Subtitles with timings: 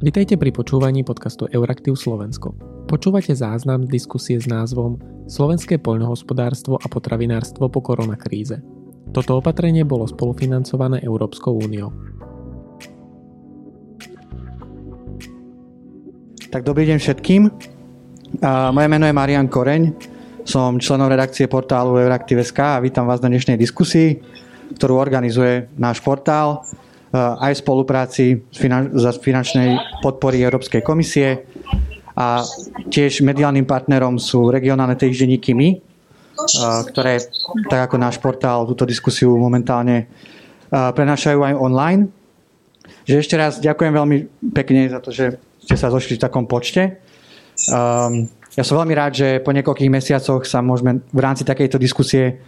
[0.00, 2.56] Vitajte pri počúvaní podcastu Euraktiv Slovensko.
[2.88, 4.96] Počúvate záznam diskusie s názvom
[5.28, 8.64] Slovenské poľnohospodárstvo a potravinárstvo po koronakríze.
[9.12, 11.92] Toto opatrenie bolo spolufinancované Európskou úniou.
[16.48, 17.42] Tak dobrý deň všetkým.
[18.72, 19.92] Moje meno je Marian Koreň,
[20.48, 24.16] som členom redakcie portálu Euraktiv.sk a vítam vás na dnešnej diskusii,
[24.80, 26.64] ktorú organizuje náš portál
[27.14, 28.24] aj v spolupráci
[28.94, 31.42] za finančnej podpory Európskej komisie
[32.14, 32.44] a
[32.90, 35.80] tiež mediálnym partnerom sú regionálne týždenníky MY, eh,
[36.90, 37.22] ktoré,
[37.66, 42.02] tak ako náš portál, túto diskusiu momentálne eh, prenášajú aj online.
[43.08, 44.16] Že ešte raz ďakujem veľmi
[44.52, 47.02] pekne za to, že ste sa zošli v takom počte.
[47.70, 52.40] Um, ja som veľmi rád, že po niekoľkých mesiacoch sa môžeme v rámci takejto diskusie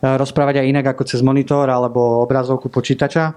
[0.00, 3.36] rozprávať aj inak ako cez monitor alebo obrazovku počítača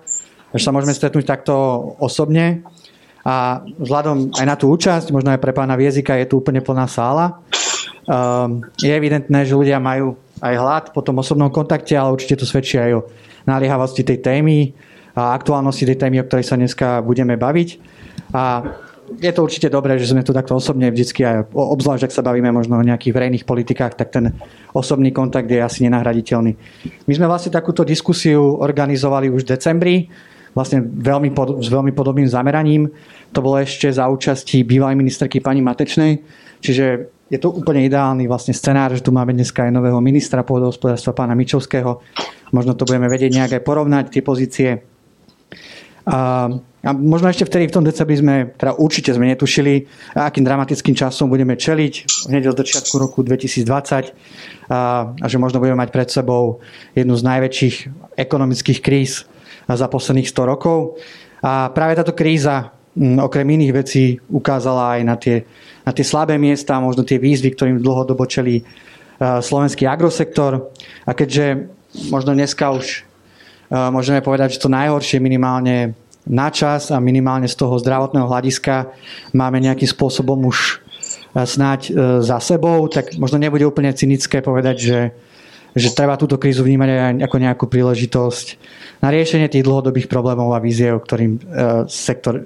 [0.53, 1.53] že sa môžeme stretnúť takto
[1.97, 2.61] osobne.
[3.23, 6.85] A vzhľadom aj na tú účasť, možno aj pre pána Viezika, je tu úplne plná
[6.91, 7.39] sála.
[8.03, 12.45] Um, je evidentné, že ľudia majú aj hlad po tom osobnom kontakte, ale určite to
[12.45, 13.05] svedčí aj o
[13.47, 14.75] naliehavosti tej témy
[15.15, 17.69] a aktuálnosti tej témy, o ktorej sa dneska budeme baviť.
[18.35, 18.59] A
[19.23, 22.51] je to určite dobré, že sme tu takto osobne vždycky aj obzvlášť, ak sa bavíme
[22.51, 24.35] možno o nejakých verejných politikách, tak ten
[24.75, 26.51] osobný kontakt je asi nenahraditeľný.
[27.07, 29.95] My sme vlastne takúto diskusiu organizovali už v decembri
[30.53, 32.89] vlastne veľmi pod, s veľmi podobným zameraním.
[33.33, 36.21] To bolo ešte za účasti bývalej ministerky pani Matečnej,
[36.61, 41.17] čiže je to úplne ideálny vlastne scenár, že tu máme dneska aj nového ministra pôdohospodárstva
[41.17, 41.97] pána Mičovského.
[42.53, 44.69] Možno to budeme vedieť nejak aj porovnať, tie pozície.
[46.03, 46.51] A,
[46.83, 51.31] a možno ešte vtedy v tom decembri sme, teda určite sme netušili, akým dramatickým časom
[51.31, 53.65] budeme čeliť hneď od začiatku roku 2020
[54.69, 56.59] a, a že možno budeme mať pred sebou
[56.93, 57.75] jednu z najväčších
[58.19, 59.25] ekonomických kríz
[59.67, 60.99] za posledných 100 rokov.
[61.43, 65.43] A práve táto kríza okrem iných vecí ukázala aj na tie,
[65.81, 68.61] na tie slabé miesta, možno tie výzvy, ktorým dlhodobo čelí
[69.19, 70.69] slovenský agrosektor.
[71.07, 71.67] A keďže
[72.13, 73.03] možno dneska už
[73.73, 78.93] môžeme povedať, že to najhoršie minimálne na čas a minimálne z toho zdravotného hľadiska
[79.35, 80.79] máme nejakým spôsobom už
[81.33, 84.97] snáď e, za sebou, tak možno nebude úplne cynické povedať, že
[85.73, 88.47] že treba túto krízu vnímať aj ako nejakú príležitosť
[89.01, 91.39] na riešenie tých dlhodobých problémov a víziev, ktorým e,
[91.89, 92.45] sektor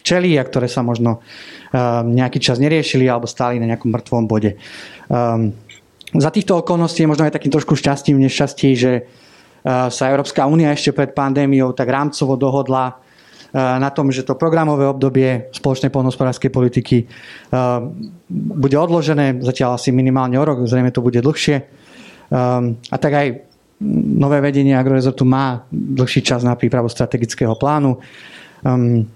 [0.00, 4.54] čelí a ktoré sa možno e, nejaký čas neriešili alebo stáli na nejakom mŕtvom bode.
[5.10, 5.52] Um,
[6.14, 9.02] za týchto okolností je možno aj takým trošku šťastím, nešťastí, že e,
[9.66, 13.04] sa Európska únia ešte pred pandémiou tak rámcovo dohodla
[13.56, 17.08] na tom, že to programové obdobie spoločnej poľnohospodárskej politiky
[18.28, 21.77] bude odložené, zatiaľ asi minimálne o rok, zrejme to bude dlhšie
[22.28, 23.26] Um, a tak aj
[24.18, 27.96] nové vedenie agrorezortu má dlhší čas na prípravu strategického plánu.
[28.64, 29.08] Um,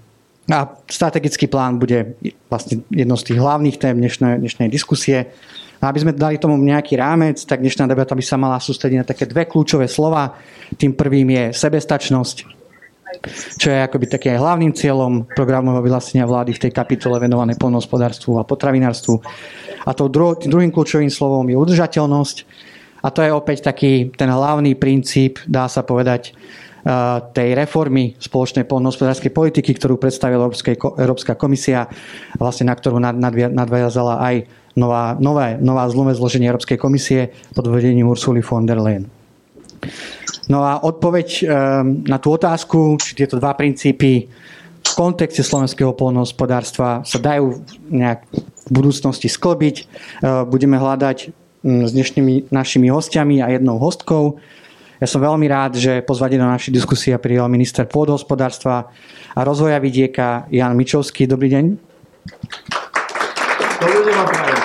[0.50, 2.18] a strategický plán bude
[2.50, 5.30] vlastne jednou z tých hlavných tém dnešnej, dnešnej diskusie.
[5.82, 9.06] A aby sme dali tomu nejaký rámec, tak dnešná debata by sa mala sústrediť na
[9.06, 10.34] také dve kľúčové slova.
[10.74, 12.36] Tým prvým je sebestačnosť,
[13.58, 18.46] čo je akoby také hlavným cieľom programového vyhlásenia vlády v tej kapitole venovanej polnohospodárstvu a
[18.46, 19.14] potravinárstvu.
[19.86, 22.36] A tou druhým kľúčovým slovom je udržateľnosť,
[23.02, 28.62] a to je opäť taký ten hlavný princíp, dá sa povedať, eh, tej reformy spoločnej
[28.64, 30.46] poľnohospodárskej politiky, ktorú predstavila
[30.96, 31.90] Európska komisia,
[32.38, 33.02] vlastne na ktorú
[33.50, 34.34] nadviazala aj
[34.78, 39.10] nová, nové, nová zlomé zloženie Európskej komisie pod vedením Ursuly von der Leyen.
[40.46, 41.46] No a odpoveď eh,
[42.06, 44.30] na tú otázku, či tieto dva princípy
[44.82, 48.26] v kontexte slovenského poľnohospodárstva sa dajú nejak
[48.66, 49.76] v budúcnosti sklbiť.
[49.78, 49.86] Eh,
[50.46, 54.38] budeme hľadať s dnešnými našimi hostiami a jednou hostkou.
[55.02, 58.90] Ja som veľmi rád, že pozvanie do našej diskusie prijal minister pôdohospodárstva
[59.34, 61.26] a rozvoja vidieka Jan Mičovský.
[61.26, 61.64] Dobrý deň.
[63.82, 64.62] Dobrý deň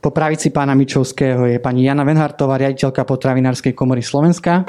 [0.00, 4.64] Po pravici pána Mičovského je pani Jana Venhartová, riaditeľka potravinárskej komory Slovenska.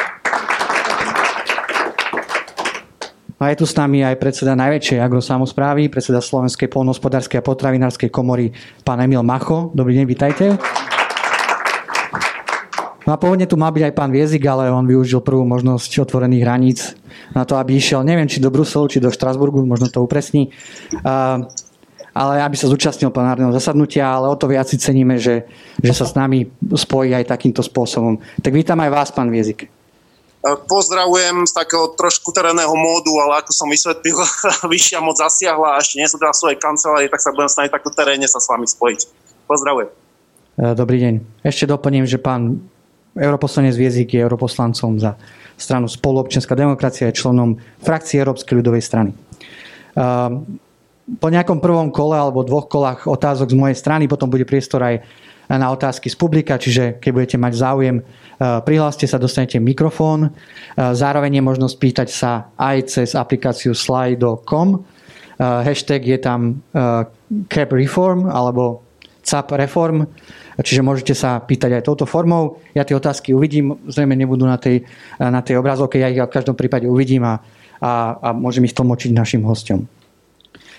[3.41, 8.53] A je tu s nami aj predseda najväčšej agrosamosprávy, predseda Slovenskej polnohospodárskej a potravinárskej komory,
[8.85, 9.73] pán Emil Macho.
[9.73, 10.45] Dobrý deň, vítajte.
[13.01, 16.45] No a pôvodne tu má byť aj pán Viezik, ale on využil prvú možnosť otvorených
[16.45, 16.79] hraníc
[17.33, 20.53] na to, aby išiel, neviem, či do Bruselu, či do Štrasburgu, možno to upresní,
[22.13, 25.49] ale aby sa zúčastnil plenárneho zasadnutia, ale o to viac si ceníme, že,
[25.81, 26.45] že sa s nami
[26.77, 28.21] spojí aj takýmto spôsobom.
[28.37, 29.80] Tak vítam aj vás, pán Viezik.
[30.41, 34.17] Pozdravujem z takého trošku terénneho módu, ale ako som vysvetlil,
[34.73, 37.93] vyššia moc zasiahla a ešte nie sú teda svoje kancelárie, tak sa budem snažiť takto
[37.93, 38.99] terénne sa s vami spojiť.
[39.45, 39.89] Pozdravujem.
[40.57, 41.13] E, dobrý deň.
[41.45, 42.57] Ešte doplním, že pán
[43.13, 45.13] europoslanec Viezik je europoslancom za
[45.61, 49.11] stranu Spoluobčianská demokracia je členom frakcie Európskej ľudovej strany.
[51.11, 55.05] Po nejakom prvom kole alebo dvoch kolách otázok z mojej strany potom bude priestor aj
[55.51, 57.97] na otázky z publika, čiže keď budete mať záujem,
[58.39, 60.31] prihláste sa, dostanete mikrofón.
[60.79, 64.87] Zároveň je možnosť pýtať sa aj cez aplikáciu slido.com.
[65.41, 66.63] Hashtag je tam
[67.51, 68.85] cap reform alebo
[69.21, 70.07] cap reform,
[70.57, 72.63] čiže môžete sa pýtať aj touto formou.
[72.73, 74.87] Ja tie otázky uvidím, zrejme nebudú na tej,
[75.19, 77.37] na tej obrazovke, ja ich v každom prípade uvidím a,
[77.81, 79.85] a, a môžem ich tlmočiť našim hostom.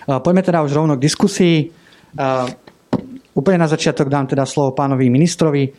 [0.02, 1.70] Poďme teda už rovno k diskusii.
[3.32, 5.72] Úplne na začiatok dám teda slovo pánovi ministrovi.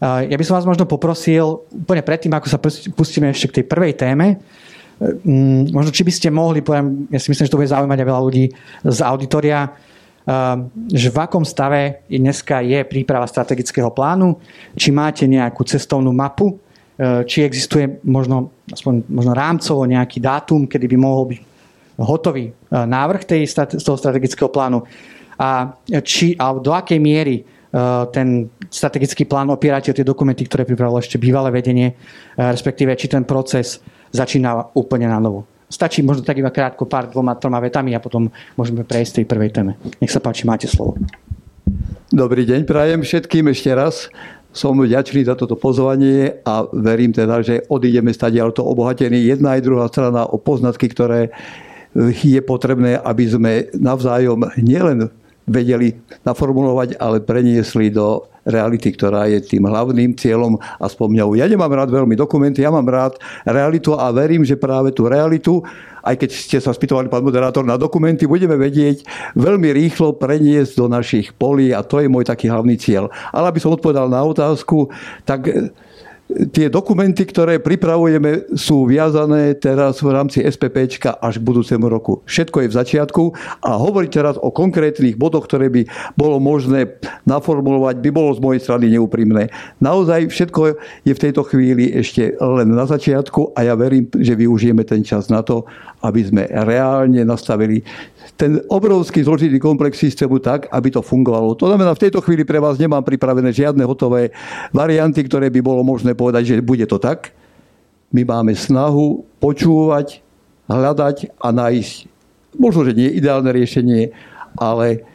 [0.00, 2.58] Ja by som vás možno poprosil, úplne predtým, ako sa
[2.94, 4.40] pustíme ešte k tej prvej téme,
[4.96, 8.08] mm, možno či by ste mohli, poviem, ja si myslím, že to bude zaujímať aj
[8.08, 8.44] veľa ľudí
[8.86, 9.68] z auditoria,
[10.92, 14.38] že v akom stave dneska je príprava strategického plánu,
[14.76, 16.60] či máte nejakú cestovnú mapu,
[17.24, 21.40] či existuje možno, aspoň, možno rámcovo nejaký dátum, kedy by mohol byť
[22.00, 23.48] hotový e, návrh tej,
[23.80, 24.84] toho strategického plánu
[25.40, 25.72] a
[26.04, 27.42] či a do akej miery e,
[28.12, 31.94] ten strategický plán opierate o tie dokumenty, ktoré pripravilo ešte bývalé vedenie, e,
[32.36, 33.80] respektíve či ten proces
[34.12, 35.48] začína úplne na novo.
[35.70, 38.28] Stačí možno tak iba krátko pár dvoma, troma vetami a potom
[38.58, 39.72] môžeme prejsť tej prvej téme.
[40.02, 41.00] Nech sa páči, máte slovo.
[42.10, 44.10] Dobrý deň, prajem všetkým ešte raz.
[44.50, 49.62] Som vďačný za toto pozvanie a verím teda, že odídeme stať to obohatení jedna aj
[49.62, 51.30] druhá strana o poznatky, ktoré
[52.26, 55.10] je potrebné, aby sme navzájom nielen
[55.48, 61.36] vedeli naformulovať, ale preniesli do reality, ktorá je tým hlavným cieľom a spomňou.
[61.36, 65.60] Ja nemám rád veľmi dokumenty, ja mám rád realitu a verím, že práve tú realitu,
[66.00, 69.04] aj keď ste sa spýtovali, pán moderátor, na dokumenty, budeme vedieť
[69.36, 73.12] veľmi rýchlo preniesť do našich polí a to je môj taký hlavný cieľ.
[73.30, 74.88] Ale aby som odpovedal na otázku,
[75.28, 75.44] tak
[76.50, 82.22] tie dokumenty, ktoré pripravujeme, sú viazané teraz v rámci SPP až k budúcemu roku.
[82.26, 83.22] Všetko je v začiatku
[83.64, 85.82] a hovoriť teraz o konkrétnych bodoch, ktoré by
[86.14, 89.50] bolo možné naformulovať, by bolo z mojej strany neúprimné.
[89.82, 90.60] Naozaj všetko
[91.04, 95.28] je v tejto chvíli ešte len na začiatku a ja verím, že využijeme ten čas
[95.28, 95.66] na to,
[96.00, 97.84] aby sme reálne nastavili
[98.36, 101.56] ten obrovský zložitý komplex systému tak, aby to fungovalo.
[101.56, 104.32] To znamená, v tejto chvíli pre vás nemám pripravené žiadne hotové
[104.72, 107.36] varianty, ktoré by bolo možné povedať, že bude to tak.
[108.10, 110.24] My máme snahu počúvať,
[110.66, 111.94] hľadať a nájsť
[112.58, 114.10] možno, že nie ideálne riešenie,
[114.58, 115.06] ale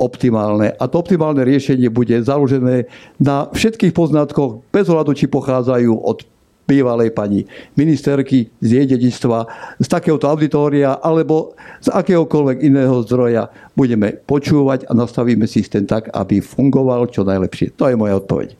[0.00, 0.72] optimálne.
[0.80, 2.88] A to optimálne riešenie bude založené
[3.20, 6.24] na všetkých poznatkoch, bez ohľadu, či pochádzajú od
[6.70, 7.42] bývalej pani
[7.74, 9.38] ministerky z jej dedičstva,
[9.82, 16.38] z takéhoto auditória alebo z akéhokoľvek iného zdroja budeme počúvať a nastavíme systém tak, aby
[16.38, 17.74] fungoval čo najlepšie.
[17.74, 18.54] To je moja odpoveď.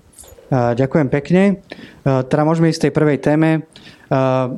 [0.51, 1.63] Ďakujem pekne.
[2.03, 3.63] Teda môžeme ísť tej prvej téme.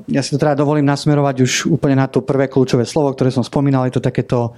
[0.08, 3.44] Ja si to teda dovolím nasmerovať už úplne na to prvé kľúčové slovo, ktoré som
[3.44, 3.84] spomínal.
[3.84, 4.56] Je to takéto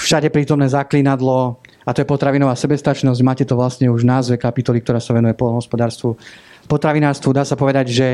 [0.00, 3.20] všade prítomné zaklinadlo a to je potravinová sebestačnosť.
[3.20, 6.16] Máte to vlastne už v názve kapitoly, ktorá sa venuje polnohospodárstvu
[6.68, 7.32] potravinárstvu.
[7.32, 8.08] Dá sa povedať, že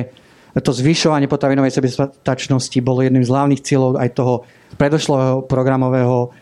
[0.54, 4.34] to zvyšovanie potravinovej sebestačnosti bolo jedným z hlavných cieľov aj toho
[4.78, 6.38] predošlého programového eh,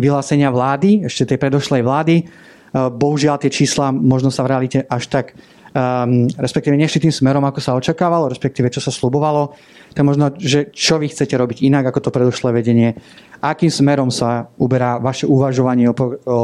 [0.00, 2.16] vyhlásenia vlády, ešte tej predošlej vlády.
[2.20, 2.26] Eh,
[2.72, 5.36] bohužiaľ tie čísla možno sa v realite až tak
[5.74, 9.54] um, respektíve nešli tým smerom, ako sa očakávalo, respektíve čo sa slubovalo.
[9.94, 12.94] To možno, že čo vy chcete robiť inak ako to predošlé vedenie,
[13.42, 16.38] akým smerom sa uberá vaše uvažovanie o, o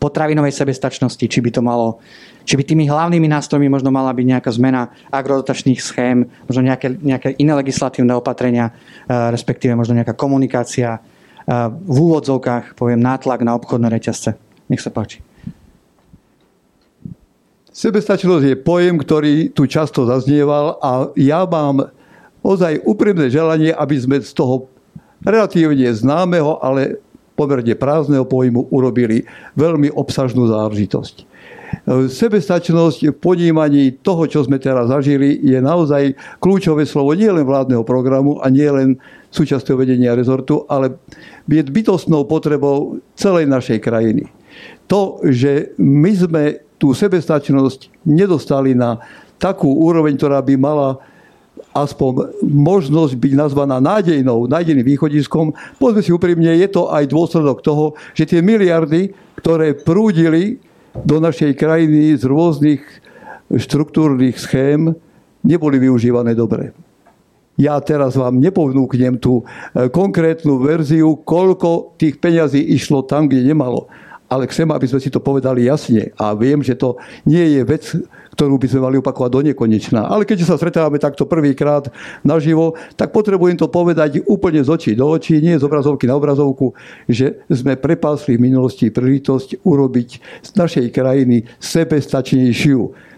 [0.00, 2.00] potravinovej sebestačnosti, či by to malo
[2.44, 7.28] či by tými hlavnými nástrojmi možno mala byť nejaká zmena agrodotačných schém, možno nejaké, nejaké
[7.40, 13.88] iné legislatívne opatrenia, eh, respektíve možno nejaká komunikácia, eh, v úvodzovkách, poviem, nátlak na obchodné
[13.88, 14.36] reťazce.
[14.68, 15.20] Nech sa páči.
[17.74, 21.90] Sebestačnosť je pojem, ktorý tu často zaznieval a ja mám
[22.38, 24.70] ozaj úprimné želanie, aby sme z toho
[25.26, 27.02] relatívne známeho, ale
[27.34, 29.26] pomerne prázdneho pojmu urobili
[29.58, 31.33] veľmi obsažnú záležitosť.
[31.84, 37.84] Sebestačnosť v ponímaní toho, čo sme teraz zažili, je naozaj kľúčové slovo nie len vládneho
[37.84, 38.96] programu a nie len
[39.28, 40.96] súčasťou vedenia rezortu, ale
[41.44, 44.24] je bytostnou potrebou celej našej krajiny.
[44.88, 46.42] To, že my sme
[46.80, 49.04] tú sebestačnosť nedostali na
[49.36, 50.96] takú úroveň, ktorá by mala
[51.76, 55.52] aspoň možnosť byť nazvaná nádejnou, nádejným východiskom.
[55.76, 60.63] Povedzme si úprimne, je to aj dôsledok toho, že tie miliardy, ktoré prúdili
[61.02, 62.82] do našej krajiny z rôznych
[63.50, 64.94] štruktúrnych schém,
[65.42, 66.70] neboli využívané dobre.
[67.54, 73.86] Ja teraz vám nepovnúknem tú e, konkrétnu verziu, koľko tých peňazí išlo tam, kde nemalo.
[74.34, 76.10] Ale chcem, aby sme si to povedali jasne.
[76.18, 77.84] A viem, že to nie je vec,
[78.34, 80.10] ktorú by sme mali opakovať do nekonečná.
[80.10, 81.86] Ale keď sa stretávame takto prvýkrát
[82.26, 86.74] naživo, tak potrebujem to povedať úplne z očí do očí, nie z obrazovky na obrazovku,
[87.06, 90.08] že sme prepásli v minulosti príležitosť urobiť
[90.42, 93.14] z našej krajiny sebestačnejšiu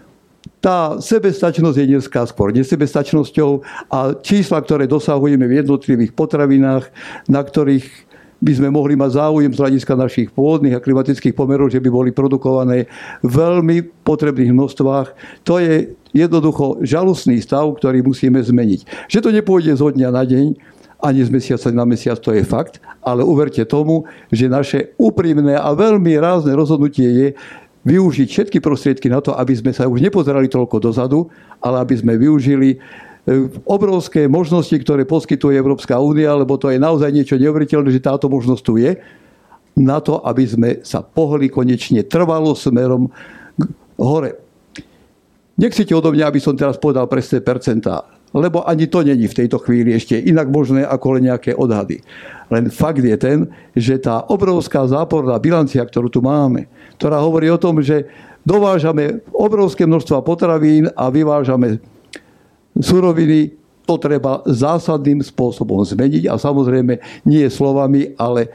[0.57, 3.49] tá sebestačnosť je dneska skôr nesebestačnosťou
[3.93, 6.89] a čísla, ktoré dosahujeme v jednotlivých potravinách,
[7.29, 8.06] na ktorých
[8.37, 12.09] by sme mohli mať záujem z hľadiska našich pôvodných a klimatických pomerov, že by boli
[12.13, 12.85] produkované
[13.25, 15.07] v veľmi potrebných množstvách.
[15.49, 19.09] To je jednoducho žalostný stav, ktorý musíme zmeniť.
[19.09, 20.45] Že to nepôjde zo dňa na deň,
[20.97, 25.69] ani z mesiaca na mesiac, to je fakt, ale uverte tomu, že naše úprimné a
[25.77, 27.27] veľmi rázne rozhodnutie je
[27.85, 31.29] využiť všetky prostriedky na to, aby sme sa už nepozerali toľko dozadu,
[31.61, 32.81] ale aby sme využili
[33.67, 38.63] obrovské možnosti, ktoré poskytuje Európska únia, lebo to je naozaj niečo neuveriteľné, že táto možnosť
[38.63, 38.95] tu je,
[39.77, 43.11] na to, aby sme sa pohli konečne trvalo smerom
[43.99, 44.41] hore.
[45.57, 49.61] Nechcete odo mňa, aby som teraz povedal presné percentá, lebo ani to není v tejto
[49.61, 52.01] chvíli ešte inak možné ako len nejaké odhady.
[52.47, 56.65] Len fakt je ten, že tá obrovská záporná bilancia, ktorú tu máme,
[56.95, 58.07] ktorá hovorí o tom, že
[58.47, 61.83] dovážame obrovské množstva potravín a vyvážame
[62.79, 63.53] suroviny,
[63.87, 68.51] to treba zásadným spôsobom zmeniť a samozrejme nie slovami, ale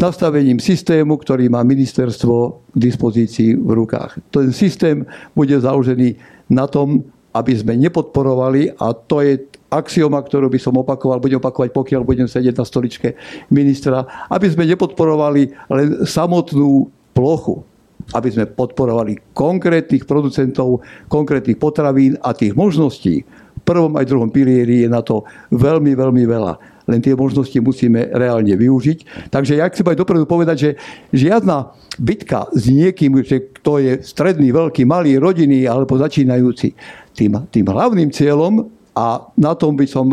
[0.00, 2.34] nastavením systému, ktorý má ministerstvo
[2.72, 4.18] k dispozícii v rukách.
[4.32, 5.04] Ten systém
[5.36, 6.16] bude založený
[6.48, 7.04] na tom,
[7.36, 9.40] aby sme nepodporovali, a to je
[9.72, 13.16] axioma, ktorú by som opakoval, budem opakovať, pokiaľ budem sedieť na stoličke
[13.48, 17.64] ministra, aby sme nepodporovali len samotnú plochu,
[18.12, 23.24] aby sme podporovali konkrétnych producentov, konkrétnych potravín a tých možností
[23.62, 26.54] prvom aj druhom pilieri je na to veľmi, veľmi veľa.
[26.90, 29.30] Len tie možnosti musíme reálne využiť.
[29.30, 30.70] Takže ja chcem aj dopredu povedať, že
[31.14, 31.70] žiadna
[32.02, 36.74] bitka s niekým, že kto je stredný, veľký, malý, rodinný alebo začínajúci,
[37.14, 38.66] tým, tým hlavným cieľom
[38.98, 40.10] a na tom by som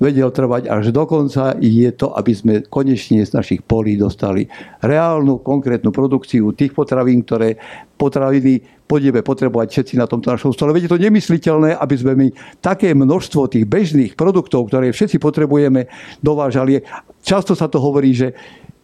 [0.00, 4.48] vedel trvať až do konca, je to, aby sme konečne z našich polí dostali
[4.80, 7.60] reálnu, konkrétnu produkciu tých potravín, ktoré
[8.00, 10.74] potraviny budeme potrebovať všetci na tomto našom stole.
[10.74, 12.26] Veď je to nemysliteľné, aby sme my
[12.58, 15.86] také množstvo tých bežných produktov, ktoré všetci potrebujeme,
[16.18, 16.82] dovážali.
[17.22, 18.34] Často sa to hovorí, že,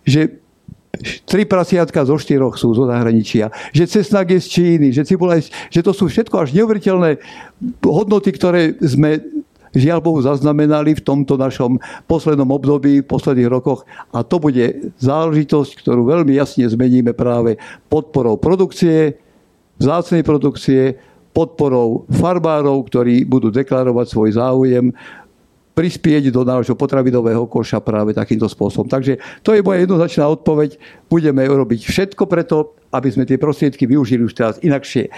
[0.07, 0.39] že
[1.27, 5.51] tri prasiatka zo štyroch sú zo zahraničia, že cesnak je z Číny, že cibula je,
[5.75, 7.19] že to sú všetko až neuveriteľné
[7.83, 9.19] hodnoty, ktoré sme
[9.77, 11.77] žiaľ Bohu zaznamenali v tomto našom
[12.09, 13.85] poslednom období, v posledných rokoch
[14.15, 17.61] a to bude záležitosť, ktorú veľmi jasne zmeníme práve
[17.93, 19.21] podporou produkcie,
[19.81, 20.97] vzácnej produkcie,
[21.37, 24.89] podporou farbárov, ktorí budú deklarovať svoj záujem
[25.77, 28.89] prispieť do nášho potravinového koša práve takýmto spôsobom.
[28.89, 30.81] Takže to je moja jednoznačná odpoveď.
[31.13, 35.13] Budeme robiť všetko preto, aby sme tie prostriedky využili už teraz inakšie.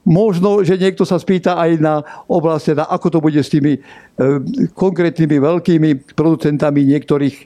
[0.00, 3.80] Možno, že niekto sa spýta aj na oblasti, teda ako to bude s tými e,
[4.72, 7.44] konkrétnymi veľkými producentami niektorých e,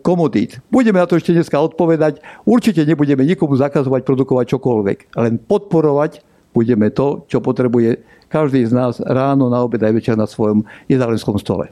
[0.00, 0.64] komodít.
[0.72, 2.24] Budeme na to ešte dneska odpovedať.
[2.48, 6.24] Určite nebudeme nikomu zakazovať produkovať čokoľvek, len podporovať
[6.56, 8.00] budeme to, čo potrebuje
[8.32, 11.68] každý z nás ráno, na obed aj večer na svojom jedálenskom stole.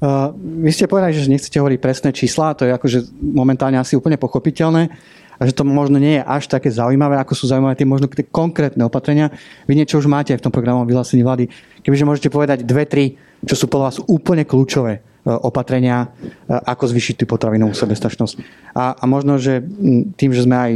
[0.00, 0.32] Uh,
[0.64, 4.88] vy ste povedali, že nechcete hovoriť presné čísla, to je akože momentálne asi úplne pochopiteľné
[5.40, 8.28] a že to možno nie je až také zaujímavé, ako sú zaujímavé tie možno tie
[8.28, 9.32] konkrétne opatrenia.
[9.64, 11.48] Vy niečo už máte aj v tom programovom vyhlásení vlády.
[11.80, 13.16] Kebyže môžete povedať dve, tri,
[13.48, 18.34] čo sú podľa vás úplne kľúčové e, opatrenia, e, ako zvyšiť tú potravinovú sebestačnosť.
[18.76, 19.64] A, a možno, že
[20.20, 20.72] tým, že sme aj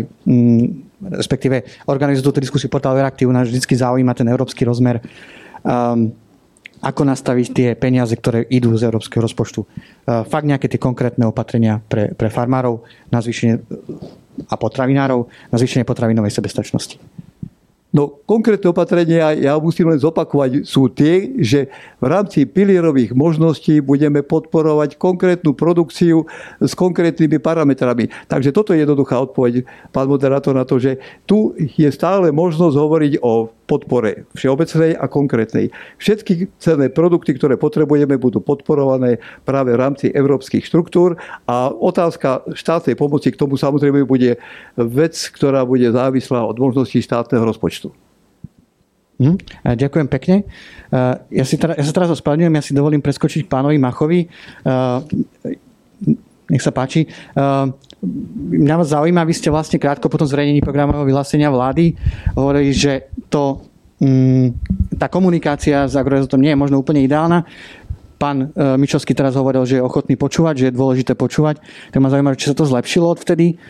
[1.13, 5.05] respektíve organizujú túto diskusiu portál Veraktív, nás vždy zaujíma ten európsky rozmer.
[5.61, 6.17] Um,
[6.85, 9.61] ako nastaviť tie peniaze, ktoré idú z európskeho rozpočtu.
[9.65, 13.65] Uh, fakt nejaké tie konkrétne opatrenia pre, pre farmárov na zvýšenie
[14.51, 16.99] a potravinárov na zvýšenie potravinovej sebestačnosti.
[17.95, 21.71] No konkrétne opatrenia, ja musím len zopakovať, sú tie, že
[22.03, 26.27] v rámci pilierových možností budeme podporovať konkrétnu produkciu
[26.59, 28.11] s konkrétnymi parametrami.
[28.27, 29.63] Takže toto je jednoduchá odpoveď,
[29.95, 35.73] pán moderátor, na to, že tu je stále možnosť hovoriť o podpore všeobecnej a konkrétnej.
[35.97, 39.19] Všetky cenné produkty, ktoré potrebujeme, budú podporované
[39.49, 41.17] práve v rámci európskych štruktúr
[41.49, 44.37] a otázka štátnej pomoci k tomu samozrejme bude
[44.77, 47.93] vec, ktorá bude závislá od možností štátneho rozpočtu.
[49.15, 49.39] Hm,
[49.79, 50.43] ďakujem pekne.
[51.31, 54.27] Ja, si teda, ja sa teraz ospravedlňujem, ja si dovolím preskočiť pánovi Machovi.
[56.51, 57.07] Nech sa páči.
[58.05, 61.97] Mňa vás zaujíma, vy ste vlastne krátko po tom zverejnení programového vyhlásenia vlády
[62.37, 63.65] hovorili, že to,
[64.05, 64.53] hm,
[65.01, 67.49] tá komunikácia s agrorezotom nie je možno úplne ideálna.
[68.15, 71.61] pán Mičovský teraz hovoril, že je ochotný počúvať, že je dôležité počúvať,
[71.93, 73.61] tak ma zaujíma, či sa to zlepšilo odvtedy.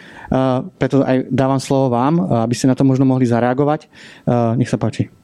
[0.78, 3.88] Preto aj dávam slovo vám, aby ste na to možno mohli zareagovať.
[4.54, 5.23] Nech sa páči.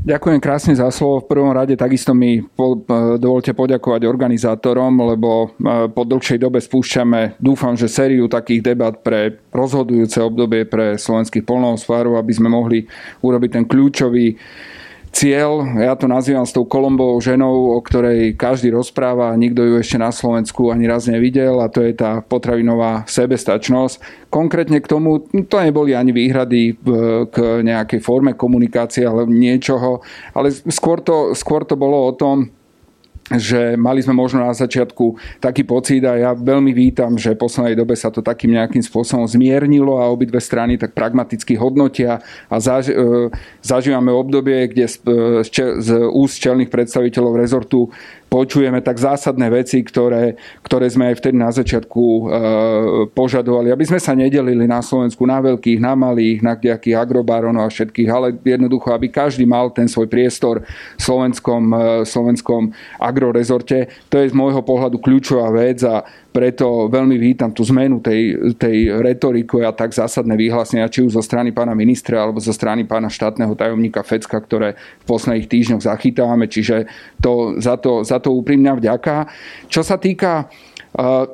[0.00, 1.20] Ďakujem krásne za slovo.
[1.20, 6.56] V prvom rade takisto mi po, e, dovolte poďakovať organizátorom, lebo e, po dlhšej dobe
[6.56, 12.88] spúšťame, dúfam, že sériu takých debat pre rozhodujúce obdobie pre slovenských polnohospodárov, aby sme mohli
[13.20, 14.40] urobiť ten kľúčový
[15.10, 19.98] cieľ, ja to nazývam s tou Kolombovou ženou, o ktorej každý rozpráva, nikto ju ešte
[19.98, 24.26] na Slovensku ani raz nevidel a to je tá potravinová sebestačnosť.
[24.30, 26.78] Konkrétne k tomu, to neboli ani výhrady
[27.28, 27.36] k
[27.66, 30.00] nejakej forme komunikácie alebo niečoho,
[30.32, 32.50] ale skôr to, skôr to bolo o tom,
[33.30, 37.78] že mali sme možno na začiatku taký pocit a ja veľmi vítam, že v poslednej
[37.78, 42.18] dobe sa to takým nejakým spôsobom zmiernilo a obidve strany tak pragmaticky hodnotia
[42.50, 43.30] a zaž, e,
[43.62, 44.96] zažívame obdobie, kde z,
[45.46, 47.94] z, z úst čelných predstaviteľov rezortu
[48.30, 52.22] počujeme tak zásadné veci, ktoré, ktoré sme aj vtedy na začiatku e,
[53.10, 57.74] požadovali, aby sme sa nedelili na Slovensku na veľkých, na malých, na nejakých agrobáronov a
[57.74, 62.70] všetkých, ale jednoducho, aby každý mal ten svoj priestor v slovenskom, e, slovenskom
[63.02, 63.90] agrorezorte.
[64.14, 69.02] To je z môjho pohľadu kľúčová vec a preto veľmi vítam tú zmenu tej, tej
[69.02, 73.10] retoriky a tak zásadné vyhlásenia, či už zo strany pána ministra alebo zo strany pána
[73.10, 76.46] štátneho tajomníka Fecka, ktoré v posledných týždňoch zachytávame.
[76.46, 76.86] Čiže
[77.18, 79.26] to, za, to, za to úprimná vďaka.
[79.66, 80.46] Čo sa týka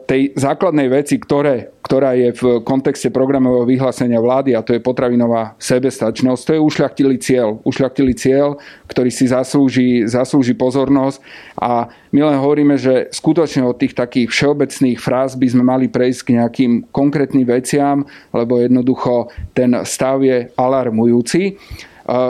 [0.04, 5.56] tej základnej veci, ktoré, ktorá je v kontexte programového vyhlásenia vlády a to je potravinová
[5.56, 7.56] sebestačnosť, to je ušľachtilý cieľ.
[7.64, 11.24] Ušľachtilý cieľ, ktorý si zaslúži, zaslúži pozornosť
[11.56, 16.20] a my len hovoríme, že skutočne od tých takých všeobecných fráz by sme mali prejsť
[16.20, 18.04] k nejakým konkrétnym veciam,
[18.36, 21.56] lebo jednoducho ten stav je alarmujúci.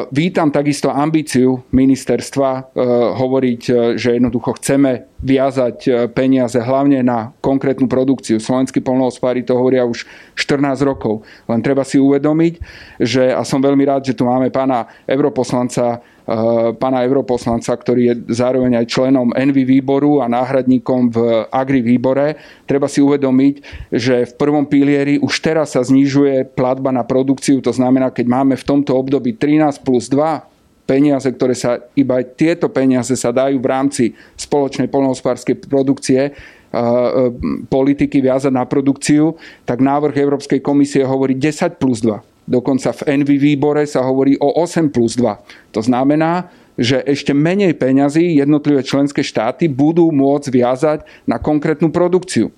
[0.08, 2.60] Vítam takisto ambíciu ministerstva e,
[3.12, 8.40] hovoriť, e, že jednoducho chceme viazať e, peniaze hlavne na konkrétnu produkciu.
[8.40, 11.28] Slovenskí polnohospodári to hovoria už 14 rokov.
[11.44, 12.54] Len treba si uvedomiť,
[13.04, 16.00] že, a som veľmi rád, že tu máme pána europoslanca
[16.82, 21.18] pána europoslanca, ktorý je zároveň aj členom Envy výboru a náhradníkom v
[21.54, 22.34] Agri výbore.
[22.66, 23.54] Treba si uvedomiť,
[23.94, 27.62] že v prvom pilieri už teraz sa znižuje platba na produkciu.
[27.62, 32.70] To znamená, keď máme v tomto období 13 plus 2 peniaze, ktoré sa, iba tieto
[32.70, 34.04] peniaze sa dajú v rámci
[34.38, 37.30] spoločnej polnohospodárskej produkcie, eh, eh,
[37.70, 42.35] politiky viazať na produkciu, tak návrh Európskej komisie hovorí 10 plus 2.
[42.46, 45.74] Dokonca v Envy výbore sa hovorí o 8 plus 2.
[45.74, 46.46] To znamená,
[46.78, 52.54] že ešte menej peňazí jednotlivé členské štáty budú môcť viazať na konkrétnu produkciu.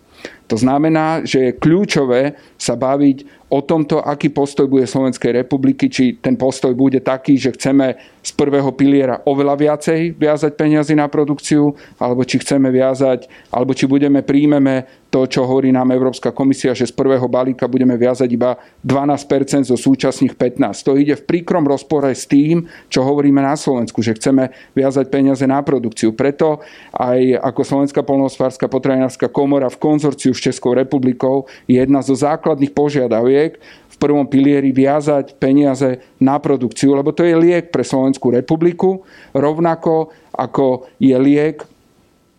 [0.48, 6.16] To znamená, že je kľúčové sa baviť o tomto, aký postoj bude Slovenskej republiky, či
[6.18, 11.76] ten postoj bude taký, že chceme z prvého piliera oveľa viacej viazať peniazy na produkciu,
[12.00, 16.84] alebo či chceme viazať, alebo či budeme príjmeme to, čo hovorí nám Európska komisia, že
[16.84, 20.84] z prvého balíka budeme viazať iba 12% zo súčasných 15.
[20.84, 25.48] To ide v príkrom rozpore s tým, čo hovoríme na Slovensku, že chceme viazať peniaze
[25.48, 26.12] na produkciu.
[26.12, 26.60] Preto
[26.92, 32.76] aj ako Slovenská polnohospodárska potravinárska komora v konzorciu s Českou republikou je jedna zo základných
[32.76, 33.56] požiadaviek
[33.88, 40.12] v prvom pilieri viazať peniaze na produkciu, lebo to je liek pre Slovenskú republiku, rovnako
[40.36, 41.64] ako je liek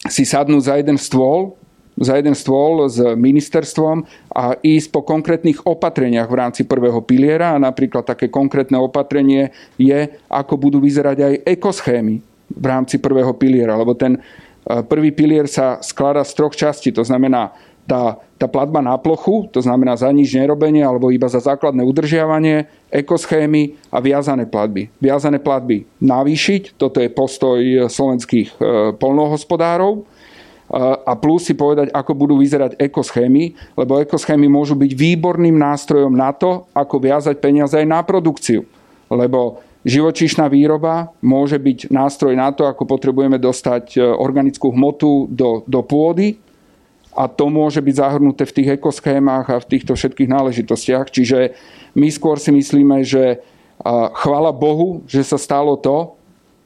[0.08, 1.59] si sadnúť za jeden stôl,
[2.00, 7.54] za jeden stôl s ministerstvom a ísť po konkrétnych opatreniach v rámci prvého piliera.
[7.54, 12.16] A napríklad také konkrétne opatrenie je, ako budú vyzerať aj ekoschémy
[12.50, 17.04] v rámci prvého piliera, lebo ten eh, prvý pilier sa skladá z troch častí, to
[17.04, 17.54] znamená
[17.90, 22.70] tá, tá platba na plochu, to znamená za nič nerobenie alebo iba za základné udržiavanie,
[22.94, 24.94] ekoschémy a viazané platby.
[25.02, 27.58] Viazané platby navýšiť, toto je postoj
[27.90, 28.56] slovenských e,
[28.94, 30.06] polnohospodárov
[30.70, 36.30] a plus si povedať, ako budú vyzerať ekoschémy, lebo ekoschémy môžu byť výborným nástrojom na
[36.30, 38.70] to, ako viazať peniaze aj na produkciu.
[39.10, 45.66] Lebo živočíšna výroba môže byť nástroj na to, ako potrebujeme dostať e, organickú hmotu do,
[45.66, 46.38] do pôdy,
[47.18, 51.10] a to môže byť zahrnuté v tých ekoschémach a v týchto všetkých náležitostiach.
[51.10, 51.58] Čiže
[51.98, 53.44] my skôr si myslíme, že
[54.24, 56.19] chvala Bohu, že sa stalo to,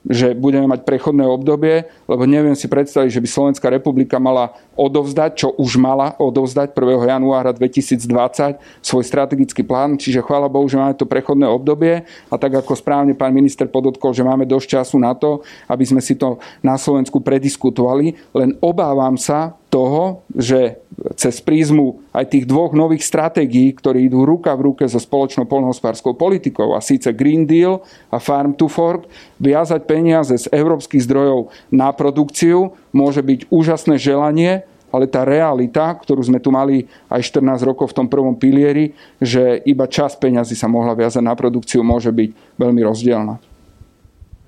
[0.04, 5.32] že budeme mať prechodné obdobie, lebo neviem si predstaviť, že by Slovenská republika mala odovzdať,
[5.40, 7.08] čo už mala odovzdať 1.
[7.08, 8.04] januára 2020
[8.84, 13.16] svoj strategický plán, čiže chvála Bohu, že máme to prechodné obdobie a tak ako správne
[13.16, 15.40] pán minister podotkol, že máme dosť času na to,
[15.72, 20.78] aby sme si to na Slovensku prediskutovali, len obávam sa toho, že
[21.18, 26.14] cez prízmu aj tých dvoch nových stratégií, ktoré idú ruka v ruke so spoločnou polnohospodárskou
[26.14, 27.82] politikou, a síce Green Deal
[28.14, 29.10] a Farm to Fork,
[29.42, 34.62] viazať peniaze z európskych zdrojov na produkciu môže byť úžasné želanie,
[34.94, 39.58] ale tá realita, ktorú sme tu mali aj 14 rokov v tom prvom pilieri, že
[39.66, 43.42] iba čas peňazí sa mohla viazať na produkciu, môže byť veľmi rozdielna.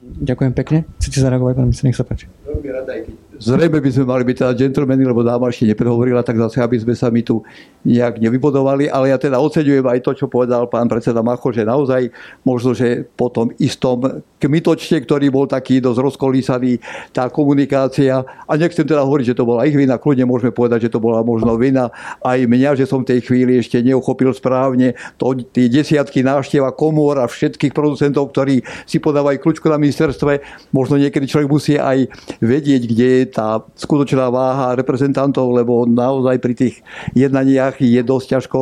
[0.05, 0.85] Ďakujem pekne.
[1.01, 2.29] Chcete zareagovať, pán minister, nech sa páči.
[2.45, 6.23] Veľmi rada, aj keď Zrejme by sme mali byť teda gentlemani, lebo dáma ešte neprehovorila,
[6.23, 7.43] tak zase, aby sme sa mi tu
[7.83, 8.87] nejak nevybodovali.
[8.87, 12.09] Ale ja teda oceňujem aj to, čo povedal pán predseda Macho, že naozaj
[12.47, 16.79] možno, že po tom istom kmitočte, ktorý bol taký dosť rozkolísaný,
[17.11, 20.93] tá komunikácia, a nechcem teda hovoriť, že to bola ich vina, kľudne môžeme povedať, že
[20.93, 21.89] to bola možno vina
[22.21, 27.17] aj mňa, že som v tej chvíli ešte neuchopil správne to, tie desiatky návšteva komôr
[27.17, 30.45] a všetkých producentov, ktorí si podávajú kľúčku na ministerstve.
[30.69, 32.07] Možno niekedy človek musí aj
[32.39, 36.75] vedieť, kde je tá skutočná váha reprezentantov, lebo naozaj pri tých
[37.13, 38.59] jednaniach je dosť ťažko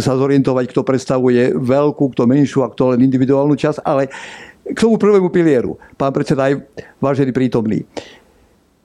[0.00, 3.84] sa zorientovať, kto predstavuje veľkú, kto menšiu a kto len individuálnu časť.
[3.84, 4.08] Ale
[4.66, 6.66] k tomu prvému pilieru, pán predseda, aj
[6.98, 7.86] vážený prítomný.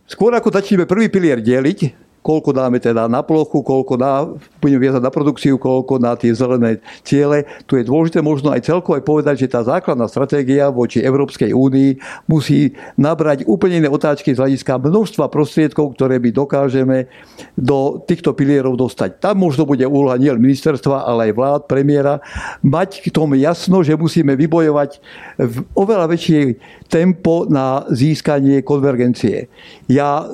[0.06, 4.30] Skôr ako začneme prvý pilier deliť, koľko dáme teda na plochu, koľko na,
[4.62, 7.50] budeme viazať na produkciu, koľko na tie zelené ciele.
[7.66, 11.98] Tu je dôležité možno aj celkovo aj povedať, že tá základná stratégia voči Európskej únii
[12.30, 17.10] musí nabrať úplne iné otáčky z hľadiska množstva prostriedkov, ktoré my dokážeme
[17.58, 19.18] do týchto pilierov dostať.
[19.18, 22.22] Tam možno bude úloha nielen ministerstva, ale aj vlád, premiéra,
[22.62, 25.02] mať k tomu jasno, že musíme vybojovať
[25.42, 26.40] v oveľa väčšie
[26.86, 29.50] tempo na získanie konvergencie.
[29.90, 30.30] Ja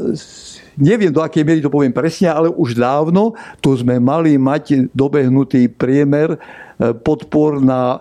[0.78, 3.34] Neviem, do akej miery to poviem presne, ale už dávno
[3.66, 7.98] tu sme mali mať dobehnutý priemer e, podpor na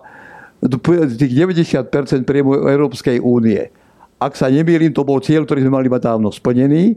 [0.61, 1.89] tých 90%
[2.29, 3.73] priemu Európskej únie.
[4.17, 6.97] Ak sa nemýlim, to bol cieľ, ktorý sme mali mať dávno splnený.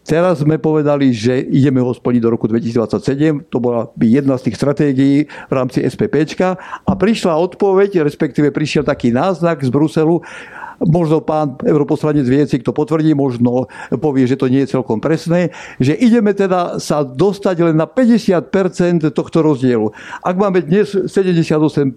[0.00, 3.46] Teraz sme povedali, že ideme ho splniť do roku 2027.
[3.52, 6.58] To bola jedna z tých stratégií v rámci SPPčka.
[6.82, 10.18] A prišla odpoveď, respektíve prišiel taký náznak z Bruselu,
[10.80, 13.68] Možno pán europoslanec vie, si kto potvrdí, možno
[14.00, 18.48] povie, že to nie je celkom presné, že ideme teda sa dostať len na 50%
[19.12, 19.92] tohto rozdielu.
[20.24, 21.92] Ak máme dnes 78%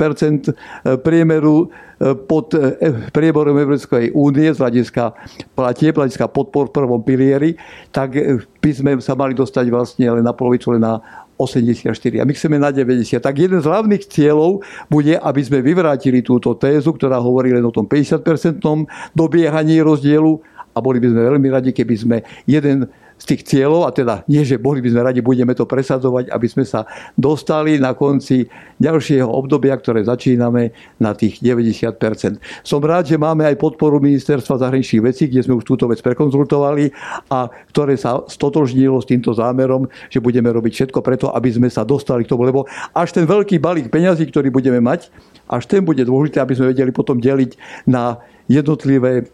[1.00, 2.76] priemeru e, pod e,
[3.16, 5.16] priemerom Európskej únie z hľadiska
[5.56, 7.56] platie, hľadiska podpor v prvom pilieri,
[7.96, 8.20] tak
[8.60, 12.58] by sme sa mali dostať vlastne len na polovicu, len na 84 a my chceme
[12.62, 13.20] na 90.
[13.20, 17.74] Tak jeden z hlavných cieľov bude, aby sme vyvrátili túto tézu, ktorá hovorí len o
[17.74, 18.86] tom 50-percentnom
[19.18, 20.40] dobiehaní rozdielu
[20.74, 22.18] a boli by sme veľmi radi, keby sme
[22.50, 26.34] jeden z tých cieľov, a teda nie, že boli by sme radi, budeme to presadzovať,
[26.34, 26.84] aby sme sa
[27.16, 28.50] dostali na konci
[28.82, 32.40] ďalšieho obdobia, ktoré začíname na tých 90%.
[32.66, 36.92] Som rád, že máme aj podporu Ministerstva zahraničných vecí, kde sme už túto vec prekonzultovali
[37.32, 41.88] a ktoré sa stotožnilo s týmto zámerom, že budeme robiť všetko preto, aby sme sa
[41.88, 45.08] dostali k tomu, lebo až ten veľký balík peňazí, ktorý budeme mať,
[45.48, 47.56] až ten bude dôležité, aby sme vedeli potom deliť
[47.88, 49.32] na jednotlivé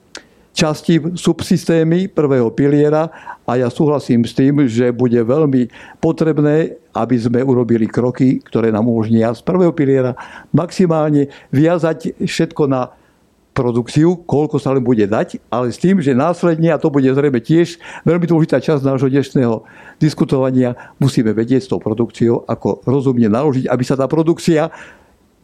[0.60, 3.08] časti subsystémy prvého piliera
[3.48, 5.72] a ja súhlasím s tým, že bude veľmi
[6.04, 10.20] potrebné, aby sme urobili kroky, ktoré nám umožnia z prvého piliera
[10.52, 12.92] maximálne viazať všetko na
[13.56, 17.40] produkciu, koľko sa len bude dať, ale s tým, že následne, a to bude zrejme
[17.40, 19.64] tiež veľmi dôležitá časť nášho dnešného
[20.00, 24.72] diskutovania, musíme vedieť s tou produkciou, ako rozumne naložiť, aby sa tá produkcia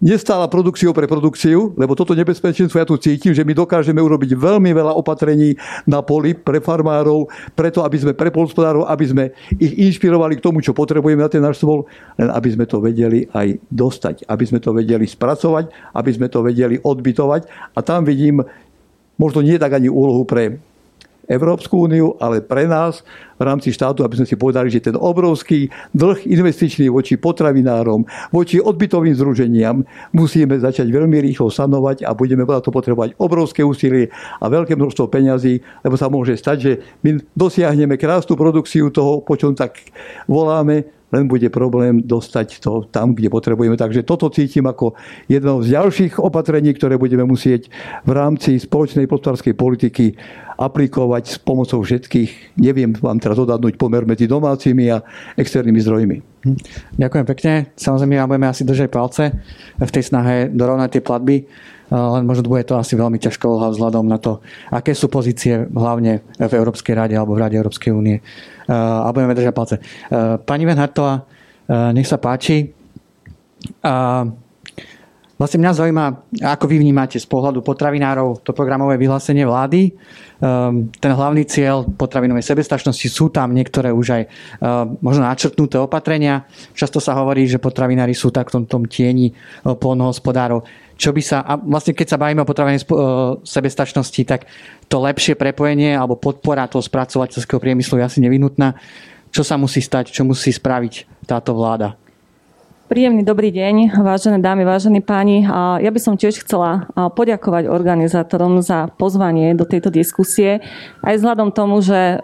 [0.04, 4.72] nestála produkciou pre produkciu, lebo toto nebezpečenstvo ja tu cítim, že my dokážeme urobiť veľmi
[4.76, 5.56] veľa opatrení
[5.88, 9.24] na poli pre farmárov, preto aby sme pre polspodárov, aby sme
[9.56, 11.88] ich inšpirovali k tomu, čo potrebujeme na ten náš stôl,
[12.20, 16.44] len aby sme to vedeli aj dostať, aby sme to vedeli spracovať, aby sme to
[16.44, 17.74] vedeli odbytovať.
[17.76, 18.44] A tam vidím
[19.16, 20.60] možno nie tak ani úlohu pre
[21.26, 23.02] Európsku úniu, ale pre nás
[23.36, 28.64] v rámci štátu, aby sme si povedali, že ten obrovský dlh investičný voči potravinárom, voči
[28.64, 29.84] odbytovým združeniam
[30.16, 35.12] musíme začať veľmi rýchlo sanovať a budeme na to potrebovať obrovské úsilie a veľké množstvo
[35.12, 36.72] peňazí, lebo sa môže stať, že
[37.04, 39.82] my dosiahneme krásnu produkciu toho, po čom tak
[40.30, 43.78] voláme, len bude problém dostať to tam, kde potrebujeme.
[43.78, 44.98] Takže toto cítim ako
[45.30, 47.70] jedno z ďalších opatrení, ktoré budeme musieť
[48.06, 50.18] v rámci spoločnej hospodárskej politiky
[50.56, 52.58] aplikovať s pomocou všetkých.
[52.64, 55.04] Neviem vám teraz odhadnúť pomer medzi domácimi a
[55.36, 56.18] externými zdrojmi.
[56.48, 56.58] Hm.
[56.96, 57.54] Ďakujem pekne.
[57.76, 59.24] Samozrejme, ja budeme asi držať palce
[59.76, 61.38] v tej snahe dorovnať tie platby
[61.96, 66.54] len možno bude to asi veľmi ťažko vzhľadom na to, aké sú pozície hlavne v
[66.54, 68.20] Európskej rade alebo v Rade Európskej únie
[68.68, 69.76] a budeme držať palce.
[70.44, 71.24] Pani Venhartová,
[71.94, 72.74] nech sa páči.
[73.86, 74.26] A
[75.36, 76.06] Vlastne mňa zaujíma,
[76.48, 79.92] ako vy vnímate z pohľadu potravinárov to programové vyhlásenie vlády.
[80.40, 84.24] Um, ten hlavný cieľ potravinovej sebestačnosti sú tam niektoré už aj
[85.04, 86.48] možno načrtnuté opatrenia.
[86.72, 89.36] Často sa hovorí, že potravinári sú tak v tom, tom tieni
[89.68, 90.64] polnohospodárov.
[90.96, 92.96] Čo by sa, a vlastne keď sa bavíme o potravinovej uh,
[93.44, 94.48] sebestačnosti, tak
[94.88, 98.80] to lepšie prepojenie alebo podpora toho spracovateľského priemyslu je asi nevinutná.
[99.36, 102.00] Čo sa musí stať, čo musí spraviť táto vláda?
[102.86, 105.42] Príjemný dobrý deň, vážené dámy, vážení páni.
[105.82, 110.62] Ja by som tiež chcela poďakovať organizátorom za pozvanie do tejto diskusie.
[111.02, 112.22] Aj vzhľadom tomu, že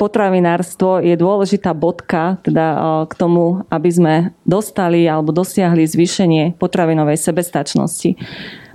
[0.00, 2.66] potravinárstvo je dôležitá bodka teda
[3.06, 8.16] k tomu, aby sme dostali alebo dosiahli zvýšenie potravinovej sebestačnosti.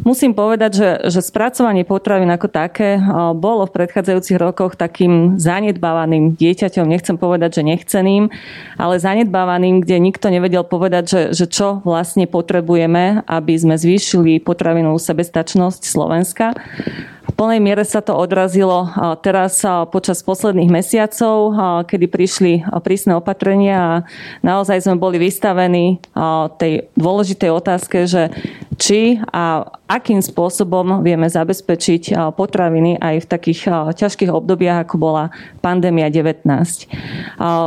[0.05, 3.01] Musím povedať, že, že spracovanie potravín ako také
[3.33, 8.29] bolo v predchádzajúcich rokoch takým zanedbávaným dieťaťom, nechcem povedať, že nechceným,
[8.77, 15.01] ale zanedbávaným, kde nikto nevedel povedať, že, že čo vlastne potrebujeme, aby sme zvýšili potravinovú
[15.01, 16.53] sebestačnosť Slovenska
[17.37, 18.89] plnej miere sa to odrazilo
[19.21, 19.61] teraz
[19.93, 21.06] počas posledných mesiacov,
[21.87, 23.93] kedy prišli prísne opatrenia a
[24.43, 26.03] naozaj sme boli vystavení
[26.59, 28.33] tej dôležitej otázke, že
[28.77, 33.61] či a akým spôsobom vieme zabezpečiť potraviny aj v takých
[33.95, 36.45] ťažkých obdobiach, ako bola pandémia 19.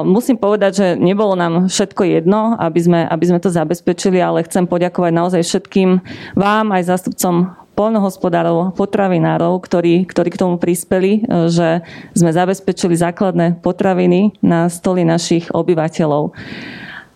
[0.06, 4.70] Musím povedať, že nebolo nám všetko jedno, aby sme, aby sme to zabezpečili, ale chcem
[4.70, 5.98] poďakovať naozaj všetkým
[6.38, 11.80] vám, aj zástupcom polnohospodárov, potravinárov, ktorí, ktorí k tomu prispeli, e, že
[12.12, 16.36] sme zabezpečili základné potraviny na stoly našich obyvateľov.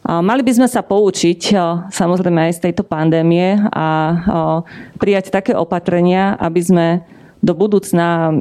[0.04, 1.56] Mali by sme sa poučiť e,
[1.88, 4.14] samozrejme aj z tejto pandémie a e,
[5.00, 6.86] prijať také opatrenia, aby sme
[7.44, 8.40] do budúcna,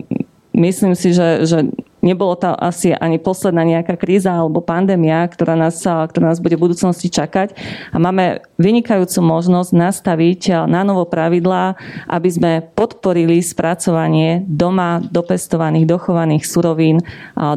[0.55, 1.67] myslím si, že, že
[2.03, 6.67] nebolo to asi ani posledná nejaká kríza alebo pandémia, ktorá nás, ktorá nás bude v
[6.69, 7.55] budúcnosti čakať.
[7.89, 11.79] A máme vynikajúcu možnosť nastaviť na novo pravidlá,
[12.11, 16.99] aby sme podporili spracovanie doma dopestovaných, dochovaných surovín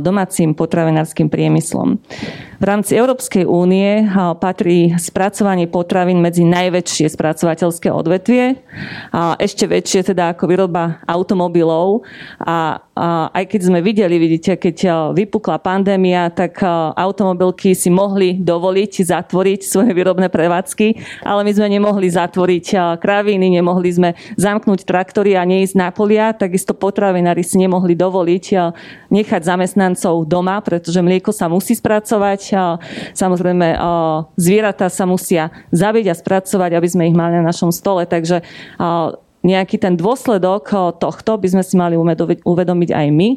[0.01, 1.99] domácim potravinárskym priemyslom.
[2.57, 4.09] V rámci Európskej únie
[4.41, 8.65] patrí spracovanie potravín medzi najväčšie spracovateľské odvetvie.
[9.13, 12.09] A ešte väčšie teda ako výroba automobilov.
[12.41, 12.81] A,
[13.29, 16.65] aj keď sme videli, vidíte, keď vypukla pandémia, tak
[16.97, 23.91] automobilky si mohli dovoliť zatvoriť svoje výrobné prevádzky, ale my sme nemohli zatvoriť kraviny, nemohli
[23.93, 28.45] sme zamknúť traktory a neísť na polia, takisto potravinári si nemohli dovoliť
[29.13, 32.46] nechať zamestnancov doma, pretože mlieko sa musí spracovať,
[33.17, 33.75] Samozrejme,
[34.37, 38.07] zvieratá sa musia zabiť a spracovať, aby sme ich mali na našom stole.
[38.07, 38.45] Takže
[39.47, 41.95] nejaký ten dôsledok tohto by sme si mali
[42.43, 43.29] uvedomiť aj my.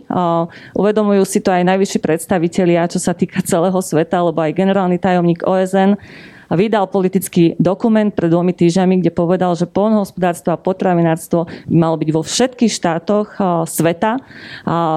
[0.74, 5.46] Uvedomujú si to aj najvyšší predstavitelia, čo sa týka celého sveta, lebo aj generálny tajomník
[5.46, 6.02] OSN
[6.50, 12.10] vydal politický dokument pred dvomi týždňami, kde povedal, že polnohospodárstvo a potravinárstvo by malo byť
[12.10, 13.38] vo všetkých štátoch
[13.70, 14.18] sveta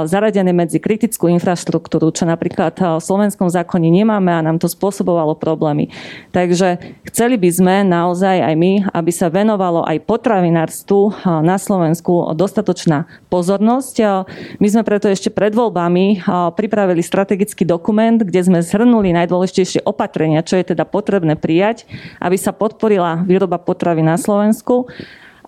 [0.09, 5.93] zaradené medzi kritickú infraštruktúru, čo napríklad v slovenskom zákone nemáme a nám to spôsobovalo problémy.
[6.33, 13.07] Takže chceli by sme naozaj aj my, aby sa venovalo aj potravinárstvu na Slovensku dostatočná
[13.31, 14.27] pozornosť.
[14.59, 16.25] My sme preto ešte pred voľbami
[16.57, 21.91] pripravili strategický dokument, kde sme zhrnuli najdôležitejšie opatrenia, čo je teda potrebné prijať,
[22.23, 24.87] aby sa podporila výroba potravy na Slovensku.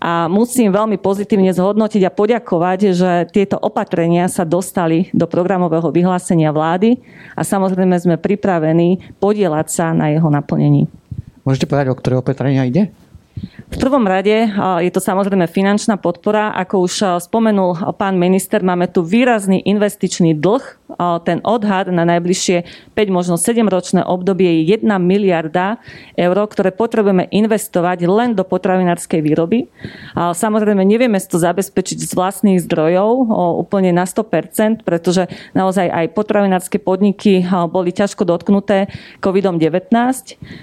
[0.04, 6.52] A musím veľmi pozitívne zhodnotiť a poďakovať, že tieto opatrenia sa dostali do programového vyhlásenia
[6.52, 7.00] vlády
[7.32, 10.92] a samozrejme sme pripravení podielať sa na jeho naplnení.
[11.48, 12.92] Môžete povedať, o ktoré opatrenia ide?
[13.72, 14.46] V prvom rade
[14.84, 16.52] je to samozrejme finančná podpora.
[16.52, 20.83] Ako už spomenul pán minister, máme tu výrazný investičný dlh.
[21.24, 25.80] Ten odhad na najbližšie 5, možno 7 ročné obdobie je 1 miliarda
[26.12, 29.72] eur, ktoré potrebujeme investovať len do potravinárskej výroby.
[30.12, 33.32] Samozrejme, nevieme to zabezpečiť z vlastných zdrojov
[33.64, 35.24] úplne na 100%, pretože
[35.56, 38.92] naozaj aj potravinárske podniky boli ťažko dotknuté
[39.24, 39.88] COVID-19,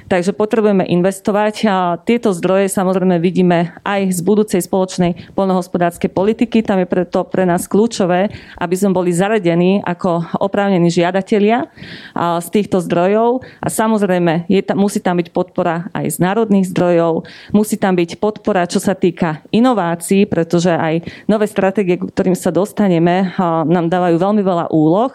[0.06, 1.66] takže potrebujeme investovať.
[2.06, 6.62] Tieto zdroje samozrejme vidíme aj z budúcej spoločnej poľnohospodárskej politiky.
[6.62, 8.30] Tam je preto pre nás kľúčové,
[8.62, 11.70] aby sme boli zaradení ako oprávnení žiadatelia
[12.18, 13.46] z týchto zdrojov.
[13.62, 18.18] A samozrejme, je tam, musí tam byť podpora aj z národných zdrojov, musí tam byť
[18.18, 23.32] podpora, čo sa týka inovácií, pretože aj nové stratégie, ktorým sa dostaneme,
[23.66, 25.14] nám dávajú veľmi veľa úloh,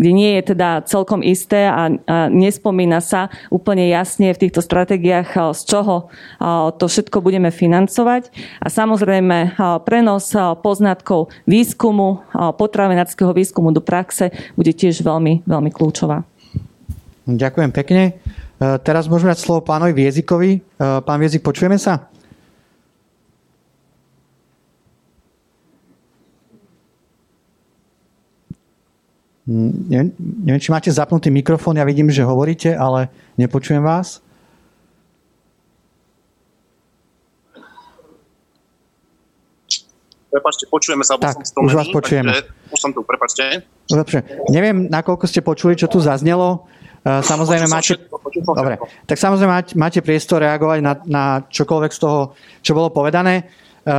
[0.00, 1.92] kde nie je teda celkom isté a
[2.32, 6.08] nespomína sa úplne jasne v týchto stratégiách, z čoho
[6.78, 8.32] to všetko budeme financovať.
[8.64, 10.32] A samozrejme prenos
[10.64, 14.07] poznatkov výskumu, potravinárskeho výskumu do praxe
[14.56, 16.24] bude tiež veľmi, veľmi kľúčová.
[17.28, 18.16] Ďakujem pekne.
[18.58, 20.64] teraz môžeme dať slovo pánovi Viezikovi.
[20.80, 22.08] Pán Viezik, počujeme sa?
[29.48, 30.08] Hm, neviem,
[30.44, 33.08] neviem, či máte zapnutý mikrofón, ja vidím, že hovoríte, ale
[33.40, 34.20] nepočujem vás.
[40.28, 42.28] Prepačte, počujeme sa, tak, som už vás počujeme.
[42.28, 43.64] Takže, už som tu, prepačte.
[43.88, 44.20] Dobre,
[44.52, 46.68] neviem, nakoľko ste počuli, čo tu zaznelo.
[47.00, 47.96] E, samozrejme máte...
[48.44, 48.76] Dobre,
[49.08, 53.48] tak samozrejme máte priestor reagovať na, na čokoľvek z toho, čo bolo povedané.
[53.88, 53.92] E,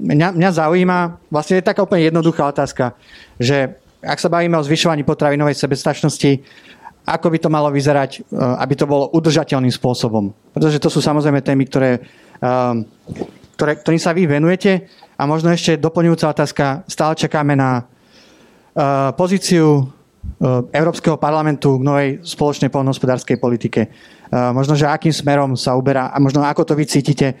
[0.00, 2.96] mňa, mňa zaujíma, vlastne je taká úplne jednoduchá otázka,
[3.36, 6.40] že ak sa bavíme o zvyšovaní potravinovej sebestačnosti,
[7.04, 10.32] ako by to malo vyzerať, e, aby to bolo udržateľným spôsobom.
[10.56, 12.00] Pretože to sú samozrejme témy, ktoré,
[13.58, 14.86] ktoré, ktorým sa vy venujete.
[15.18, 16.86] A možno ešte doplňujúca otázka.
[16.86, 23.90] Stále čakáme na uh, pozíciu uh, Európskeho parlamentu k novej spoločnej poľnohospodárskej politike.
[24.30, 27.34] Uh, možno, že akým smerom sa uberá a možno ako to vy cítite.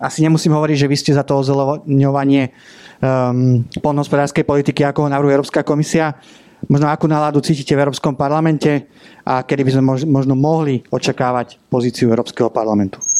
[0.00, 5.36] Asi nemusím hovoriť, že vy ste za to ozeleňovanie um, poľnohospodárskej politiky, ako ho navrhuje
[5.36, 6.16] Európska komisia.
[6.70, 8.86] Možno akú náladu cítite v Európskom parlamente
[9.26, 13.11] a kedy by sme možno mohli očakávať pozíciu Európskeho parlamentu.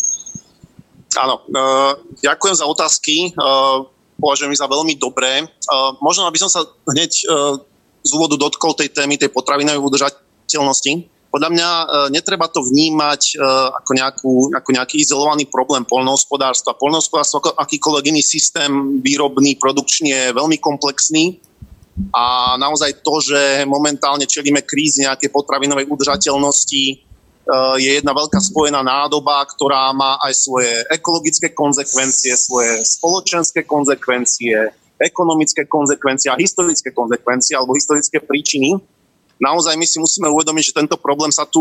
[1.18, 1.92] Áno, uh,
[2.24, 3.36] ďakujem za otázky.
[3.36, 3.84] Uh,
[4.16, 5.44] považujem ich za veľmi dobré.
[5.44, 7.60] Uh, možno, aby som sa hneď uh,
[8.00, 10.92] z úvodu dotkol tej témy, tej potravinovej udržateľnosti.
[11.32, 16.76] Podľa mňa uh, netreba to vnímať uh, ako, nejakú, ako nejaký izolovaný problém polnohospodárstva.
[16.76, 21.40] Polnohospodárstvo ako akýkoľvek iný systém výrobný, produkčný je veľmi komplexný
[22.16, 27.11] a naozaj to, že momentálne čelíme krízi nejakej potravinovej udržateľnosti,
[27.78, 34.70] je jedna veľká spojená nádoba, ktorá má aj svoje ekologické konsekvencie, svoje spoločenské konsekvencie,
[35.02, 38.78] ekonomické konsekvencie a historické konsekvencie alebo historické príčiny.
[39.42, 41.58] Naozaj my si musíme uvedomiť, že tento problém sa tu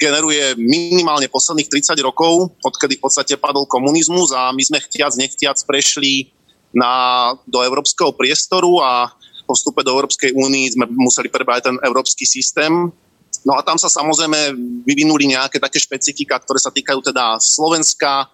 [0.00, 5.60] generuje minimálne posledných 30 rokov, odkedy v podstate padol komunizmus a my sme chtiac, nechtiac
[5.68, 6.32] prešli
[6.72, 9.12] na, do európskeho priestoru a
[9.44, 12.88] po vstupe do Európskej únii sme museli prebrať ten európsky systém,
[13.44, 14.52] No a tam sa samozrejme
[14.84, 18.28] vyvinuli nejaké také špecifika, ktoré sa týkajú teda Slovenska.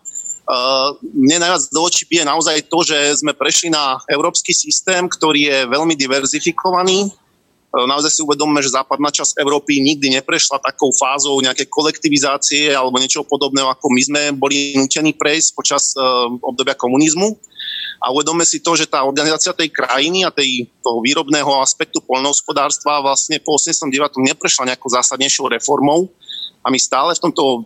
[0.47, 5.41] Uh, mne najviac do očí je naozaj to, že sme prešli na európsky systém, ktorý
[5.47, 7.11] je veľmi diverzifikovaný.
[7.75, 12.99] Uh, naozaj si uvedomme, že západná časť Európy nikdy neprešla takou fázou nejaké kolektivizácie alebo
[12.99, 17.35] niečo podobného, ako my sme boli nutení prejsť počas uh, obdobia komunizmu
[18.01, 23.01] a uvedome si to, že tá organizácia tej krajiny a tej, toho výrobného aspektu poľnohospodárstva
[23.05, 23.93] vlastne po 89.
[24.21, 26.13] neprešla nejakou zásadnejšou reformou
[26.61, 27.65] a my stále v tomto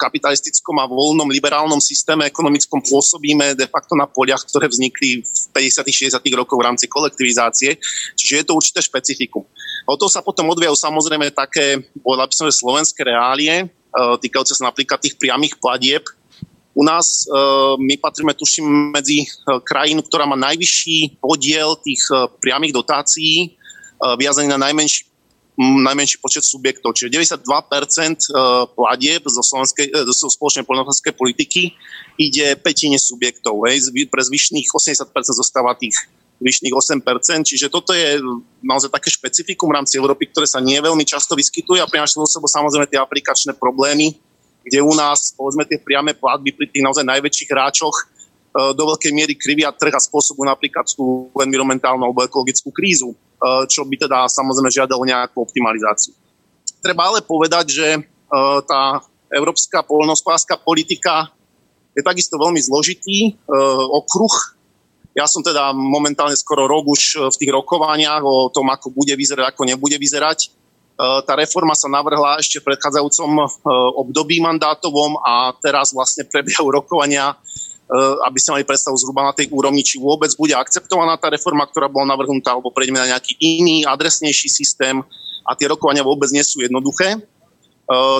[0.00, 6.16] kapitalistickom a voľnom liberálnom systéme ekonomickom pôsobíme de facto na poliach, ktoré vznikli v 50.
[6.16, 6.16] 60.
[6.32, 7.76] rokoch v rámci kolektivizácie.
[8.16, 9.44] Čiže je to určité špecifikum.
[9.84, 13.66] O to sa potom odvíjajú samozrejme také, povedal by som, že slovenské reálie, e,
[14.24, 16.08] týkajúce sa napríklad tých priamých platieb,
[16.74, 17.30] u nás e,
[17.78, 19.26] my patríme, tuším, medzi e,
[19.66, 23.58] krajinu, ktorá má najvyšší podiel tých e, priamých dotácií
[24.00, 25.04] viazaný na najmenší,
[25.60, 26.96] najmenší počet subjektov.
[26.96, 31.76] Čiže 92% platieb zo, zo spoločnej poľnohospodárskej politiky
[32.16, 33.60] ide petine subjektov.
[33.68, 33.92] Hej.
[33.92, 35.04] Pre zvyšných 80%
[35.36, 36.00] zostáva tých
[36.40, 37.04] vyšných 8%,
[37.44, 38.16] čiže toto je
[38.64, 42.24] naozaj také špecifikum v rámci Európy, ktoré sa nie veľmi často vyskytuje a prináša so
[42.24, 44.16] sebou samozrejme tie aplikačné problémy,
[44.64, 48.04] kde u nás, povedzme, tie priame platby pri tých naozaj najväčších hráčoch e,
[48.76, 53.16] do veľkej miery krivia trh a spôsobu napríklad tú environmentálnu alebo ekologickú krízu, e,
[53.66, 56.12] čo by teda samozrejme žiadalo nejakú optimalizáciu.
[56.80, 58.00] Treba ale povedať, že e,
[58.68, 59.00] tá
[59.32, 61.32] európska poľnohospodárska politika
[61.90, 63.34] je takisto veľmi zložitý
[63.90, 64.30] okruh.
[65.10, 69.50] Ja som teda momentálne skoro rok už v tých rokovaniach o tom, ako bude vyzerať,
[69.50, 70.54] ako nebude vyzerať.
[71.00, 73.44] E, tá reforma sa navrhla ešte v predchádzajúcom e,
[74.04, 77.34] období mandátovom a teraz vlastne prebiehajú rokovania, e,
[78.28, 81.88] aby ste mali predstavu zhruba na tej úrovni, či vôbec bude akceptovaná tá reforma, ktorá
[81.88, 85.00] bola navrhnutá, alebo prejdeme na nejaký iný, adresnejší systém
[85.48, 87.16] a tie rokovania vôbec nie sú jednoduché.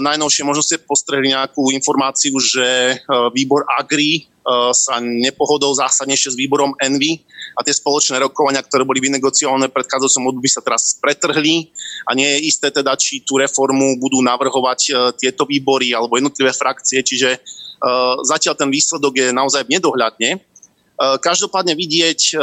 [0.02, 2.98] Najnovšie možno ste postrehli nejakú informáciu, že
[3.30, 4.26] výbor Agri
[4.74, 7.22] sa nepohodol zásadnejšie s výborom Envy
[7.60, 11.68] a tie spoločné rokovania, ktoré boli vynegociované pred predchádzajúcom období sa teraz pretrhli
[12.08, 16.56] a nie je isté teda, či tú reformu budú navrhovať uh, tieto výbory alebo jednotlivé
[16.56, 20.40] frakcie, čiže uh, zatiaľ ten výsledok je naozaj v nedohľadne.
[20.40, 22.40] Uh, každopádne vidieť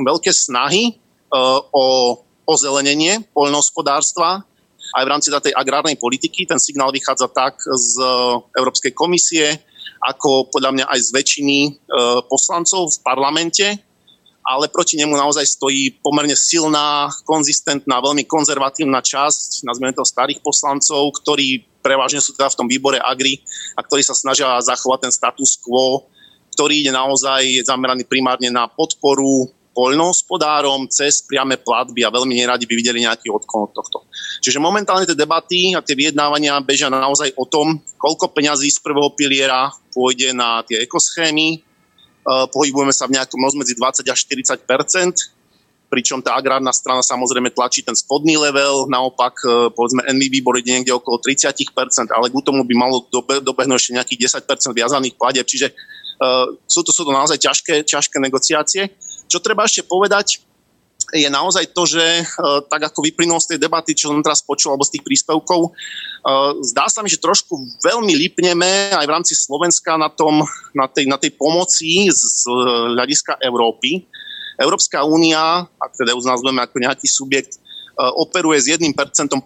[0.00, 0.96] veľké snahy
[1.74, 2.14] o
[2.46, 4.46] ozelenenie poľnohospodárstva
[4.94, 6.46] aj v rámci tej agrárnej politiky.
[6.46, 7.98] Ten signál vychádza tak z
[8.54, 9.58] Európskej komisie,
[9.98, 11.58] ako podľa mňa aj z väčšiny
[12.30, 13.66] poslancov v parlamente
[14.44, 21.16] ale proti nemu naozaj stojí pomerne silná, konzistentná, veľmi konzervatívna časť, nazveme to starých poslancov,
[21.24, 23.40] ktorí prevažne sú teda v tom výbore Agri
[23.76, 26.08] a ktorí sa snažia zachovať ten status quo,
[26.52, 32.74] ktorý je naozaj zameraný primárne na podporu poľnohospodárom cez priame platby a veľmi neradi by
[32.78, 34.06] videli nejaký odklon od tohto.
[34.38, 39.10] Čiže momentálne tie debaty a tie vyjednávania bežia naozaj o tom, koľko peňazí z prvého
[39.18, 41.73] piliera pôjde na tie ekoschémy.
[42.24, 44.64] E, pohybujeme sa v nejakom rozmedzi 20 až 40%
[45.94, 50.90] pričom tá agrárna strana samozrejme tlačí ten spodný level, naopak e, povedzme NV výbor niekde
[50.90, 55.70] okolo 30%, ale k tomu by malo dobe, dobehnúť ešte nejakých 10% viazaných pladeb, čiže
[55.70, 58.90] uh, sú, to, sú to naozaj ťažké, ťažké negociácie.
[59.30, 60.42] Čo treba ešte povedať,
[61.14, 62.24] je naozaj to, že e,
[62.66, 65.70] tak ako vyplynulo z tej debaty, čo som teraz počul, alebo z tých príspevkov, e,
[66.66, 67.54] zdá sa mi, že trošku
[67.86, 70.42] veľmi lipneme aj v rámci Slovenska na, tom,
[70.74, 72.42] na, tej, na tej pomoci z, z
[72.98, 74.02] hľadiska Európy.
[74.58, 77.58] Európska únia, ak teda už nazveme ako nejaký subjekt, e,
[78.18, 78.90] operuje s 1%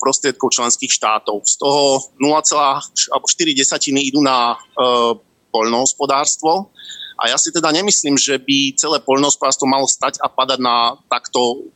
[0.00, 1.44] prostriedkov členských štátov.
[1.44, 3.12] Z toho 0,4
[4.00, 4.56] idú na
[5.48, 6.72] poľnohospodárstvo
[7.18, 11.66] a ja si teda nemyslím, že by celé poľnohospodárstvo malo stať a padať na takto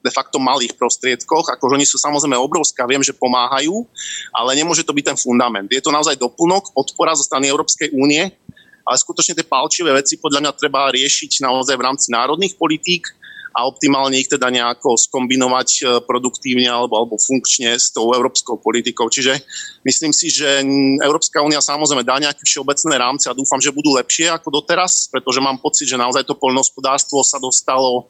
[0.00, 3.84] de facto malých prostriedkoch, akože oni sú samozrejme obrovské a viem, že pomáhajú,
[4.32, 5.68] ale nemôže to byť ten fundament.
[5.68, 8.32] Je to naozaj doplnok, podpora zo strany Európskej únie,
[8.80, 13.12] ale skutočne tie palčivé veci podľa mňa treba riešiť naozaj v rámci národných politík
[13.50, 19.10] a optimálne ich teda nejako skombinovať e, produktívne alebo, alebo funkčne s tou európskou politikou.
[19.10, 19.42] Čiže
[19.82, 20.62] myslím si, že
[21.02, 25.42] Európska únia samozrejme dá nejaké všeobecné rámce a dúfam, že budú lepšie ako doteraz, pretože
[25.42, 28.06] mám pocit, že naozaj to poľnohospodárstvo sa dostalo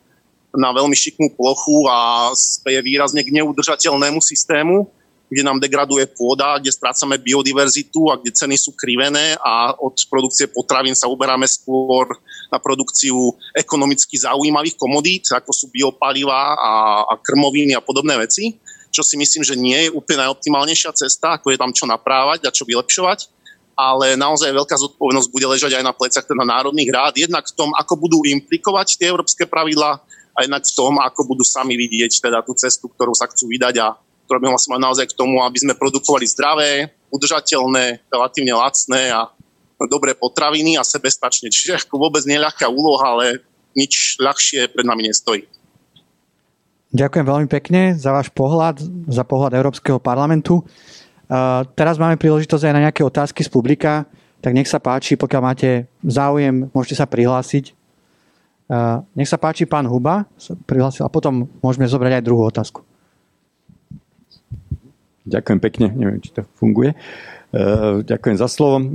[0.53, 2.31] na veľmi šikmú plochu a
[2.67, 4.91] je výrazne k neudržateľnému systému
[5.31, 10.51] kde nám degraduje pôda, kde strácame biodiverzitu a kde ceny sú krivené a od produkcie
[10.51, 12.11] potravín sa uberáme skôr
[12.51, 13.15] na produkciu
[13.55, 16.73] ekonomicky zaujímavých komodít, ako sú biopaliva a,
[17.07, 18.59] a krmoviny a podobné veci,
[18.91, 22.55] čo si myslím, že nie je úplne najoptimálnejšia cesta, ako je tam čo naprávať a
[22.55, 23.31] čo vylepšovať.
[23.81, 27.71] Ale naozaj veľká zodpovednosť bude ležať aj na plecach teda národných rád, jednak v tom,
[27.73, 30.05] ako budú implikovať tie európske pravidlá
[30.37, 33.81] a jednak v tom, ako budú sami vidieť teda tú cestu, ktorú sa chcú vydať
[33.81, 33.97] a
[34.31, 39.27] ktoré by vlastne mať naozaj k tomu, aby sme produkovali zdravé, udržateľné, relatívne lacné a
[39.91, 41.51] dobré potraviny a sebestačne.
[41.51, 43.43] Čiže ako vôbec neľahká úloha, ale
[43.75, 45.51] nič ľahšie pred nami nestojí.
[46.95, 48.79] Ďakujem veľmi pekne za váš pohľad,
[49.11, 50.63] za pohľad Európskeho parlamentu.
[51.27, 54.07] Uh, teraz máme príležitosť aj na nejaké otázky z publika,
[54.39, 57.75] tak nech sa páči, pokiaľ máte záujem, môžete sa prihlásiť.
[58.71, 62.87] Uh, nech sa páči, pán Huba sa prihlásil a potom môžeme zobrať aj druhú otázku.
[65.31, 66.93] Ďakujem pekne, neviem, či to funguje.
[66.93, 66.97] E,
[68.03, 68.83] ďakujem za slovo.
[68.83, 68.87] E,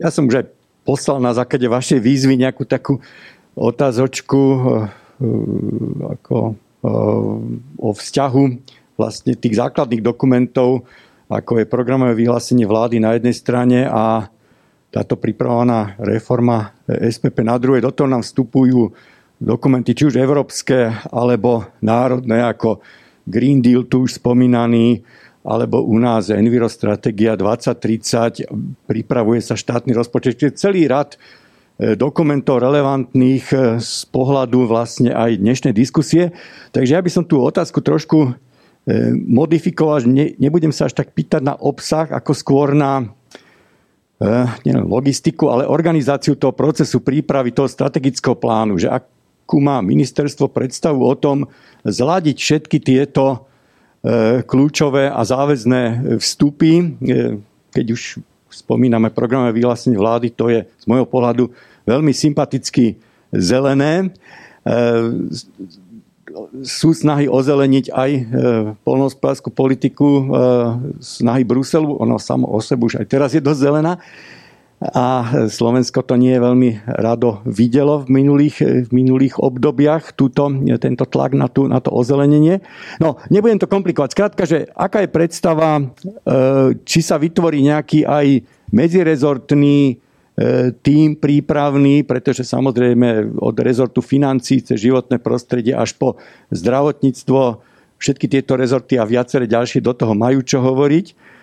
[0.00, 0.46] ja som už aj
[0.88, 3.00] poslal na základe vašej výzvy nejakú takú
[3.52, 4.58] otázočku e,
[6.16, 6.56] ako
[7.82, 8.44] o vzťahu
[8.94, 10.86] vlastne tých základných dokumentov,
[11.26, 14.30] ako je programové vyhlásenie vlády na jednej strane a
[14.94, 17.82] táto pripravovaná reforma SPP na druhej.
[17.82, 18.94] Do toho nám vstupujú
[19.42, 22.80] dokumenty, či už európske, alebo národné, ako
[23.26, 25.02] Green Deal tu už spomínaný,
[25.42, 28.46] alebo u nás Envirostrategia 2030,
[28.86, 30.38] pripravuje sa štátny rozpočet.
[30.38, 31.14] Čiže celý rad
[31.78, 36.34] e, dokumentov relevantných e, z pohľadu vlastne aj dnešnej diskusie.
[36.70, 38.30] Takže ja by som tú otázku trošku e,
[39.14, 43.10] modifikoval, že nebudem sa až tak pýtať na obsah, ako skôr na
[44.64, 48.80] nielen logistiku, ale organizáciu toho procesu prípravy toho strategického plánu.
[48.80, 49.04] Že ak
[49.46, 51.46] akú má ministerstvo predstavu o tom
[51.86, 53.46] zladiť všetky tieto
[54.02, 56.82] e, kľúčové a záväzné vstupy.
[56.82, 56.84] E,
[57.70, 58.18] keď už
[58.50, 61.54] spomíname programové vyhlásenie vlády, to je z môjho pohľadu
[61.86, 62.98] veľmi sympaticky
[63.30, 64.02] zelené.
[64.02, 64.06] E,
[66.66, 68.10] sú snahy ozeleniť aj
[68.84, 70.28] polnohospodárskú politiku,
[71.00, 73.96] snahy Bruselu, ono samo o sebu už aj teraz je dosť zelená
[74.76, 81.32] a Slovensko to nie veľmi rado videlo v minulých, v minulých obdobiach, túto, tento tlak
[81.32, 82.60] na, tú, na to ozelenenie.
[83.00, 84.12] No, nebudem to komplikovať.
[84.12, 85.84] Skrátka, že aká je predstava, e,
[86.84, 89.94] či sa vytvorí nejaký aj medzirezortný e,
[90.84, 96.20] tým prípravný, pretože samozrejme od rezortu financí cez životné prostredie až po
[96.52, 97.64] zdravotníctvo,
[97.96, 101.35] všetky tieto rezorty a viaceré ďalšie do toho majú čo hovoriť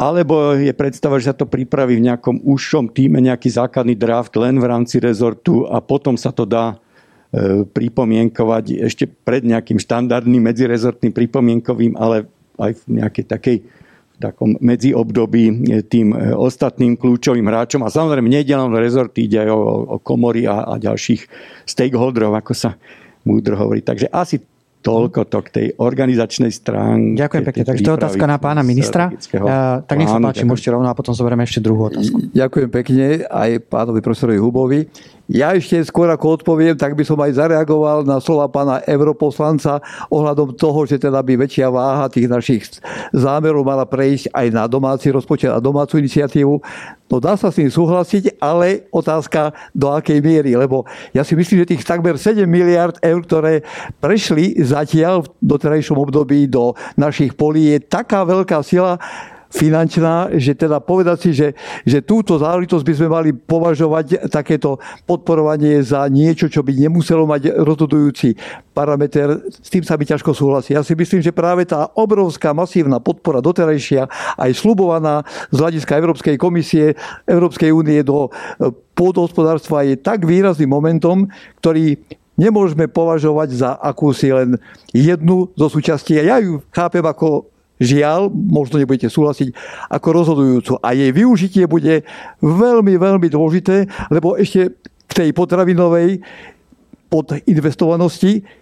[0.00, 4.56] alebo je predstava, že sa to pripraví v nejakom užšom týme, nejaký základný draft len
[4.56, 11.12] v rámci rezortu a potom sa to dá e, pripomienkovať ešte pred nejakým štandardným medzirezortným
[11.12, 12.24] pripomienkovým, ale
[12.56, 17.84] aj v nejakej takej v takom medziobdobí e, tým e, ostatným kľúčovým hráčom.
[17.84, 21.28] A samozrejme, nejde len rezorty, ide aj o, o komory a, a ďalších
[21.68, 22.80] stakeholderov, ako sa
[23.28, 23.84] múdro hovorí.
[23.84, 24.40] Takže asi
[24.80, 27.20] Toľko to k tej organizačnej stránke.
[27.20, 27.62] Ďakujem pekne.
[27.68, 29.12] Takže to je otázka na pána ministra.
[29.12, 32.32] Uh, tak nech sa páči, môžete rovno a potom zoberieme ešte druhú otázku.
[32.32, 34.80] Ďakujem pekne aj pánovi profesorovi Hubovi.
[35.30, 39.78] Ja ešte skôr ako odpoviem, tak by som aj zareagoval na slova pána europoslanca
[40.10, 42.66] ohľadom toho, že teda by väčšia váha tých našich
[43.14, 46.58] zámerov mala prejsť aj na domáci rozpočet a domácu iniciatívu.
[47.06, 50.82] No dá sa s tým súhlasiť, ale otázka do akej miery, lebo
[51.14, 53.62] ja si myslím, že tých takmer 7 miliard eur, ktoré
[54.02, 58.98] prešli zatiaľ v doterajšom období do našich polí, je taká veľká sila,
[59.50, 61.48] finančná, že teda povedať si, že,
[61.82, 67.58] že túto záležitosť by sme mali považovať takéto podporovanie za niečo, čo by nemuselo mať
[67.58, 68.38] rozhodujúci
[68.70, 70.78] parameter, s tým sa by ťažko súhlasí.
[70.78, 74.06] Ja si myslím, že práve tá obrovská masívna podpora doterajšia,
[74.38, 76.94] aj slubovaná z hľadiska Európskej komisie,
[77.26, 81.26] Európskej únie do e, pôdohospodárstva je tak výrazným momentom,
[81.58, 81.98] ktorý
[82.40, 84.56] nemôžeme považovať za akúsi len
[84.96, 86.16] jednu zo súčastí.
[86.16, 87.49] Ja ju chápem ako
[87.80, 89.56] žiaľ, možno nebudete súhlasiť,
[89.88, 90.72] ako rozhodujúcu.
[90.84, 92.04] A jej využitie bude
[92.44, 94.76] veľmi, veľmi dôležité, lebo ešte
[95.08, 96.20] k tej potravinovej
[97.10, 98.60] podinvestovanosti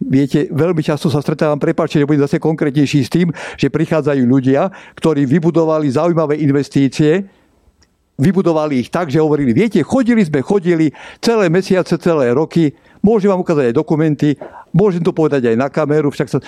[0.00, 3.28] Viete, veľmi často sa stretávam, prepáčte, budem zase konkrétnejší s tým,
[3.60, 7.28] že prichádzajú ľudia, ktorí vybudovali zaujímavé investície,
[8.16, 10.88] vybudovali ich tak, že hovorili, viete, chodili sme, chodili
[11.20, 14.28] celé mesiace, celé roky, môžem vám ukázať aj dokumenty,
[14.70, 16.38] môžem to povedať aj na kameru, však sa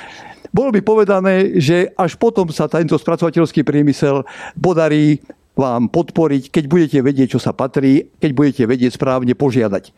[0.53, 5.25] bolo by povedané, že až potom sa tento spracovateľský priemysel podarí
[5.57, 9.93] vám podporiť, keď budete vedieť, čo sa patrí, keď budete vedieť správne požiadať.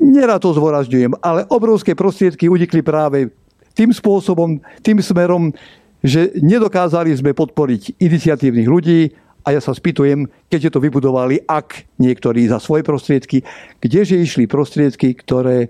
[0.00, 3.28] Nerad to zvorazňujem, ale obrovské prostriedky unikli práve
[3.76, 5.52] tým spôsobom, tým smerom,
[6.00, 9.12] že nedokázali sme podporiť iniciatívnych ľudí
[9.44, 13.44] a ja sa spýtujem, keďže to vybudovali, ak niektorí za svoje prostriedky,
[13.84, 15.68] kdeže išli prostriedky, ktoré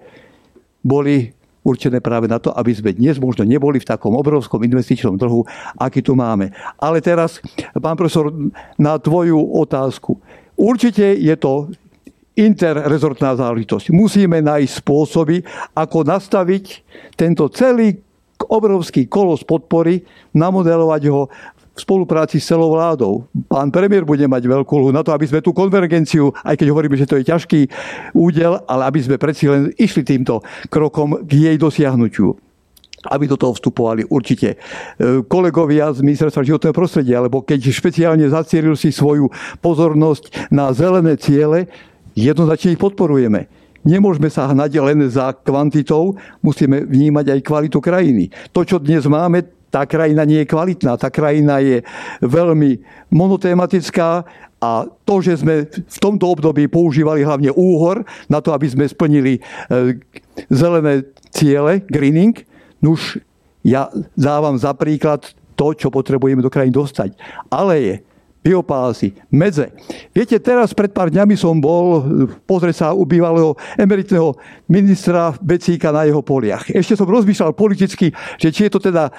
[0.86, 5.42] boli určené práve na to, aby sme dnes možno neboli v takom obrovskom investičnom trhu,
[5.80, 6.52] aký tu máme.
[6.76, 7.40] Ale teraz,
[7.74, 8.30] pán profesor,
[8.76, 10.20] na tvoju otázku.
[10.54, 11.72] Určite je to
[12.36, 13.90] interrezortná záležitosť.
[13.90, 16.84] Musíme nájsť spôsoby, ako nastaviť
[17.16, 17.98] tento celý
[18.44, 20.04] obrovský kolos podpory,
[20.36, 21.30] namodelovať ho
[21.74, 23.26] v spolupráci s celou vládou.
[23.50, 26.94] Pán premiér bude mať veľkú úlohu na to, aby sme tú konvergenciu, aj keď hovoríme,
[26.94, 27.60] že to je ťažký
[28.14, 32.38] údel, ale aby sme predsi len išli týmto krokom k jej dosiahnutiu
[33.04, 38.72] aby do toho vstupovali určite e, kolegovia z Ministerstva životného prostredia, lebo keď špeciálne zacieril
[38.80, 39.28] si svoju
[39.60, 41.68] pozornosť na zelené ciele,
[42.16, 43.44] jednoznačne ich podporujeme.
[43.84, 48.32] Nemôžeme sa hnať len za kvantitou, musíme vnímať aj kvalitu krajiny.
[48.56, 49.44] To, čo dnes máme,
[49.74, 51.82] tá krajina nie je kvalitná, tá krajina je
[52.22, 52.78] veľmi
[53.10, 54.22] monotematická
[54.62, 59.42] a to, že sme v tomto období používali hlavne úhor na to, aby sme splnili
[59.42, 59.98] e,
[60.46, 62.38] zelené ciele, greening,
[62.78, 63.18] nuž
[63.66, 65.26] ja dávam za príklad
[65.58, 67.18] to, čo potrebujeme do krajiny dostať.
[67.50, 67.94] Ale je
[68.44, 69.72] biopásy, medze.
[70.12, 72.04] Viete, teraz pred pár dňami som bol
[72.44, 74.36] pozrieť sa u bývalého emeritného
[74.68, 76.68] ministra Becíka na jeho poliach.
[76.68, 79.12] Ešte som rozmýšľal politicky, že či je to teda e,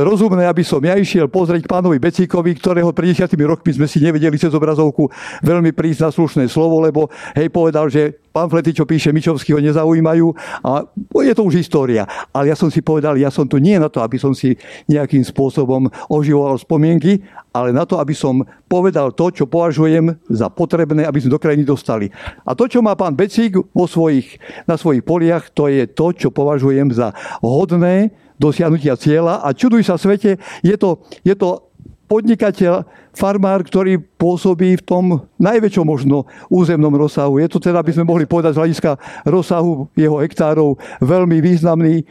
[0.00, 4.40] rozumné, aby som ja išiel pozrieť pánovi Becíkovi, ktorého pred desiatými rokmi sme si nevedeli
[4.40, 5.12] cez obrazovku
[5.44, 10.26] veľmi prísť na slušné slovo, lebo hej, povedal, že pamflety, čo píše Mičovský, ho nezaujímajú
[10.62, 10.86] a
[11.26, 12.06] je to už história.
[12.30, 14.54] Ale ja som si povedal, ja som tu nie na to, aby som si
[14.86, 17.20] nejakým spôsobom oživoval spomienky,
[17.50, 21.66] ale na to, aby som povedal to, čo považujem za potrebné, aby sme do krajiny
[21.66, 22.10] dostali.
[22.46, 24.38] A to, čo má pán Becík vo svojich,
[24.70, 27.10] na svojich poliach, to je to, čo považujem za
[27.42, 31.70] hodné dosiahnutia cieľa a čuduj sa svete, je to, je to
[32.10, 35.04] podnikateľ, farmár, ktorý pôsobí v tom
[35.38, 37.38] najväčšom možno územnom rozsahu.
[37.42, 38.90] Je to teda, aby sme mohli povedať z hľadiska
[39.26, 42.06] rozsahu jeho hektárov veľmi významný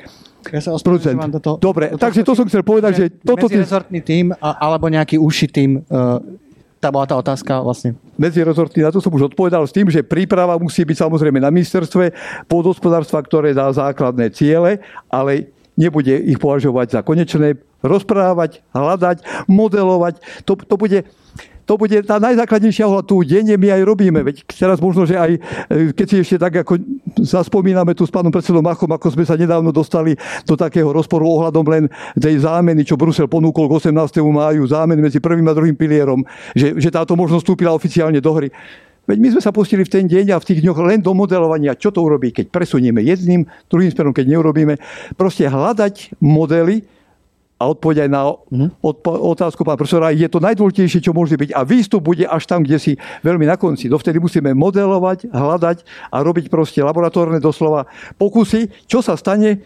[0.48, 1.20] ja sa producent.
[1.40, 3.52] Toto, Dobre, toto, takže to som chcel povedať, že, toto...
[3.52, 6.24] Medzirezortný tým alebo nejaký uši tým uh,
[6.80, 8.00] tá bola tá otázka vlastne.
[8.16, 12.16] Medzirezortný, na to som už odpovedal s tým, že príprava musí byť samozrejme na ministerstve
[12.48, 14.80] podhospodárstva, ktoré dá základné ciele,
[15.12, 20.20] ale nebude ich považovať za konečné rozprávať, hľadať, modelovať.
[20.44, 21.08] To, to bude
[21.70, 23.06] to bude tá najzákladnejšia úloha.
[23.06, 24.26] Tu denne my aj robíme.
[24.26, 25.40] Veď teraz možno, že aj e,
[25.94, 26.82] keď si ešte tak ako
[27.22, 30.18] zaspomíname tu s pánom predsedom Machom, ako sme sa nedávno dostali
[30.50, 31.84] do takého rozporu ohľadom len
[32.18, 33.94] tej zámeny, čo Brusel ponúkol k 18.
[34.18, 36.26] máju, zámen medzi prvým a druhým pilierom,
[36.58, 38.50] že, že táto možnosť vstúpila oficiálne do hry.
[39.06, 41.78] Veď my sme sa pustili v ten deň a v tých dňoch len do modelovania,
[41.78, 44.78] čo to urobí, keď presunieme jedným, druhým smerom, keď neurobíme.
[45.18, 46.86] Proste hľadať modely,
[47.60, 48.68] a odpoveď aj na mhm.
[48.80, 51.52] odpo- otázku pána profesora, je to najdôležitejšie, čo môže byť.
[51.52, 52.92] A výstup bude až tam, kde si
[53.22, 53.92] veľmi na konci.
[53.92, 59.60] Dovtedy musíme modelovať, hľadať a robiť proste laboratórne doslova pokusy, čo sa stane,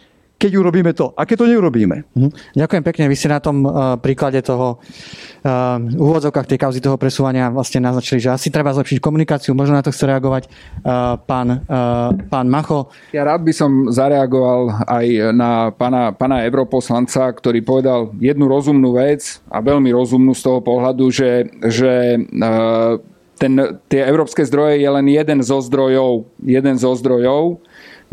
[0.44, 2.04] keď urobíme to a keď to neurobíme.
[2.20, 2.60] Mhm.
[2.60, 3.04] Ďakujem pekne.
[3.08, 8.20] Vy ste na tom uh, príklade toho uh, úvodzovkách tej kauzy toho presúvania vlastne naznačili,
[8.20, 9.56] že asi treba zlepšiť komunikáciu.
[9.56, 12.92] Možno na to chce reagovať uh, pán, uh, pán Macho.
[13.16, 19.40] Ja rád by som zareagoval aj na pána, pána europoslanca, ktorý povedal jednu rozumnú vec
[19.48, 23.00] a veľmi rozumnú z toho pohľadu, že, že uh,
[23.40, 23.60] ten,
[23.92, 26.28] tie európske zdroje je len jeden zo zdrojov.
[26.44, 27.60] Jeden zo zdrojov.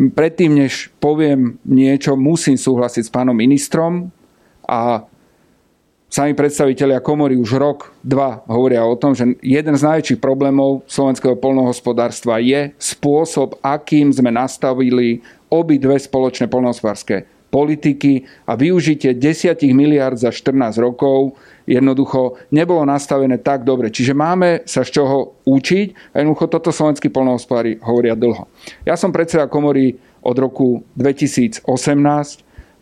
[0.00, 4.08] Predtým, než poviem niečo, musím súhlasiť s pánom ministrom
[4.64, 5.04] a
[6.08, 11.36] sami predstavitelia komory už rok, dva hovoria o tom, že jeden z najväčších problémov slovenského
[11.36, 15.20] polnohospodárstva je spôsob, akým sme nastavili
[15.52, 21.36] obidve spoločné polnohospodárske politiky a využitie 10 miliard za 14 rokov
[21.70, 23.94] jednoducho nebolo nastavené tak dobre.
[23.94, 28.50] Čiže máme sa z čoho učiť a jednoducho toto slovenskí polnohospodári hovoria dlho.
[28.82, 31.62] Ja som predseda komory od roku 2018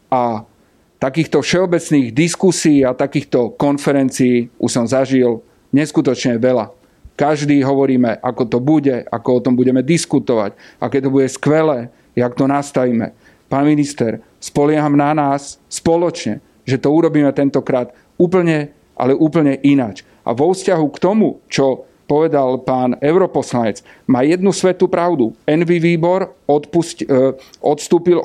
[0.09, 0.49] a
[0.97, 6.73] takýchto všeobecných diskusí a takýchto konferencií už som zažil neskutočne veľa.
[7.19, 12.33] Každý hovoríme, ako to bude, ako o tom budeme diskutovať, aké to bude skvelé, jak
[12.35, 13.11] to nastavíme.
[13.51, 20.03] Pán minister, spolieham na nás spoločne, že to urobíme tentokrát úplne ale úplne ináč.
[20.27, 25.37] A vo vzťahu k tomu, čo povedal pán europoslanec, má jednu svetú pravdu.
[25.45, 28.17] Envy výbor odpust, e, odstúpil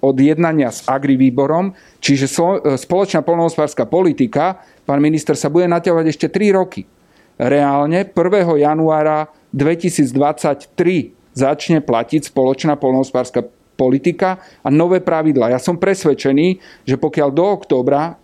[0.00, 6.06] od jednania s Agri výborom, čiže e, spoločná polnohospodárska politika, pán minister, sa bude naťahovať
[6.08, 6.88] ešte 3 roky.
[7.36, 8.16] Reálne 1.
[8.64, 10.72] januára 2023
[11.36, 13.44] začne platiť spoločná polnohospodárska
[13.76, 15.52] politika a nové pravidla.
[15.52, 16.56] Ja som presvedčený,
[16.88, 18.16] že pokiaľ do októbra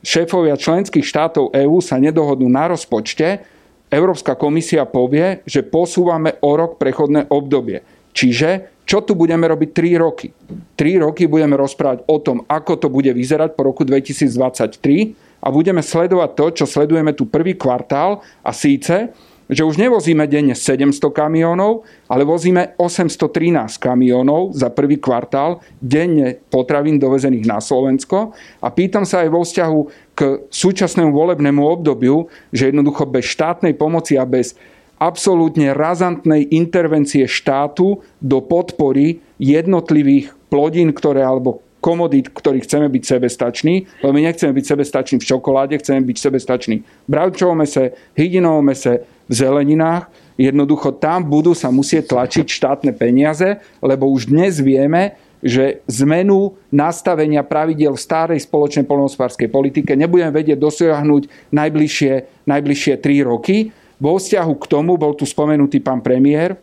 [0.00, 3.44] šéfovia členských štátov EÚ sa nedohodnú na rozpočte,
[3.90, 7.82] Európska komisia povie, že posúvame o rok prechodné obdobie.
[8.14, 10.30] Čiže čo tu budeme robiť 3 roky?
[10.78, 15.82] 3 roky budeme rozprávať o tom, ako to bude vyzerať po roku 2023 a budeme
[15.82, 19.10] sledovať to, čo sledujeme tu prvý kvartál a síce,
[19.50, 27.02] že už nevozíme denne 700 kamionov, ale vozíme 813 kamionov za prvý kvartál denne potravín
[27.02, 28.30] dovezených na Slovensko.
[28.62, 29.80] A pýtam sa aj vo vzťahu
[30.14, 34.54] k súčasnému volebnému obdobiu, že jednoducho bez štátnej pomoci a bez
[35.02, 43.88] absolútne razantnej intervencie štátu do podpory jednotlivých plodín, ktoré alebo komodít, ktorých chceme byť sebestační,
[44.04, 49.02] lebo my nechceme byť sebestační v čokoláde, chceme byť sebestační v bravčovom mese, hydinovom mese,
[49.26, 50.12] v zeleninách.
[50.40, 57.40] Jednoducho tam budú sa musieť tlačiť štátne peniaze, lebo už dnes vieme, že zmenu nastavenia
[57.40, 63.72] pravidel v starej spoločnej polnohospodárskej politike nebudeme vedieť dosiahnuť najbližšie, najbližšie 3 roky.
[64.00, 66.60] Vo vzťahu k tomu bol tu spomenutý pán premiér.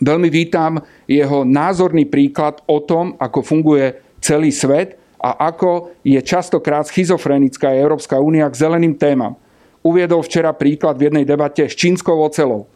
[0.00, 3.92] Veľmi vítam jeho názorný príklad o tom, ako funguje
[4.22, 9.36] celý svet a ako je častokrát schizofrenická Európska únia k zeleným témam
[9.82, 12.70] uviedol včera príklad v jednej debate s čínskou ocelou.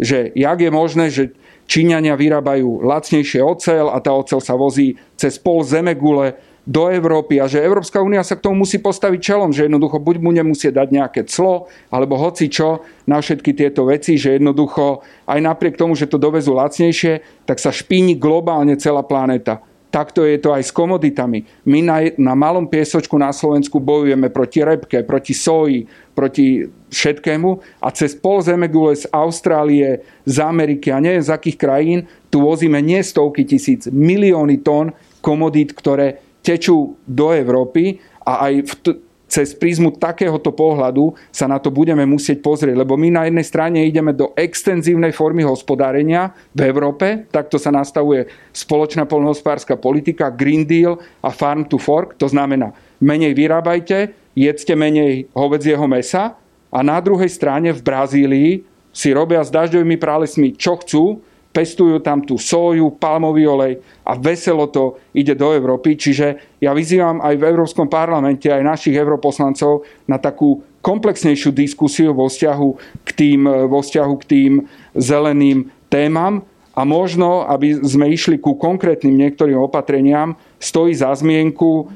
[0.00, 1.24] Že jak je možné, že
[1.68, 6.36] Číňania vyrábajú lacnejšie ocel a tá ocel sa vozí cez pol zemegule
[6.66, 10.16] do Európy a že Európska únia sa k tomu musí postaviť čelom, že jednoducho buď
[10.20, 15.40] mu nemusie dať nejaké clo, alebo hoci čo na všetky tieto veci, že jednoducho aj
[15.40, 19.64] napriek tomu, že to dovezú lacnejšie, tak sa špíni globálne celá planéta.
[19.90, 21.42] Takto je to aj s komoditami.
[21.66, 25.82] My na, na malom piesočku na Slovensku bojujeme proti repke, proti soji,
[26.14, 26.62] proti
[26.94, 31.98] všetkému a cez pol zemegule z Austrálie, z Ameriky a neviem z akých krajín
[32.30, 38.72] tu vozíme nie stovky tisíc, milióny tón komodít, ktoré tečú do Európy a aj v
[38.80, 38.98] t-
[39.30, 43.78] cez prízmu takéhoto pohľadu sa na to budeme musieť pozrieť, lebo my na jednej strane
[43.86, 50.98] ideme do extenzívnej formy hospodárenia v Európe, takto sa nastavuje spoločná polnohospodárska politika, Green Deal
[51.22, 56.34] a Farm to Fork, to znamená menej vyrábajte, jedzte menej hovedzieho mesa
[56.74, 58.52] a na druhej strane v Brazílii
[58.90, 64.70] si robia s dažďovými pralesmi čo chcú, pestujú tam tú soju, palmový olej a veselo
[64.70, 65.98] to ide do Európy.
[65.98, 72.30] Čiže ja vyzývam aj v Európskom parlamente, aj našich europoslancov na takú komplexnejšiu diskusiu vo
[72.30, 72.68] vzťahu
[73.04, 74.52] k tým, vo vzťahu k tým
[74.94, 81.86] zeleným témam a možno, aby sme išli ku konkrétnym niektorým opatreniam, stojí za zmienku uh,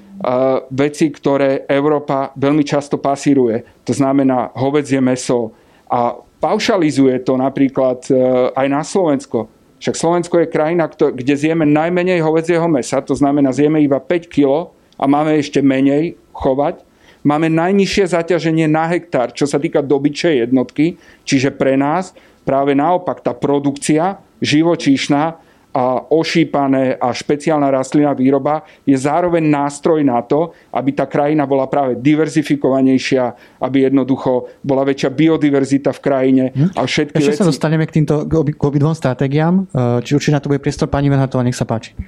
[0.68, 3.62] veci, ktoré Európa veľmi často pasíruje.
[3.86, 5.54] To znamená hovedzie meso
[5.86, 8.20] a paušalizuje to napríklad e,
[8.52, 9.48] aj na Slovensko.
[9.80, 14.68] Však Slovensko je krajina, kde zjeme najmenej hovedzieho mesa, to znamená zjeme iba 5 kg
[15.00, 16.84] a máme ešte menej chovať.
[17.24, 22.12] Máme najnižšie zaťaženie na hektár, čo sa týka dobyčej jednotky, čiže pre nás
[22.44, 25.40] práve naopak tá produkcia živočíšna
[25.74, 31.66] a ošípané a špeciálna rastlinná výroba je zároveň nástroj na to, aby tá krajina bola
[31.66, 36.44] práve diverzifikovanejšia, aby jednoducho bola väčšia biodiverzita v krajine
[36.78, 37.42] a všetky Ešte veci...
[37.42, 40.62] sa dostaneme k týmto k obi- k obidvom stratégiám, e, či určite na to bude
[40.62, 40.86] priestor.
[40.86, 41.98] Pani Verhatová, nech sa páči.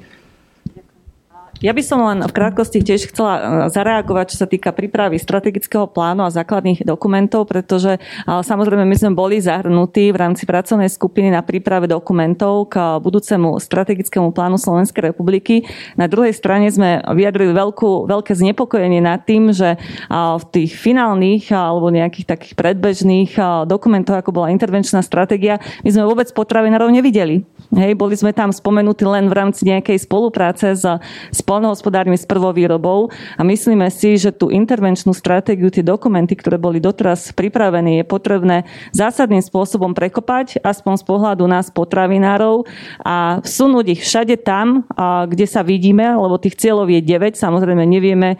[1.67, 3.43] Ja by som len v krátkosti tiež chcela e,
[3.75, 9.19] zareagovať, čo sa týka prípravy strategického plánu a základných dokumentov, pretože e, samozrejme my sme
[9.19, 15.67] boli zahrnutí v rámci pracovnej skupiny na príprave dokumentov k budúcemu strategickému plánu Slovenskej republiky.
[15.99, 19.79] Na druhej strane sme vyjadrili veľkú, veľké znepokojenie nad tým, že e,
[20.15, 26.31] v tých finálnych alebo nejakých takých predbežných dokumentoch, ako bola intervenčná stratégia, my sme vôbec
[26.31, 27.43] potravinárov nevideli.
[27.75, 30.87] Hej, boli sme tam spomenutí len v rámci nejakej spolupráce s,
[31.35, 36.85] s polnohospodármi s prvovýrobou a myslíme si, že tú intervenčnú stratégiu, tie dokumenty, ktoré boli
[36.85, 42.69] doteraz pripravené, je potrebné zásadným spôsobom prekopať, aspoň z pohľadu nás potravinárov
[43.01, 44.85] a vsunúť ich všade tam,
[45.33, 48.37] kde sa vidíme, lebo tých cieľov je 9, samozrejme nevieme,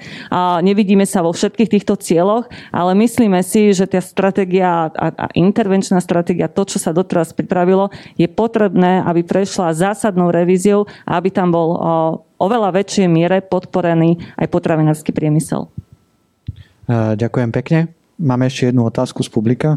[0.61, 6.53] nevidíme sa vo všetkých týchto cieľoch, ale myslíme si, že tá stratégia a intervenčná stratégia,
[6.53, 7.89] to, čo sa doteraz pripravilo,
[8.21, 11.69] je potrebné, aby prešla zásadnou revíziou a aby tam bol
[12.37, 15.69] oveľa väčšej miere podporený aj potravinársky priemysel.
[16.91, 17.91] Ďakujem pekne.
[18.17, 19.77] Máme ešte jednu otázku z publika.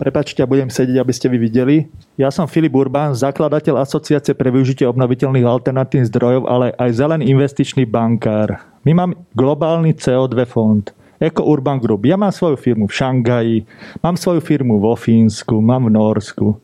[0.00, 1.76] Prepačte, ja budem sedieť, aby ste vy videli.
[2.16, 7.84] Ja som Filip Urbán, zakladateľ Asociácie pre využitie obnoviteľných alternatívnych zdrojov, ale aj zelený investičný
[7.84, 8.58] bankár.
[8.82, 10.82] My máme globálny CO2 fond.
[11.18, 12.06] Eco Urban Group.
[12.06, 13.56] Ja mám svoju firmu v Šangaji,
[14.00, 16.54] mám svoju firmu vo Fínsku, mám v Norsku.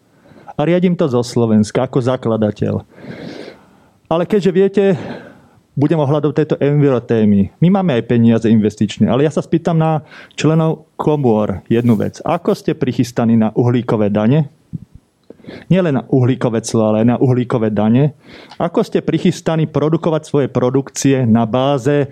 [0.54, 2.86] A riadím to zo Slovenska ako zakladateľ.
[4.06, 4.84] Ale keďže viete,
[5.74, 7.50] budem ohľadom tejto enviro témy.
[7.58, 10.06] My máme aj peniaze investičné, ale ja sa spýtam na
[10.38, 12.22] členov komôr jednu vec.
[12.22, 14.50] Ako ste prichystaní na uhlíkové dane?
[15.68, 18.16] Nielen na uhlíkové clo, ale aj na uhlíkové dane.
[18.56, 22.08] Ako ste prichystaní produkovať svoje produkcie na báze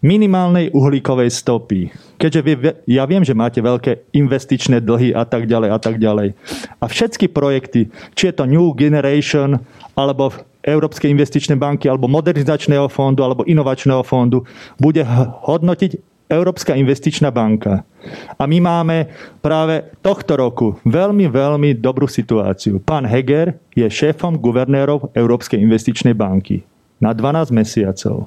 [0.00, 1.90] minimálnej uhlíkovej stopy.
[2.18, 2.52] Keďže vy,
[2.90, 6.34] ja viem, že máte veľké investičné dlhy a tak ďalej a tak ďalej.
[6.78, 9.62] A všetky projekty, či je to New Generation,
[9.94, 14.42] alebo Európskej investičnej banky, alebo Modernizačného fondu, alebo Inovačného fondu,
[14.78, 15.02] bude
[15.46, 17.88] hodnotiť Európska investičná banka.
[18.36, 19.08] A my máme
[19.40, 22.84] práve tohto roku veľmi, veľmi dobrú situáciu.
[22.84, 26.68] Pán Heger je šéfom guvernérov Európskej investičnej banky
[26.98, 28.26] na 12 mesiacov.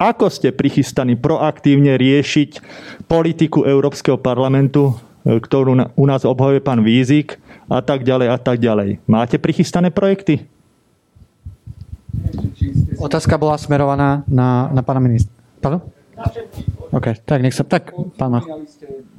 [0.00, 2.60] Ako ste prichystaní proaktívne riešiť
[3.04, 7.36] politiku Európskeho parlamentu, e, ktorú u nás obhajuje pán Vízik
[7.68, 9.04] a tak ďalej a tak ďalej.
[9.04, 10.48] Máte prichystané projekty?
[12.98, 15.30] Otázka bola smerovaná na, na pána ministra.
[15.60, 15.84] Pardon?
[16.92, 17.64] OK, tak nech sa...
[17.64, 18.40] Tak, pána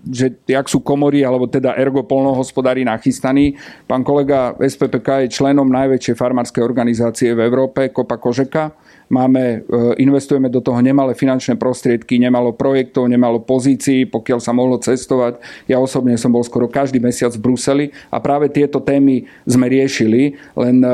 [0.10, 3.60] že jak sú komory, alebo teda ergo polnohospodári nachystaní.
[3.86, 8.74] Pán kolega SPPK je členom najväčšej farmárskej organizácie v Európe, Kopa Kožeka.
[9.10, 14.78] Máme, e, investujeme do toho nemalé finančné prostriedky, nemalo projektov, nemalo pozícií, pokiaľ sa mohlo
[14.78, 15.42] cestovať.
[15.66, 20.38] Ja osobne som bol skoro každý mesiac v Bruseli a práve tieto témy sme riešili,
[20.54, 20.90] len e,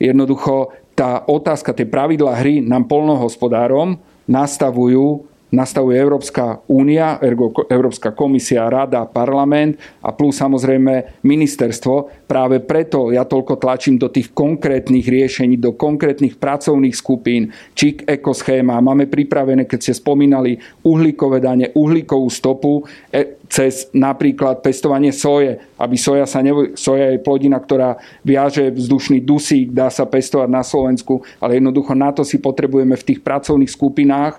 [0.00, 7.16] jednoducho tá otázka, tie pravidlá hry nám polnohospodárom nastavujú nastavuje Európska únia,
[7.68, 12.26] Európska komisia, rada, parlament a plus samozrejme ministerstvo.
[12.28, 18.80] Práve preto ja toľko tlačím do tých konkrétnych riešení, do konkrétnych pracovných skupín, či ekoschéma.
[18.84, 25.96] Máme pripravené, keď ste spomínali, uhlíkové dane, uhlíkovú stopu, e, cez napríklad pestovanie soje, aby
[25.96, 26.76] soja sa nevo...
[26.76, 32.12] soja je plodina, ktorá viaže vzdušný dusík, dá sa pestovať na Slovensku, ale jednoducho na
[32.12, 34.38] to si potrebujeme v tých pracovných skupinách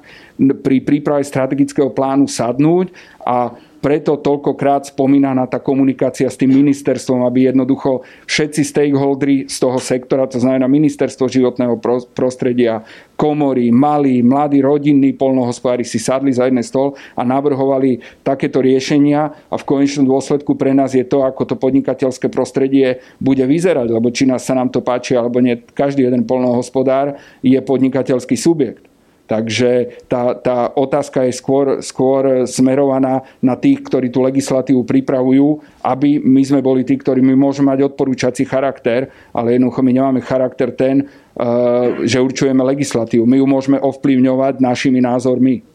[0.62, 2.93] pri príprave strategického plánu sadnúť
[3.26, 9.80] a preto toľkokrát spomínaná tá komunikácia s tým ministerstvom, aby jednoducho všetci stakeholderi z toho
[9.80, 11.80] sektora, to znamená ministerstvo životného
[12.11, 12.84] prostredia,
[13.15, 19.55] komory, malí, mladí, rodinní polnohospodári si sadli za jeden stôl a navrhovali takéto riešenia a
[19.55, 24.27] v konečnom dôsledku pre nás je to, ako to podnikateľské prostredie bude vyzerať, lebo či
[24.27, 28.89] nás sa nám to páči alebo nie, každý jeden polnohospodár je podnikateľský subjekt.
[29.30, 36.17] Takže tá, tá otázka je skôr, skôr smerovaná na tých, ktorí tú legislatívu pripravujú, aby
[36.17, 40.73] my sme boli tí, ktorí my môžeme mať odporúčací charakter, ale jednoducho my nemáme charakter
[40.73, 43.30] ten, eh, že určujeme legislatívu.
[43.30, 45.68] My ju môžeme ovplyvňovať našimi názormi.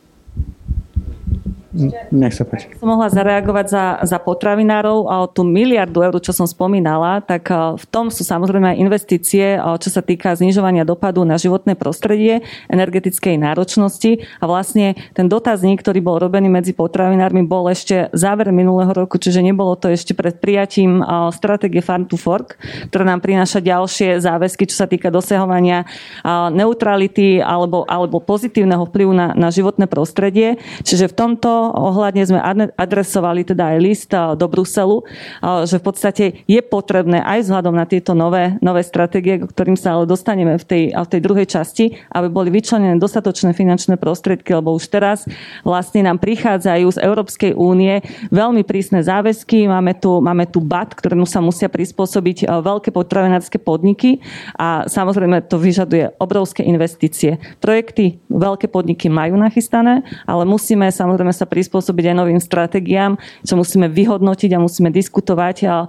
[2.14, 2.70] Nech sa páči.
[2.78, 7.50] Som mohla zareagovať za, za potravinárov a o tú miliardu eur, čo som spomínala, tak
[7.50, 11.74] e, v tom sú samozrejme aj investície, e, čo sa týka znižovania dopadu na životné
[11.74, 18.54] prostredie, energetickej náročnosti a vlastne ten dotazník, ktorý bol robený medzi potravinármi, bol ešte záver
[18.54, 22.54] minulého roku, čiže nebolo to ešte pred prijatím e, stratégie Farm to Fork,
[22.94, 25.86] ktorá nám prináša ďalšie záväzky, čo sa týka dosahovania
[26.54, 30.60] neutrality alebo, alebo pozitívneho vplyvu na, na životné prostredie.
[30.84, 32.40] Čiže v tomto ohľadne sme
[32.76, 35.00] adresovali teda aj list do Bruselu,
[35.64, 39.96] že v podstate je potrebné aj vzhľadom na tieto nové, nové stratégie, k ktorým sa
[39.96, 44.74] ale dostaneme v tej, v tej druhej časti, aby boli vyčlenené dostatočné finančné prostriedky, lebo
[44.74, 45.24] už teraz
[45.62, 48.02] vlastne nám prichádzajú z Európskej únie
[48.34, 49.66] veľmi prísne záväzky.
[49.70, 54.20] Máme tu, máme tu BAT, ktorému sa musia prispôsobiť veľké potravinárske podniky
[54.58, 57.38] a samozrejme to vyžaduje obrovské investície.
[57.60, 63.14] Projekty veľké podniky majú nachystané, ale musíme samozrejme sa prispôsobiť aj novým stratégiám,
[63.46, 65.86] čo musíme vyhodnotiť a musíme diskutovať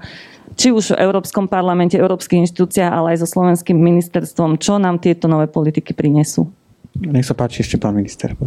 [0.54, 5.26] či už v Európskom parlamente, Európskych inštitúciách, ale aj so slovenským ministerstvom, čo nám tieto
[5.26, 6.48] nové politiky prinesú.
[6.96, 8.38] Nech sa páči ešte pán minister.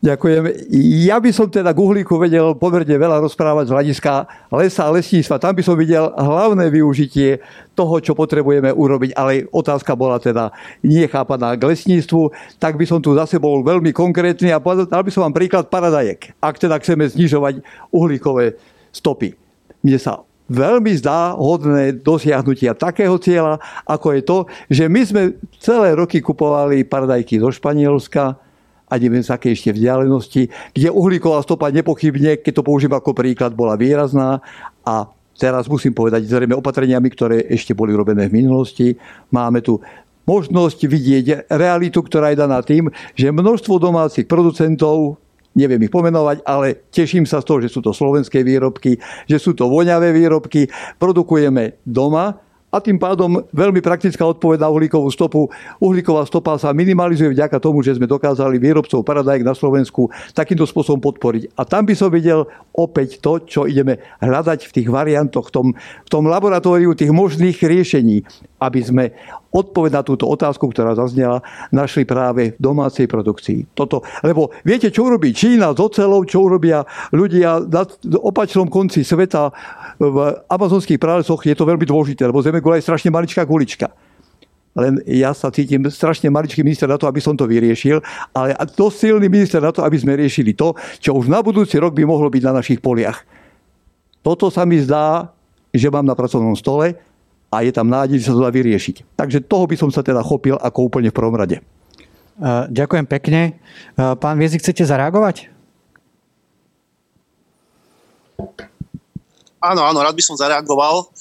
[0.00, 0.72] Ďakujem.
[1.04, 4.12] Ja by som teda k uhlíku vedel pomerne veľa rozprávať z hľadiska
[4.48, 5.36] lesa a lesníctva.
[5.36, 7.44] Tam by som videl hlavné využitie
[7.76, 13.04] toho, čo potrebujeme urobiť, ale otázka bola teda nie chápaná k lesníctvu, tak by som
[13.04, 17.04] tu zase bol veľmi konkrétny a dal by som vám príklad paradajek, ak teda chceme
[17.04, 17.60] znižovať
[17.92, 18.56] uhlíkové
[18.96, 19.36] stopy.
[19.84, 24.38] Mne sa veľmi zdá hodné dosiahnutia takého cieľa, ako je to,
[24.72, 25.22] že my sme
[25.60, 28.48] celé roky kupovali paradajky zo Španielska,
[28.90, 33.54] a neviem z akej ešte vzdialenosti, kde uhlíková stopa nepochybne, keď to použijem ako príklad,
[33.54, 34.42] bola výrazná.
[34.82, 35.06] A
[35.38, 38.98] teraz musím povedať, zrejme opatreniami, ktoré ešte boli robené v minulosti,
[39.30, 39.78] máme tu
[40.28, 45.16] možnosť vidieť realitu, ktorá je daná tým, že množstvo domácich producentov
[45.54, 49.56] neviem ich pomenovať, ale teším sa z toho, že sú to slovenské výrobky, že sú
[49.56, 50.70] to voňavé výrobky,
[51.02, 52.38] produkujeme doma
[52.70, 55.50] a tým pádom veľmi praktická odpoveď na uhlíkovú stopu.
[55.82, 61.02] Uhlíková stopa sa minimalizuje vďaka tomu, že sme dokázali výrobcov paradajk na Slovensku takýmto spôsobom
[61.02, 61.58] podporiť.
[61.58, 65.66] A tam by som videl opäť to, čo ideme hľadať v tých variantoch, v tom,
[66.06, 68.22] v tom laboratóriu tých možných riešení,
[68.62, 69.04] aby sme
[69.50, 71.42] odpoveď na túto otázku, ktorá zaznela,
[71.74, 73.74] našli práve v domácej produkcii.
[73.74, 77.82] Toto, lebo viete, čo urobí Čína s ocelou, čo urobia ľudia na
[78.22, 79.50] opačnom konci sveta
[80.00, 80.16] v
[80.48, 83.92] amazonských pralesoch, je to veľmi dôležité, lebo Zemegula je strašne maličká gulička.
[84.72, 88.00] Len ja sa cítim strašne maličký minister na to, aby som to vyriešil,
[88.32, 90.72] ale dosť silný minister na to, aby sme riešili to,
[91.02, 93.20] čo už na budúci rok by mohlo byť na našich poliach.
[94.24, 95.36] Toto sa mi zdá,
[95.74, 96.96] že mám na pracovnom stole
[97.50, 99.18] a je tam nádej, že sa to dá vyriešiť.
[99.18, 101.58] Takže toho by som sa teda chopil ako úplne v prvom rade.
[102.70, 103.58] Ďakujem pekne.
[103.98, 105.50] Pán Viezik, chcete zareagovať?
[109.60, 111.12] Áno, áno, rád by som zareagoval.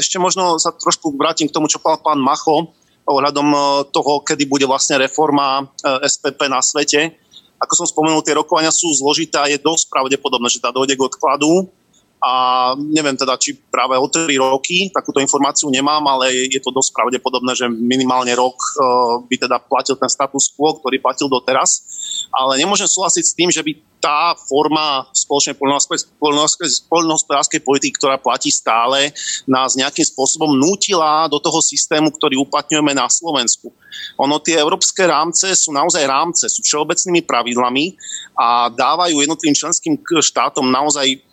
[0.00, 2.72] Ešte možno sa trošku vrátim k tomu, čo povedal pán Macho
[3.04, 3.48] ohľadom
[3.92, 7.12] toho, kedy bude vlastne reforma SPP na svete.
[7.60, 11.04] Ako som spomenul, tie rokovania sú zložité a je dosť pravdepodobné, že tá dojde k
[11.04, 11.68] odkladu
[12.24, 16.96] a neviem teda, či práve o 3 roky, takúto informáciu nemám, ale je to dosť
[16.96, 18.72] pravdepodobné, že minimálne rok e,
[19.28, 21.93] by teda platil ten status quo, ktorý platil doteraz.
[22.34, 23.72] Ale nemôžem súhlasiť s tým, že by
[24.04, 25.56] tá forma spoločnej
[26.92, 29.16] poľnohospodárskej politiky, ktorá platí stále,
[29.48, 33.72] nás nejakým spôsobom nútila do toho systému, ktorý uplatňujeme na Slovensku.
[34.20, 37.96] Ono tie európske rámce sú naozaj rámce, sú všeobecnými pravidlami
[38.36, 41.24] a dávajú jednotlivým členským štátom naozaj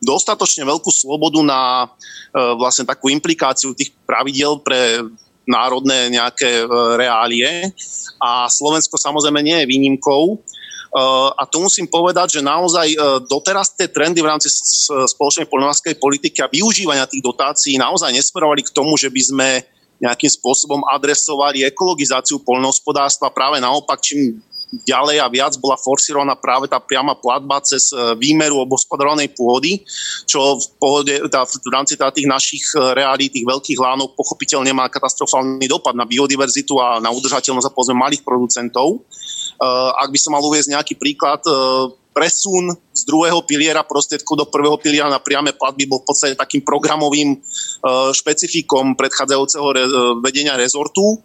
[0.00, 1.86] dostatočne veľkú slobodu na e,
[2.56, 5.04] vlastne takú implikáciu tých pravidel pre
[5.46, 6.66] národné nejaké e,
[6.98, 7.70] reálie
[8.20, 10.34] a Slovensko samozrejme nie je výnimkou.
[10.34, 10.36] E,
[11.32, 12.92] a tu musím povedať, že naozaj
[13.30, 14.50] doteraz tie trendy v rámci
[14.90, 19.48] spoločnej poľnohospodárskej politiky a využívania tých dotácií naozaj nesmerovali k tomu, že by sme
[19.96, 23.32] nejakým spôsobom adresovali ekologizáciu poľnohospodárstva.
[23.32, 28.58] Práve naopak, čím ďalej a viac bola forsírovaná práve tá priama platba cez e, výmeru
[28.66, 29.86] obospodarovanej pôdy,
[30.26, 34.74] čo v, pohode, tá, v rámci tá tých našich e, reálí, tých veľkých lánov pochopiteľne
[34.74, 39.06] má katastrofálny dopad na biodiverzitu a na udržateľnosť a povedzme malých producentov.
[39.56, 41.40] Uh, ak by som mal uvieť nejaký príklad,
[42.16, 46.64] presun z druhého piliera prostriedkov do prvého piliera na priame platby bol v podstate takým
[46.64, 47.38] programovým e,
[48.16, 49.90] špecifikom predchádzajúceho re, e,
[50.24, 51.20] vedenia rezortu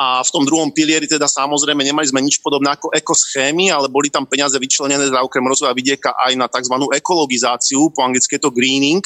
[0.00, 4.08] a v tom druhom pilieri teda samozrejme nemali sme nič podobné ako ekoschémy, ale boli
[4.08, 6.72] tam peniaze vyčlenené za okrem rozvoja vidieka aj na tzv.
[6.96, 9.04] ekologizáciu, po anglicky je to greening.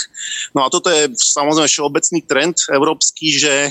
[0.54, 3.70] No a toto je samozrejme všeobecný trend európsky, že e,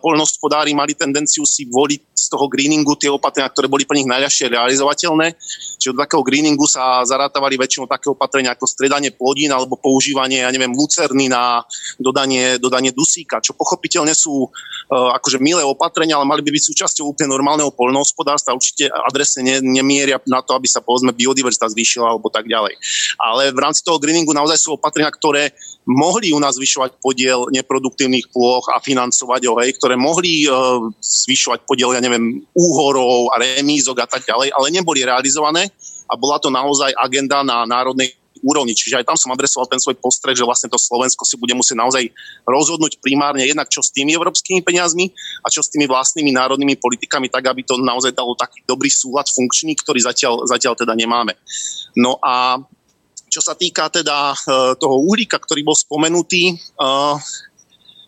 [0.00, 4.48] poľnohospodári mali tendenciu si voliť z toho greeningu tie opatrenia, ktoré boli pre nich najľahšie
[4.48, 5.36] realizovateľné.
[5.76, 10.46] Čiže do takého greeningu sa a zarátavali väčšinou také opatrenia ako stredanie plodín alebo používanie,
[10.46, 11.66] ja neviem, lucerny na
[11.98, 17.10] dodanie, dodanie dusíka, čo pochopiteľne sú uh, akože milé opatrenia, ale mali by byť súčasťou
[17.10, 18.54] úplne normálneho poľnohospodárstva.
[18.54, 22.78] Určite adresne ne, nemieria na to, aby sa povedzme biodiverzita zvýšila alebo tak ďalej.
[23.18, 25.50] Ale v rámci toho greeningu naozaj sú opatrenia, ktoré
[25.82, 31.66] mohli u nás zvyšovať podiel neproduktívnych plôch a financovať ho, hej, ktoré mohli uh, zvyšovať
[31.66, 35.66] podiel, ja neviem, úhorov a remízok a tak ďalej, ale neboli realizované
[36.12, 38.74] a bola to naozaj agenda na národnej úrovni.
[38.74, 41.78] Čiže aj tam som adresoval ten svoj postreh, že vlastne to Slovensko si bude musieť
[41.78, 42.04] naozaj
[42.44, 45.08] rozhodnúť primárne jednak čo s tými európskymi peniazmi
[45.40, 49.30] a čo s tými vlastnými národnými politikami, tak aby to naozaj dalo taký dobrý súlad
[49.30, 51.38] funkčný, ktorý zatiaľ, zatiaľ teda nemáme.
[51.96, 52.58] No a
[53.32, 54.36] čo sa týka teda e,
[54.76, 56.54] toho uhlíka, ktorý bol spomenutý, e,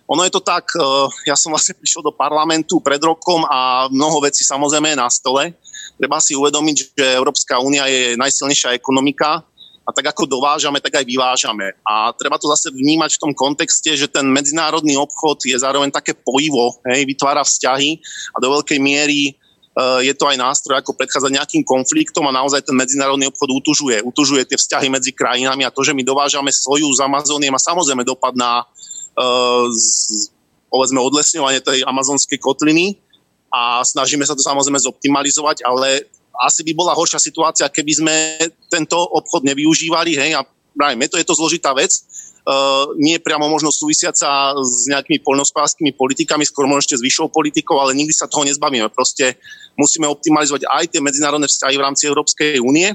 [0.05, 0.85] ono je to tak, e,
[1.29, 5.57] ja som vlastne prišiel do parlamentu pred rokom a mnoho vecí samozrejme je na stole.
[5.97, 9.41] Treba si uvedomiť, že Európska únia je najsilnejšia ekonomika
[9.85, 11.77] a tak ako dovážame, tak aj vyvážame.
[11.85, 16.17] A treba to zase vnímať v tom kontexte, že ten medzinárodný obchod je zároveň také
[16.17, 18.01] pojivo, hej, vytvára vzťahy
[18.33, 19.37] a do veľkej miery
[19.75, 24.07] Eh, je to aj nástroj, ako predchádzať nejakým konfliktom a naozaj ten medzinárodný obchod utužuje.
[24.07, 28.07] Utužuje tie vzťahy medzi krajinami a to, že my dovážame soju z Amazónie má samozrejme
[28.07, 28.63] dopad na
[29.71, 29.87] z,
[30.69, 32.99] povedzme odlesňovanie tej amazonskej kotliny
[33.55, 38.15] a snažíme sa to samozrejme zoptimalizovať, ale asi by bola horšia situácia, keby sme
[38.67, 40.43] tento obchod nevyužívali, hej, a
[40.75, 41.95] pravím, je to, je to zložitá vec,
[42.45, 47.81] Uh, nie priamo možno súvisiaca s nejakými poľnohospodárskymi politikami, skôr možno ešte s vyššou politikou,
[47.81, 48.85] ale nikdy sa toho nezbavíme.
[48.93, 49.41] Proste
[49.81, 52.93] musíme optimalizovať aj tie medzinárodné vzťahy v rámci Európskej únie.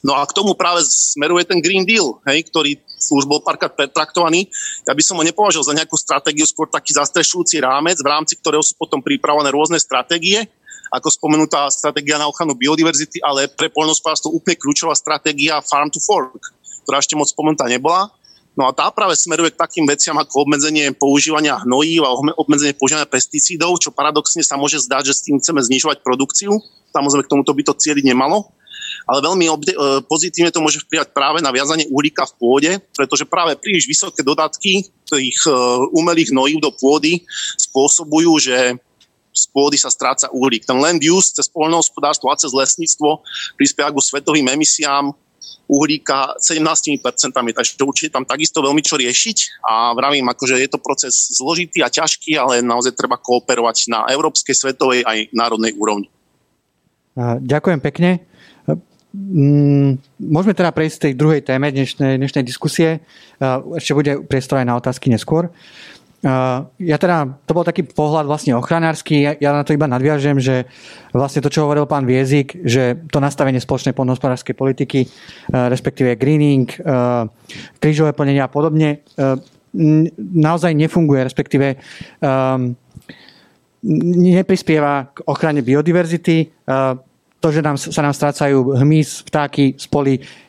[0.00, 2.80] No a k tomu práve smeruje ten Green Deal, hej, ktorý
[3.12, 4.48] už bol párkrát pretraktovaný.
[4.88, 8.64] Ja by som ho nepovažoval za nejakú stratégiu, skôr taký zastrešujúci rámec, v rámci ktorého
[8.64, 10.48] sú potom pripravené rôzne stratégie,
[10.90, 16.50] ako spomenutá stratégia na ochranu biodiverzity, ale pre poľnohospodárstvo úplne kľúčová stratégia Farm to Fork,
[16.88, 18.10] ktorá ešte moc spomenutá nebola.
[18.58, 23.06] No a tá práve smeruje k takým veciam ako obmedzenie používania hnojív a obmedzenie používania
[23.06, 26.58] pesticídov, čo paradoxne sa môže zdať, že s tým chceme znižovať produkciu.
[26.90, 28.50] Samozrejme, k tomuto by to cieliť nemalo.
[29.08, 33.28] Ale veľmi obde- e, pozitívne to môže vplyvať práve na viazanie uhlíka v pôde, pretože
[33.28, 35.52] práve príliš vysoké dodatky tých e,
[35.94, 37.24] umelých hnojív do pôdy
[37.56, 38.76] spôsobujú, že
[39.30, 40.66] z pôdy sa stráca uhlík.
[40.66, 43.22] Ten land use cez poľnohospodárstvo a cez lesníctvo
[43.54, 45.14] prispieva ku svetovým emisiám
[45.70, 46.98] uhlíka 17%,
[47.30, 51.88] takže určite tam takisto veľmi čo riešiť a vravím, akože je to proces zložitý a
[51.88, 56.10] ťažký, ale naozaj treba kooperovať na európskej, svetovej aj národnej úrovni.
[57.20, 58.29] Ďakujem pekne.
[59.10, 63.02] Mm, môžeme teda prejsť tej druhej téme dnešnej, dnešnej diskusie.
[63.74, 65.50] Ešte bude priestor aj na otázky neskôr.
[66.20, 70.68] Ja teda, to bol taký pohľad vlastne ochranársky, ja, na to iba nadviažem, že
[71.16, 75.08] vlastne to, čo hovoril pán Viezik, že to nastavenie spoločnej poľnohospodárskej politiky,
[75.48, 76.68] respektíve greening,
[77.80, 79.00] krížové plnenia a podobne,
[80.20, 81.80] naozaj nefunguje, respektíve
[84.28, 86.68] neprispieva k ochrane biodiverzity,
[87.40, 89.88] to, že nám, sa nám strácajú hmyz, vtáky z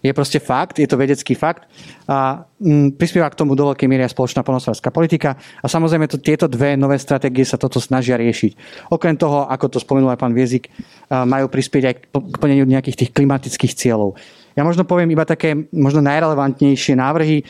[0.03, 1.63] je proste fakt, je to vedecký fakt
[2.03, 6.51] a mm, prispieva k tomu do veľkej miery spoločná polnospodárska politika a samozrejme to, tieto
[6.51, 8.83] dve nové stratégie sa toto snažia riešiť.
[8.91, 10.67] Okrem toho, ako to spomenul aj pán Viezik,
[11.07, 14.19] majú prispieť aj k plneniu nejakých tých klimatických cieľov.
[14.51, 17.47] Ja možno poviem iba také možno najrelevantnejšie návrhy,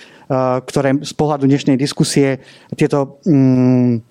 [0.69, 2.45] ktoré z pohľadu dnešnej diskusie
[2.77, 4.05] tieto mm,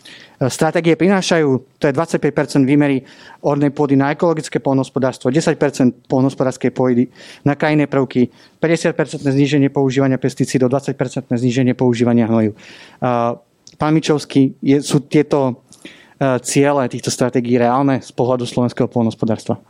[0.49, 1.49] stratégie prinášajú.
[1.76, 3.05] To je 25% výmery
[3.45, 7.12] ornej pôdy na ekologické polnohospodárstvo, 10% polnohospodárskej pôdy
[7.45, 12.57] na krajinné prvky, 50% zníženie používania pesticídov, 20% zníženie používania hnoju.
[13.76, 15.61] Pán Mičovský, sú tieto
[16.41, 19.61] ciele týchto stratégií reálne z pohľadu slovenského polnohospodárstva?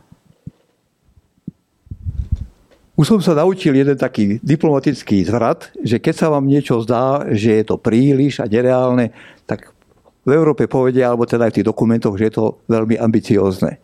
[2.99, 7.59] Už som sa naučil jeden taký diplomatický zvrat, že keď sa vám niečo zdá, že
[7.59, 9.09] je to príliš a nereálne,
[10.21, 13.81] v Európe povedia, alebo teda aj v tých dokumentoch, že je to veľmi ambiciózne.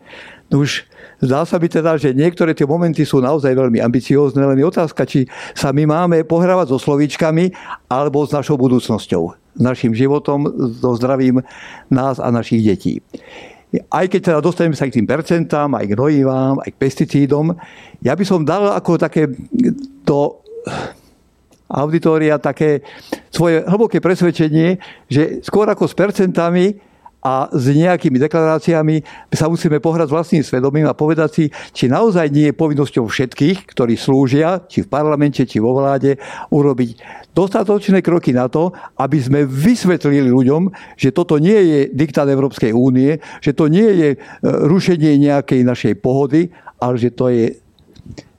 [0.48, 0.86] No už
[1.20, 5.02] zdá sa mi teda, že niektoré tie momenty sú naozaj veľmi ambiciózne, len je otázka,
[5.04, 7.52] či sa my máme pohrávať so slovíčkami
[7.90, 9.22] alebo s našou budúcnosťou,
[9.58, 10.46] s našim životom,
[10.78, 11.42] so zdravím
[11.90, 13.02] nás a našich detí
[13.68, 17.52] aj keď teda dostaneme sa k tým percentám, aj k hnojivám, aj k pesticídom,
[18.00, 19.28] ja by som dal ako také
[20.08, 20.40] do
[21.68, 22.80] auditoria také
[23.28, 26.88] svoje hlboké presvedčenie, že skôr ako s percentami
[27.18, 29.02] a s nejakými deklaráciami
[29.34, 31.44] sa musíme pohrať s vlastným svedomím a povedať si,
[31.74, 36.14] či naozaj nie je povinnosťou všetkých, ktorí slúžia, či v parlamente, či vo vláde,
[36.54, 36.90] urobiť
[37.34, 38.70] dostatočné kroky na to,
[39.02, 44.08] aby sme vysvetlili ľuďom, že toto nie je diktát Európskej únie, že to nie je
[44.14, 47.58] e, rušenie nejakej našej pohody, ale že to je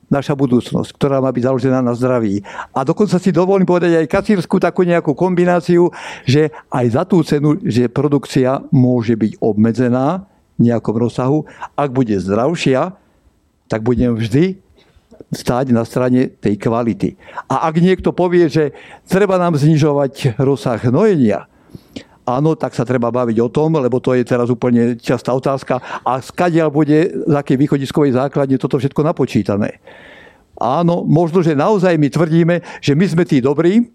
[0.09, 2.41] naša budúcnosť, ktorá má byť založená na zdraví.
[2.73, 5.93] A dokonca si dovolím povedať aj kacírskú takú nejakú kombináciu,
[6.25, 10.25] že aj za tú cenu, že produkcia môže byť obmedzená
[10.59, 11.45] v nejakom rozsahu,
[11.77, 12.97] ak bude zdravšia,
[13.69, 14.59] tak budem vždy
[15.29, 17.13] stáť na strane tej kvality.
[17.45, 18.73] A ak niekto povie, že
[19.05, 21.45] treba nám znižovať rozsah hnojenia,
[22.37, 25.81] áno, tak sa treba baviť o tom, lebo to je teraz úplne častá otázka.
[26.05, 29.81] A skadiaľ bude, z akej východiskovej základne toto všetko napočítané.
[30.59, 33.87] Áno, možno, že naozaj my tvrdíme, že my sme tí dobrí,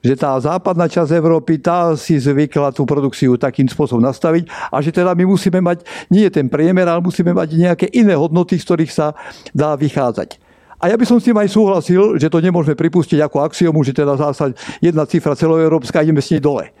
[0.00, 4.90] že tá západná časť Európy, tá si zvykla tú produkciu takým spôsobom nastaviť a že
[4.96, 8.92] teda my musíme mať nie ten priemer, ale musíme mať nejaké iné hodnoty, z ktorých
[8.92, 9.12] sa
[9.52, 10.40] dá vychádzať.
[10.80, 13.92] A ja by som s tým aj súhlasil, že to nemôžeme pripustiť ako axiomu, že
[13.92, 16.72] teda zásať jedna cifra celoeurópska ideme s nej dole.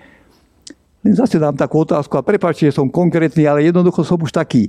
[1.00, 4.68] Zase dám takú otázku a prepáčte, že som konkrétny, ale jednoducho som už taký.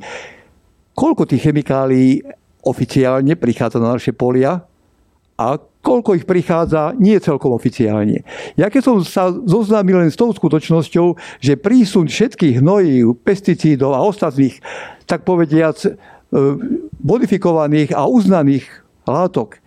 [0.96, 2.24] Koľko tých chemikálií
[2.64, 4.64] oficiálne prichádza na naše polia
[5.36, 8.22] a koľko ich prichádza nie celkom oficiálne.
[8.54, 14.06] Ja keď som sa zoznámil len s tou skutočnosťou, že prísun všetkých hnojív, pesticídov a
[14.06, 14.62] ostatných,
[15.10, 15.90] tak povediac, e,
[17.02, 18.70] modifikovaných a uznaných
[19.10, 19.58] látok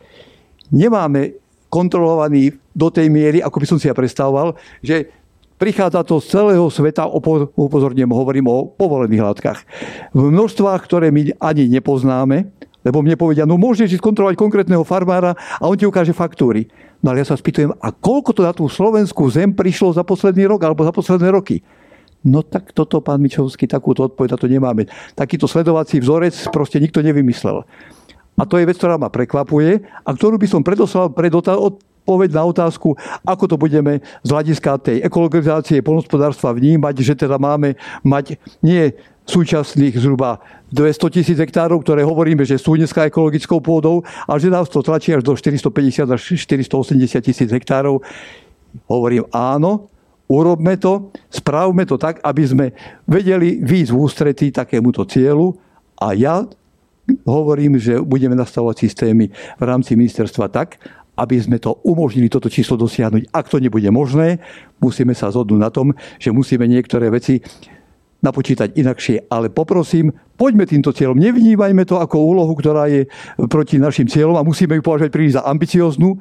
[0.70, 1.34] nemáme
[1.66, 5.10] kontrolovaný do tej miery, ako by som si ja predstavoval, že
[5.56, 7.08] prichádza to z celého sveta,
[7.54, 9.62] upozorňujem, hovorím o povolených látkach.
[10.12, 12.50] V množstvách, ktoré my ani nepoznáme,
[12.84, 16.68] lebo mne povedia, no môžeš ísť kontrolovať konkrétneho farmára a on ti ukáže faktúry.
[17.00, 20.44] No ale ja sa spýtujem, a koľko to na tú slovenskú zem prišlo za posledný
[20.44, 21.64] rok alebo za posledné roky?
[22.24, 24.82] No tak toto, pán Mičovský, takúto odpoveď na to nemáme.
[25.12, 27.64] Takýto sledovací vzorec proste nikto nevymyslel.
[28.34, 31.30] A to je vec, ktorá ma prekvapuje a ktorú by som predoslal pred
[32.04, 37.80] odpoveď na otázku, ako to budeme z hľadiska tej ekologizácie polnospodárstva vnímať, že teda máme
[38.04, 38.92] mať nie
[39.24, 44.68] súčasných zhruba 200 tisíc hektárov, ktoré hovoríme, že sú dneska ekologickou pôdou, ale že nás
[44.68, 48.04] to tlačí až do 450 až 480 tisíc hektárov.
[48.84, 49.88] Hovorím áno,
[50.28, 52.66] urobme to, správme to tak, aby sme
[53.08, 55.56] vedeli výjsť v ústretí takémuto cieľu
[55.96, 56.44] a ja
[57.24, 60.76] hovorím, že budeme nastavovať systémy v rámci ministerstva tak,
[61.14, 63.30] aby sme to umožnili toto číslo dosiahnuť.
[63.30, 64.42] Ak to nebude možné,
[64.82, 67.38] musíme sa zhodnúť na tom, že musíme niektoré veci
[68.24, 69.28] napočítať inakšie.
[69.28, 70.10] Ale poprosím,
[70.40, 71.20] poďme týmto cieľom.
[71.20, 73.04] Nevnímajme to ako úlohu, ktorá je
[73.52, 76.16] proti našim cieľom a musíme ju považovať príliš za ambicioznú,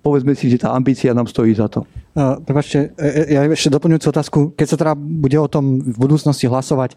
[0.00, 1.82] povedzme si, že tá ambícia nám stojí za to.
[2.12, 4.38] Uh, prepačte, e, e, ja ešte doplňujúcu otázku.
[4.52, 6.92] Keď sa teda bude o tom v budúcnosti hlasovať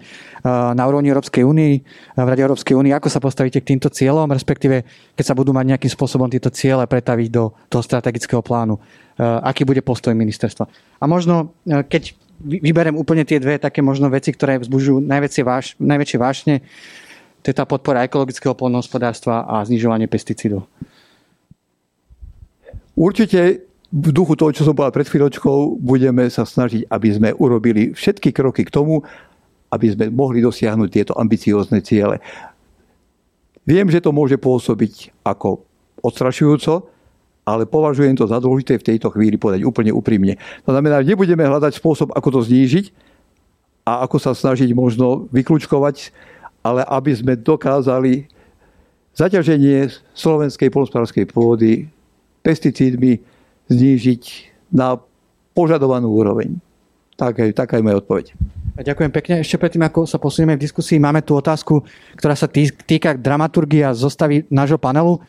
[0.76, 1.88] na úrovni Európskej únie,
[2.20, 4.84] v Rade Európskej únie, ako sa postavíte k týmto cieľom, respektíve
[5.16, 8.76] keď sa budú mať nejakým spôsobom tieto ciele pretaviť do toho strategického plánu,
[9.18, 10.68] aký bude postoj ministerstva.
[11.00, 12.12] A možno, keď
[12.44, 16.56] vyberiem úplne tie dve také možno veci, ktoré vzbužujú najväčšie, váš, najväčšie vášne,
[17.42, 20.68] to je tá podpora ekologického poľnohospodárstva a znižovanie pesticídov.
[22.96, 23.66] Určite
[23.96, 28.36] v duchu toho, čo som povedal pred chvíľočkou, budeme sa snažiť, aby sme urobili všetky
[28.36, 29.08] kroky k tomu,
[29.72, 32.20] aby sme mohli dosiahnuť tieto ambiciózne ciele.
[33.64, 35.64] Viem, že to môže pôsobiť ako
[36.04, 36.92] odstrašujúco,
[37.48, 40.36] ale považujem to za dôležité v tejto chvíli povedať úplne úprimne.
[40.68, 42.92] To znamená, že nebudeme hľadať spôsob, ako to znížiť
[43.88, 46.12] a ako sa snažiť možno vyklúčkovať,
[46.68, 48.28] ale aby sme dokázali
[49.16, 51.88] zaťaženie slovenskej polnospodárskej pôdy
[52.44, 53.35] pesticídmi
[53.72, 54.24] znížiť
[54.74, 55.00] na
[55.56, 56.60] požadovanú úroveň.
[57.16, 58.36] Tak, taká je moja odpoveď.
[58.76, 59.36] Ďakujem pekne.
[59.40, 61.80] Ešte predtým, ako sa posunieme v diskusii, máme tu otázku,
[62.20, 65.24] ktorá sa týka dramaturgie a zostavy nášho panelu.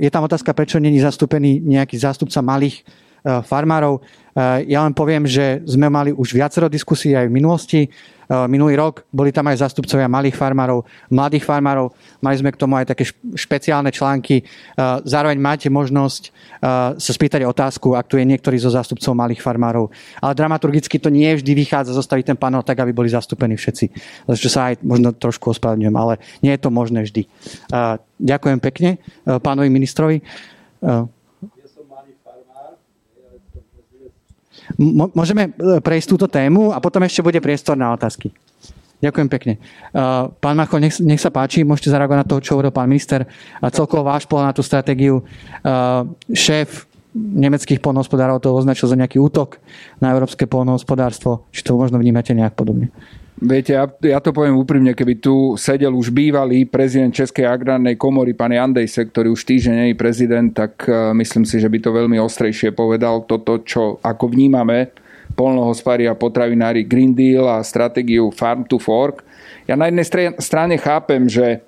[0.00, 2.80] Je tam otázka, prečo není zastúpený nejaký zástupca malých
[3.22, 4.02] Eh, farmárov.
[4.34, 7.80] Eh, ja len poviem, že sme mali už viacero diskusí aj v minulosti.
[8.32, 11.92] Eh, minulý rok boli tam aj zastupcovia malých farmárov, mladých farmárov.
[12.24, 13.04] Mali sme k tomu aj také
[13.36, 14.46] špeciálne články.
[15.04, 16.32] Zároveň máte možnosť
[16.96, 19.90] sa spýtať otázku, ak tu je niektorý zo zástupcov malých farmárov.
[20.22, 23.90] Ale dramaturgicky to nie vždy vychádza zostaviť ten panel tak, aby boli zastúpení všetci.
[24.30, 27.26] Čo sa aj možno trošku ospravedlňujem, ale nie je to možné vždy.
[28.22, 30.22] Ďakujem pekne pánovi ministrovi.
[35.16, 38.32] Môžeme e, prejsť túto tému a potom ešte bude priestor na otázky.
[39.02, 39.54] Ďakujem pekne.
[39.56, 39.60] E,
[40.38, 43.26] pán Macho, nech, nech sa páči, môžete zareagovať na to, čo hovoril pán minister
[43.58, 45.20] a celkovo váš pohľad na tú stratégiu.
[45.20, 45.22] E,
[46.32, 49.60] šéf nemeckých polnohospodárov to označil za nejaký útok
[50.00, 51.44] na európske polnohospodárstvo.
[51.52, 52.88] Či to možno vnímate nejak podobne?
[53.42, 58.38] Viete, ja, ja to poviem úprimne, keby tu sedel už bývalý prezident Českej agrárnej komory,
[58.38, 61.90] pán Jandejse, ktorý už týždeň nie je prezident, tak uh, myslím si, že by to
[61.90, 64.94] veľmi ostrejšie povedal toto, čo ako vnímame
[65.34, 69.26] polnohospodári a potravinári Green Deal a stratégiu Farm to Fork.
[69.66, 70.06] Ja na jednej
[70.38, 71.66] strane chápem, že,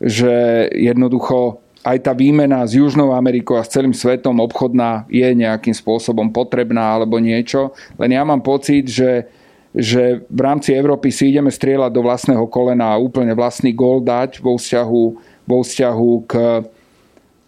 [0.00, 0.32] že
[0.72, 6.32] jednoducho aj tá výmena s Južnou Amerikou a s celým svetom obchodná je nejakým spôsobom
[6.32, 7.76] potrebná alebo niečo.
[8.00, 9.28] Len ja mám pocit, že,
[9.74, 14.38] že v rámci Európy si ideme strieľať do vlastného kolena a úplne vlastný gól dať
[14.38, 15.04] vo vzťahu,
[15.50, 16.32] vo vzťahu k,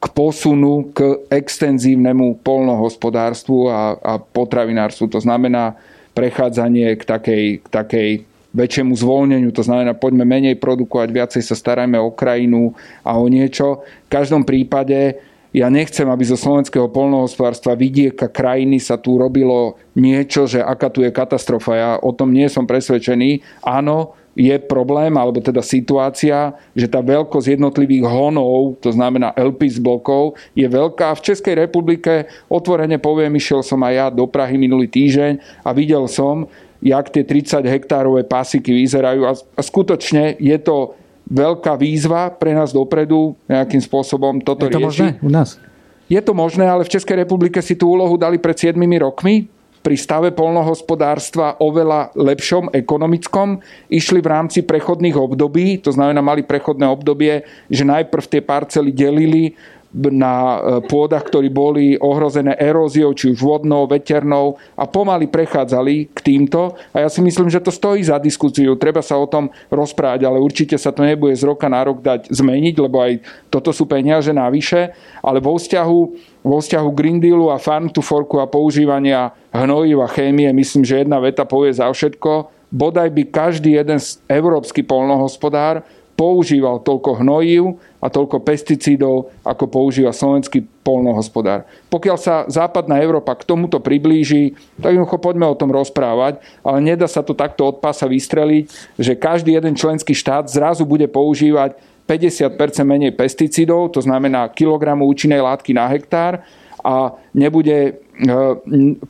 [0.02, 5.06] k posunu, k extenzívnemu polnohospodárstvu a, a potravinárstvu.
[5.14, 5.78] To znamená
[6.18, 8.10] prechádzanie k takej, k takej
[8.56, 12.72] väčšiemu zvolneniu, to znamená, poďme menej produkovať, viacej sa starajme o krajinu
[13.04, 13.84] a o niečo.
[14.08, 15.20] V každom prípade
[15.56, 21.00] ja nechcem, aby zo slovenského polnohospodárstva vidieka krajiny sa tu robilo niečo, že aká tu
[21.00, 21.72] je katastrofa.
[21.72, 23.40] Ja o tom nie som presvedčený.
[23.64, 30.36] Áno, je problém, alebo teda situácia, že tá veľkosť jednotlivých honov, to znamená LPS blokov,
[30.52, 31.16] je veľká.
[31.16, 36.04] V Českej republike otvorene poviem, išiel som aj ja do Prahy minulý týždeň a videl
[36.04, 36.44] som,
[36.84, 39.24] jak tie 30 hektárové pasiky vyzerajú
[39.56, 40.92] a skutočne je to
[41.26, 44.86] veľká výzva pre nás dopredu nejakým spôsobom toto Je to riešiť.
[44.86, 45.58] možné u nás?
[46.06, 49.50] Je to možné, ale v Českej republike si tú úlohu dali pred 7 rokmi
[49.86, 53.62] pri stave polnohospodárstva oveľa lepšom ekonomickom.
[53.86, 59.54] Išli v rámci prechodných období, to znamená mali prechodné obdobie, že najprv tie parcely delili
[59.96, 66.18] na e, pôdach, ktorí boli ohrozené eróziou, či už vodnou, veternou a pomaly prechádzali k
[66.20, 66.76] týmto.
[66.92, 68.76] A ja si myslím, že to stojí za diskusiu.
[68.76, 72.28] Treba sa o tom rozprávať, ale určite sa to nebude z roka na rok dať
[72.28, 73.12] zmeniť, lebo aj
[73.48, 74.92] toto sú peniaze navyše.
[75.24, 76.00] Ale vo vzťahu,
[76.44, 81.02] vo vzťahu Green Dealu a Farm to Forku a používania hnojiv a chémie, myslím, že
[81.02, 82.52] jedna veta povie za všetko.
[82.68, 83.96] Bodaj by každý jeden
[84.28, 85.86] európsky polnohospodár
[86.16, 91.66] používal toľko hnojív a toľko pesticídov, ako používa slovenský polnohospodár.
[91.90, 97.10] Pokiaľ sa západná Európa k tomuto priblíži, tak jednoducho poďme o tom rozprávať, ale nedá
[97.10, 101.74] sa to takto od pása vystreliť, že každý jeden členský štát zrazu bude používať
[102.06, 106.46] 50% menej pesticídov, to znamená kilogramu účinnej látky na hektár
[106.86, 107.98] a nebude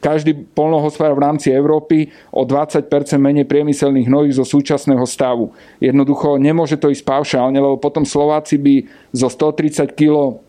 [0.00, 2.88] každý polnohospodár v rámci Európy o 20%
[3.20, 5.52] menej priemyselných hnojív zo súčasného stavu.
[5.76, 8.74] Jednoducho nemôže to ísť paušálne, lebo potom Slováci by
[9.12, 10.40] zo 130 kg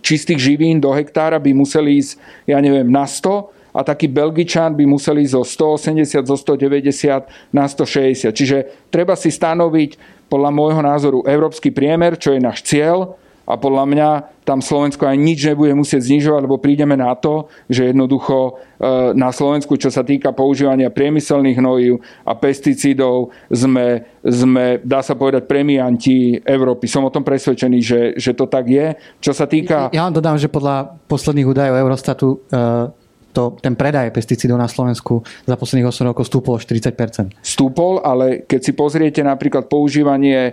[0.00, 4.86] čistých živín do hektára by museli ísť, ja neviem, na 100 a taký Belgičan by
[4.86, 8.30] museli ísť zo 180, zo 190 na 160.
[8.30, 13.84] Čiže treba si stanoviť podľa môjho názoru európsky priemer, čo je náš cieľ, a podľa
[13.90, 14.08] mňa
[14.42, 19.30] tam Slovensko aj nič nebude musieť znižovať, lebo prídeme na to, že jednoducho e, na
[19.30, 26.42] Slovensku, čo sa týka používania priemyselných hnojív a pesticídov, sme, sme dá sa povedať, premianti
[26.42, 26.90] Európy.
[26.90, 28.98] Som o tom presvedčený, že, že to tak je.
[29.22, 29.94] Čo sa týka...
[29.94, 33.01] Ja vám dodám, že podľa posledných údajov Eurostatu e,
[33.32, 38.44] to, ten predaj pesticídov na Slovensku za posledných 8 rokov stúpol o 40% Stúpol, ale
[38.44, 40.52] keď si pozriete napríklad používanie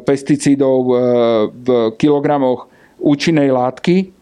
[0.00, 0.94] pesticídov e,
[1.50, 1.68] v
[1.98, 2.70] kilogramoch
[3.02, 4.14] účinnej látky,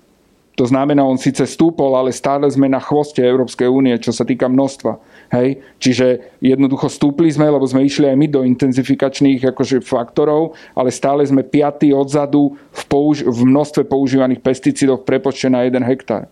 [0.53, 4.53] to znamená, on síce stúpol, ale stále sme na chvoste Európskej únie, čo sa týka
[4.53, 5.01] množstva.
[5.33, 5.65] Hej?
[5.81, 11.25] Čiže jednoducho stúpli sme, lebo sme išli aj my do intenzifikačných akože, faktorov, ale stále
[11.25, 16.29] sme piatý odzadu v, použ- v množstve používaných pesticídov v prepočte na 1 hektár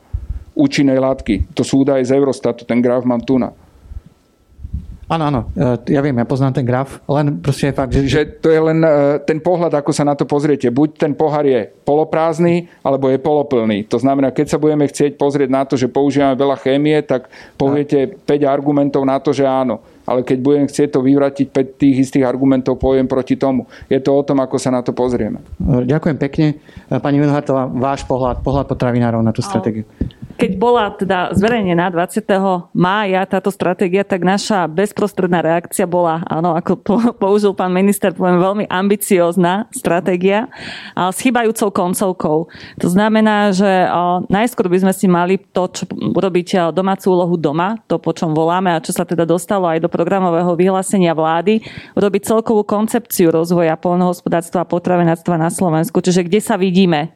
[0.61, 1.57] účinnej látky.
[1.57, 3.51] To sú údaje z Eurostatu, ten graf mám tu na.
[5.11, 8.07] Áno, áno, e, ja viem, ja poznám ten graf, len proste je fakt, že...
[8.07, 10.71] že to je len e, ten pohľad, ako sa na to pozriete.
[10.71, 13.91] Buď ten pohár je poloprázdny, alebo je poloplný.
[13.91, 17.27] To znamená, keď sa budeme chcieť pozrieť na to, že používame veľa chémie, tak
[17.59, 19.83] poviete 5 argumentov na to, že áno.
[20.07, 23.67] Ale keď budem chcieť to vyvratiť 5 tých istých argumentov, poviem proti tomu.
[23.91, 25.43] Je to o tom, ako sa na to pozrieme.
[25.59, 26.55] Ďakujem pekne.
[26.87, 29.83] Pani Vilhartová, váš pohľad, pohľad potravinárov na tú stratégiu
[30.37, 32.23] keď bola teda zverejnená 20.
[32.77, 36.81] mája táto stratégia, tak naša bezprostredná reakcia bola, áno, ako
[37.17, 40.47] použil pán minister, poviem, veľmi ambiciózna stratégia
[40.97, 42.39] s chybajúcou koncovkou.
[42.79, 43.69] To znamená, že
[44.29, 48.73] najskôr by sme si mali to, čo urobiť domácu úlohu doma, to, po čom voláme
[48.75, 54.63] a čo sa teda dostalo aj do programového vyhlásenia vlády, urobiť celkovú koncepciu rozvoja poľnohospodárstva
[54.63, 56.01] a potravinárstva na Slovensku.
[56.01, 57.13] Čiže kde sa vidíme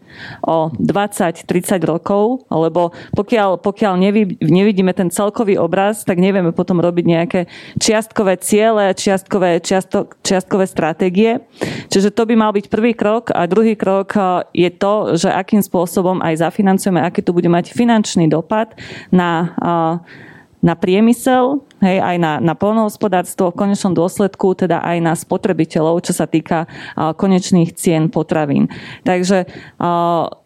[0.46, 1.44] o 20-30
[1.82, 3.94] rokov, lebo pokiaľ, pokiaľ
[4.42, 7.40] nevidíme ten celkový obraz, tak nevieme potom robiť nejaké
[7.78, 11.42] čiastkové ciele, čiastkové, čiasto, čiastkové stratégie.
[11.88, 14.24] Čiže to by mal byť prvý krok a druhý krok eh,
[14.66, 18.74] je to, že akým spôsobom aj zafinancujeme, aký to bude mať finančný dopad
[19.14, 20.32] na eh,
[20.64, 26.16] na priemysel, hej, aj na, na polnohospodárstvo, v konečnom dôsledku teda aj na spotrebiteľov, čo
[26.16, 28.72] sa týka uh, konečných cien potravín.
[29.04, 29.44] Takže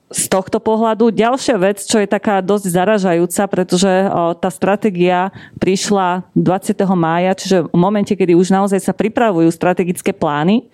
[0.09, 1.13] z tohto pohľadu.
[1.13, 3.93] Ďalšia vec, čo je taká dosť zaražajúca, pretože
[4.41, 5.29] tá stratégia
[5.61, 6.81] prišla 20.
[6.97, 10.65] mája, čiže v momente, kedy už naozaj sa pripravujú strategické plány.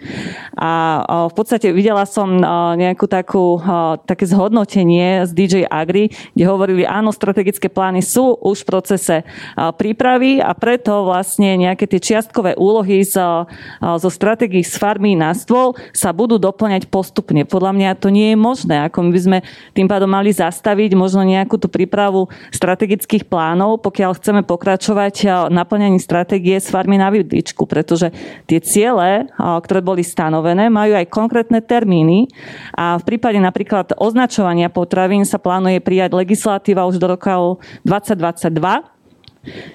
[0.55, 2.31] A v podstate videla som
[2.79, 3.59] nejakú takú,
[4.07, 9.17] také zhodnotenie z DJ Agri, kde hovorili, áno, strategické plány sú už v procese
[9.59, 13.51] prípravy a preto vlastne nejaké tie čiastkové úlohy zo,
[13.83, 17.43] zo stratégií z farmy na stôl sa budú doplňať postupne.
[17.43, 18.87] Podľa mňa to nie je možné.
[18.87, 19.39] Ako my sme
[19.73, 26.61] tým pádom mali zastaviť možno nejakú tú prípravu strategických plánov, pokiaľ chceme pokračovať naplňaní stratégie
[26.61, 28.13] s farmy na vidličku, pretože
[28.45, 32.29] tie ciele, ktoré boli stanovené, majú aj konkrétne termíny.
[32.77, 37.35] A v prípade napríklad označovania potravín sa plánuje prijať legislatíva už do roka
[37.83, 38.94] 2022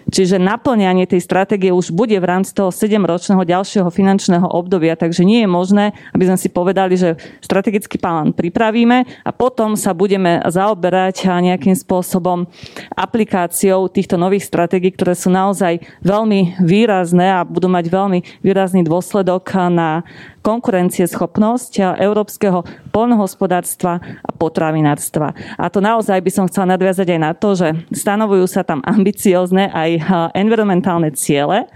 [0.09, 5.45] Čiže naplňanie tej stratégie už bude v rámci toho 7-ročného ďalšieho finančného obdobia, takže nie
[5.45, 11.29] je možné, aby sme si povedali, že strategický plán pripravíme a potom sa budeme zaoberať
[11.29, 12.49] nejakým spôsobom
[12.97, 19.45] aplikáciou týchto nových stratégií, ktoré sú naozaj veľmi výrazné a budú mať veľmi výrazný dôsledok
[19.69, 20.01] na
[20.41, 25.36] konkurencieschopnosť európskeho polnohospodárstva a potravinárstva.
[25.60, 29.72] A to naozaj by som chcela nadviazať aj na to, že stanovujú sa tam ambiciózne
[29.72, 29.90] aj
[30.36, 31.68] environmentálne ciele,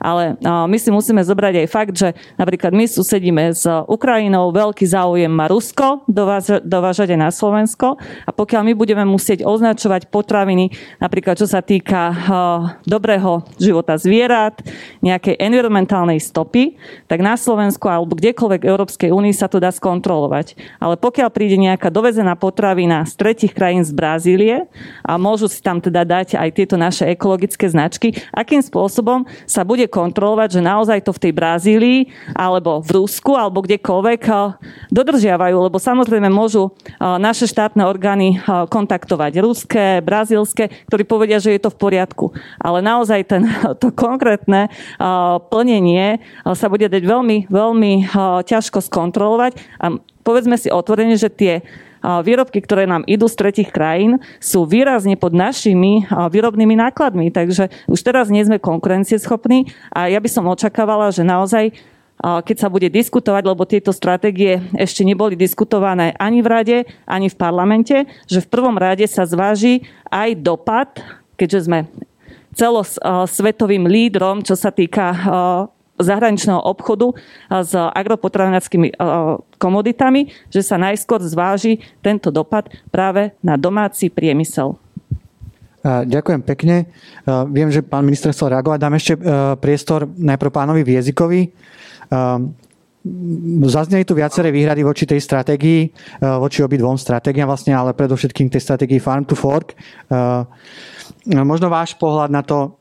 [0.00, 5.28] ale my si musíme zobrať aj fakt, že napríklad my susedíme s Ukrajinou, veľký záujem
[5.28, 6.08] má Rusko
[6.64, 12.16] dovážať aj na Slovensko a pokiaľ my budeme musieť označovať potraviny, napríklad čo sa týka
[12.88, 14.64] dobrého života zvierat,
[15.04, 20.56] nejakej environmentálnej stopy, tak na Slovensku alebo kdekoľvek Európskej únii sa to dá skontrolovať.
[20.80, 24.56] Ale pokiaľ príde nejaká dovezená potravina z tretich krajín z Brazílie
[25.04, 29.89] a môžu si tam teda dať aj tieto naše ekologické značky, akým spôsobom sa bude
[29.90, 32.00] kontrolovať, že naozaj to v tej Brazílii
[32.32, 34.38] alebo v Rusku alebo kdekoľvek eh,
[34.94, 41.58] dodržiavajú, lebo samozrejme môžu eh, naše štátne orgány eh, kontaktovať ruské, brazílske, ktorí povedia, že
[41.58, 42.30] je to v poriadku.
[42.62, 43.42] Ale naozaj ten,
[43.82, 44.72] to konkrétne
[45.50, 47.92] plnenie sa bude dať veľmi, veľmi
[48.46, 51.64] ťažko skontrolovať a povedzme si otvorene, že tie
[52.00, 57.28] výrobky, ktoré nám idú z tretich krajín, sú výrazne pod našimi výrobnými nákladmi.
[57.28, 61.76] Takže už teraz nie sme konkurencieschopní a ja by som očakávala, že naozaj
[62.20, 66.78] keď sa bude diskutovať, lebo tieto stratégie ešte neboli diskutované ani v rade,
[67.08, 71.00] ani v parlamente, že v prvom rade sa zváži aj dopad,
[71.40, 71.88] keďže sme
[72.52, 75.16] celosvetovým lídrom, čo sa týka
[75.96, 77.16] zahraničného obchodu
[77.48, 79.00] s agropotravinárskymi
[79.60, 84.80] komoditami, že sa najskôr zváži tento dopad práve na domáci priemysel.
[85.84, 86.88] Ďakujem pekne.
[87.52, 88.78] Viem, že pán minister chcel reagovať.
[88.80, 89.12] Dám ešte
[89.60, 91.52] priestor najprv pánovi Viezikovvi.
[93.64, 95.88] Zazneli tu viaceré výhrady voči tej stratégii,
[96.20, 99.72] voči obidvom stratégiám vlastne, ale predovšetkým tej stratégii Farm to Fork.
[101.24, 102.76] Možno váš pohľad na to,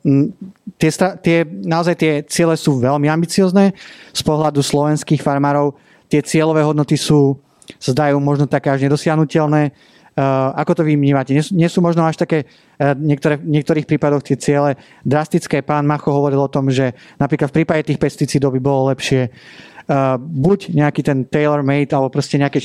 [0.76, 0.91] tie,
[1.23, 3.72] tie, naozaj tie ciele sú veľmi ambiciozne.
[4.11, 5.80] Z pohľadu slovenských farmárov
[6.10, 7.38] tie cieľové hodnoty sú,
[7.77, 9.72] zdajú možno také až nedosiahnutelné.
[10.19, 11.31] Uh, ako to vy vnímate?
[11.31, 14.76] Nie, nie sú možno až také uh, niektoré, v niektorých prípadoch tie ciele
[15.07, 15.64] drastické.
[15.64, 20.19] Pán Macho hovoril o tom, že napríklad v prípade tých pesticídov by bolo lepšie uh,
[20.19, 22.60] buď nejaký ten tailor-made alebo proste nejaké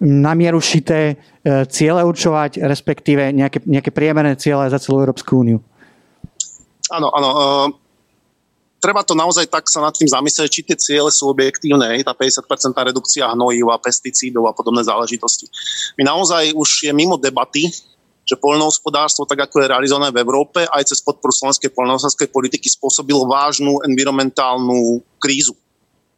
[0.00, 1.20] na mieru šité
[1.68, 5.60] ciele určovať, respektíve nejaké, nejaké priemerné ciele za celú Európsku úniu.
[6.88, 7.28] Áno, áno.
[8.80, 12.48] Treba to naozaj tak sa nad tým zamyslieť, či tie ciele sú objektívne, tá 50%
[12.72, 15.46] redukcia hnojív a pesticídov a podobné záležitosti.
[16.00, 17.68] My naozaj už je mimo debaty,
[18.24, 23.28] že poľnohospodárstvo, tak ako je realizované v Európe, aj cez podporu slovenskej poľnohospodárskej politiky spôsobilo
[23.28, 25.52] vážnu environmentálnu krízu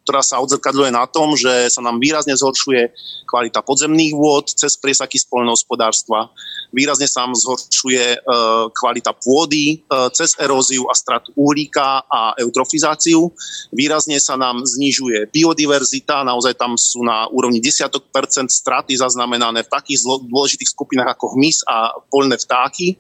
[0.03, 2.91] ktorá sa odzrkadľuje na tom, že sa nám výrazne zhoršuje
[3.27, 6.35] kvalita podzemných vôd cez priesaky spolnohospodárstva,
[6.73, 8.19] výrazne sa nám zhoršuje e,
[8.73, 13.29] kvalita pôdy e, cez eróziu a stratu uhlíka a eutrofizáciu,
[13.71, 19.73] výrazne sa nám znižuje biodiverzita, naozaj tam sú na úrovni desiatok percent straty zaznamenané v
[19.73, 22.97] takých dôležitých skupinách ako hmyz a poľné vtáky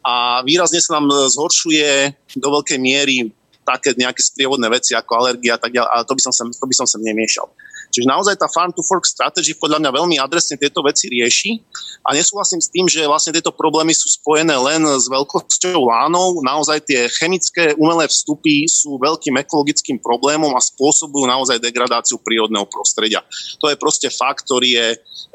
[0.00, 3.28] a výrazne sa nám zhoršuje do veľkej miery
[3.60, 6.64] také nejaké sprievodné veci ako alergia a tak ďalej, ale to by som sem, to
[6.66, 7.46] by som sem nemiešal.
[7.90, 11.58] Čiže naozaj tá Farm to Fork strategy podľa mňa veľmi adresne tieto veci rieši
[12.06, 16.40] a nesúhlasím s tým, že vlastne tieto problémy sú spojené len s veľkosťou lánov.
[16.46, 23.20] Naozaj tie chemické umelé vstupy sú veľkým ekologickým problémom a spôsobujú naozaj degradáciu prírodného prostredia.
[23.60, 24.86] To je proste fakt, ktorý je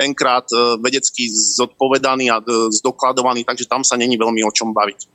[0.01, 2.41] enkrát e, vedecky zodpovedaný a
[2.71, 5.14] zdokladovaný, takže tam sa není veľmi o čom baviť.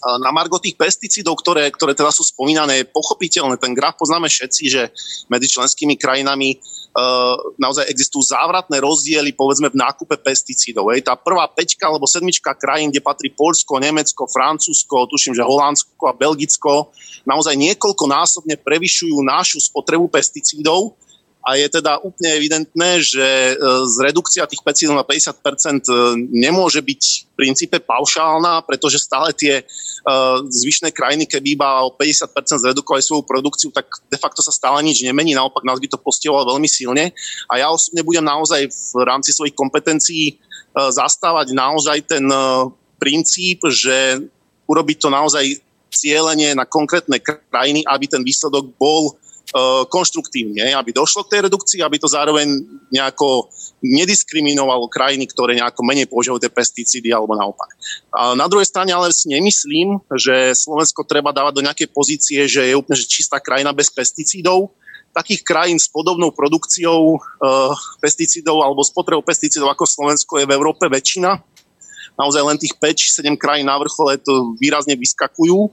[0.00, 3.60] Na margo tých pesticídov, ktoré, ktoré teda sú spomínané, je pochopiteľné.
[3.60, 4.82] Ten graf poznáme všetci, že
[5.30, 10.94] medzi členskými krajinami uh, naozaj existujú závratné rozdiely, povedzme, v nákupe pesticídov.
[10.94, 11.06] Hej.
[11.06, 16.16] Tá prvá peťka alebo sedmička krajín, kde patrí Polsko, Nemecko, Francúzsko, tuším, že Holandsko a
[16.16, 16.94] Belgicko,
[17.26, 20.98] naozaj niekoľkonásobne prevyšujú našu spotrebu pesticídov
[21.44, 23.54] a je teda úplne evidentné, že e,
[23.84, 25.92] z redukcia tých pesticídov na 50% e,
[26.32, 29.64] nemôže byť v princípe paušálna, pretože stále tie e,
[30.48, 35.04] zvyšné krajiny, keby iba o 50% zredukovali svoju produkciu, tak de facto sa stále nič
[35.04, 37.12] nemení, naopak nás by to postihovalo veľmi silne.
[37.52, 40.40] A ja osobne budem naozaj v rámci svojich kompetencií
[40.74, 42.26] zastávať naozaj ten
[42.98, 44.26] princíp, že
[44.66, 45.44] urobiť to naozaj
[45.94, 49.14] cieľenie na konkrétne krajiny, aby ten výsledok bol
[49.86, 52.48] konštruktívne, aby došlo k tej redukcii, aby to zároveň
[52.90, 53.52] nejako
[53.84, 57.70] nediskriminovalo krajiny, ktoré nejako menej používajú tie pesticídy alebo naopak.
[58.10, 62.64] A na druhej strane ale si nemyslím, že Slovensko treba dávať do nejakej pozície, že
[62.66, 64.72] je úplne že čistá krajina bez pesticídov.
[65.14, 67.18] Takých krajín s podobnou produkciou e,
[68.02, 71.38] pesticídov alebo spotrebou pesticídov ako Slovensko je v Európe väčšina.
[72.18, 75.70] Naozaj len tých 5-7 krajín na vrchole to výrazne vyskakujú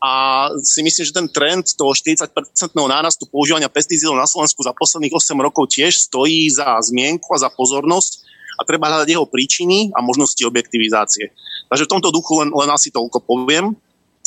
[0.00, 5.12] a si myslím, že ten trend toho 40-percentného nárastu používania pesticídov na Slovensku za posledných
[5.12, 8.24] 8 rokov tiež stojí za zmienku a za pozornosť
[8.56, 11.36] a treba hľadať jeho príčiny a možnosti objektivizácie.
[11.68, 13.76] Takže v tomto duchu len, len asi toľko poviem.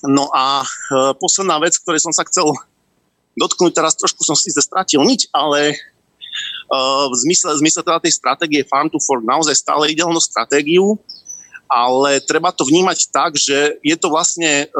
[0.05, 0.65] No a e,
[1.17, 2.53] posledná vec, ktorej som sa chcel
[3.33, 5.75] dotknúť, teraz trošku som si stratil nič, ale e,
[7.09, 11.01] v zmysle, v zmysle teda tej stratégie Farm to Fork naozaj stále ideálnu stratégiu,
[11.65, 14.77] ale treba to vnímať tak, že je to vlastne e,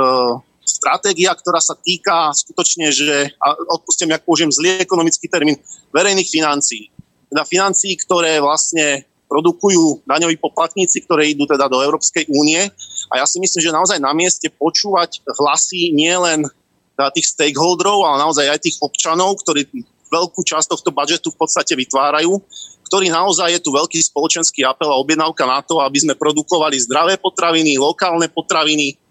[0.63, 5.59] stratégia, ktorá sa týka skutočne, že, a odpustím, ak použijem zlý ekonomický termín,
[5.91, 6.89] verejných financií.
[7.27, 12.69] Teda financií, ktoré vlastne produkujú daňoví poplatníci, ktoré idú teda do Európskej únie.
[13.09, 16.45] A ja si myslím, že naozaj na mieste počúvať hlasy nielen
[16.93, 19.65] teda tých stakeholderov, ale naozaj aj tých občanov, ktorí
[20.13, 22.37] veľkú časť tohto budžetu v podstate vytvárajú,
[22.85, 27.17] ktorý naozaj je tu veľký spoločenský apel a objednávka na to, aby sme produkovali zdravé
[27.17, 29.01] potraviny, lokálne potraviny,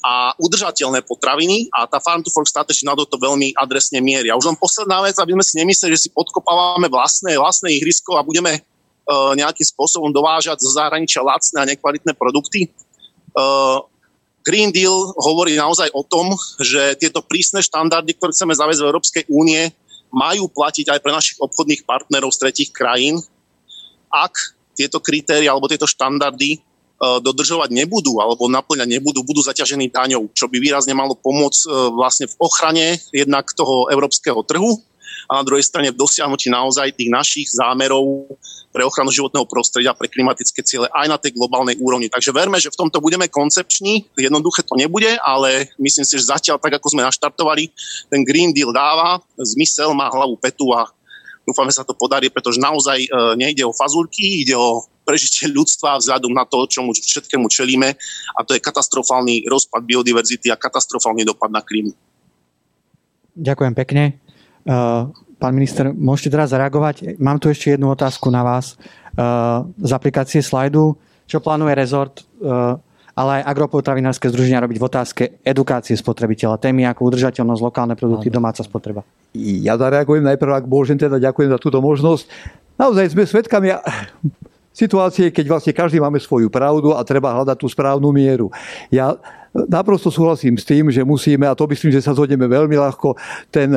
[0.00, 4.32] a udržateľné potraviny a tá Farm to Fork Strategy na to veľmi adresne mierí.
[4.32, 8.16] A už len posledná vec, aby sme si nemysleli, že si podkopávame vlastné, vlastné ihrisko
[8.16, 12.72] a budeme uh, nejakým spôsobom dovážať zo zahraničia lacné a nekvalitné produkty.
[13.36, 13.84] Uh,
[14.40, 19.24] Green Deal hovorí naozaj o tom, že tieto prísne štandardy, ktoré chceme zaviesť v Európskej
[19.28, 19.68] únie,
[20.10, 23.20] majú platiť aj pre našich obchodných partnerov z tretich krajín,
[24.08, 24.32] ak
[24.74, 26.62] tieto kritéria alebo tieto štandardy E,
[27.00, 32.28] dodržovať nebudú alebo naplňať nebudú, budú zaťažení daňou, čo by výrazne malo pomôcť e, vlastne
[32.28, 34.76] v ochrane jednak toho európskeho trhu
[35.30, 38.28] a na druhej strane v dosiahnutí naozaj tých našich zámerov
[38.70, 42.06] pre ochranu životného prostredia, pre klimatické ciele aj na tej globálnej úrovni.
[42.06, 46.62] Takže verme, že v tomto budeme koncepční, jednoduché to nebude, ale myslím si, že zatiaľ
[46.62, 47.70] tak, ako sme naštartovali,
[48.12, 50.86] ten Green Deal dáva zmysel, má hlavu petu a
[51.42, 56.30] dúfame sa to podarí, pretože naozaj e, nejde o fazulky, ide o prežitie ľudstva vzhľadom
[56.30, 57.98] na to, čomu všetkému čelíme
[58.38, 61.90] a to je katastrofálny rozpad biodiverzity a katastrofálny dopad na klímu.
[63.34, 64.22] Ďakujem pekne.
[64.62, 65.10] Uh,
[65.42, 67.18] pán minister, môžete teraz zareagovať.
[67.18, 68.78] Mám tu ešte jednu otázku na vás.
[69.18, 70.94] Uh, z aplikácie slajdu,
[71.26, 72.78] čo plánuje rezort, uh,
[73.18, 78.62] ale aj agropotravinárske združenia robiť v otázke edukácie spotrebiteľa, témy ako udržateľnosť, lokálne produkty, domáca
[78.62, 79.02] spotreba.
[79.34, 82.24] Ja zareagujem najprv, ak môžem teda, ďakujem za túto možnosť.
[82.80, 83.76] Naozaj sme svedkami
[84.80, 88.48] situácie, keď vlastne každý máme svoju pravdu a treba hľadať tú správnu mieru.
[88.88, 89.20] Ja
[89.52, 93.18] naprosto súhlasím s tým, že musíme, a to myslím, že sa zhodneme veľmi ľahko,
[93.52, 93.76] ten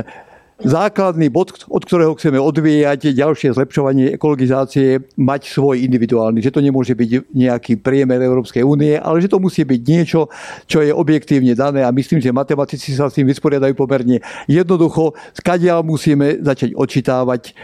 [0.64, 6.40] základný bod, od ktorého chceme odvíjať ďalšie zlepšovanie ekologizácie, mať svoj individuálny.
[6.40, 10.30] Že to nemôže byť nejaký priemer Európskej únie, ale že to musí byť niečo,
[10.70, 15.18] čo je objektívne dané a myslím, že matematici sa s tým vysporiadajú pomerne jednoducho.
[15.36, 17.58] Skadiaľ musíme začať odčítávať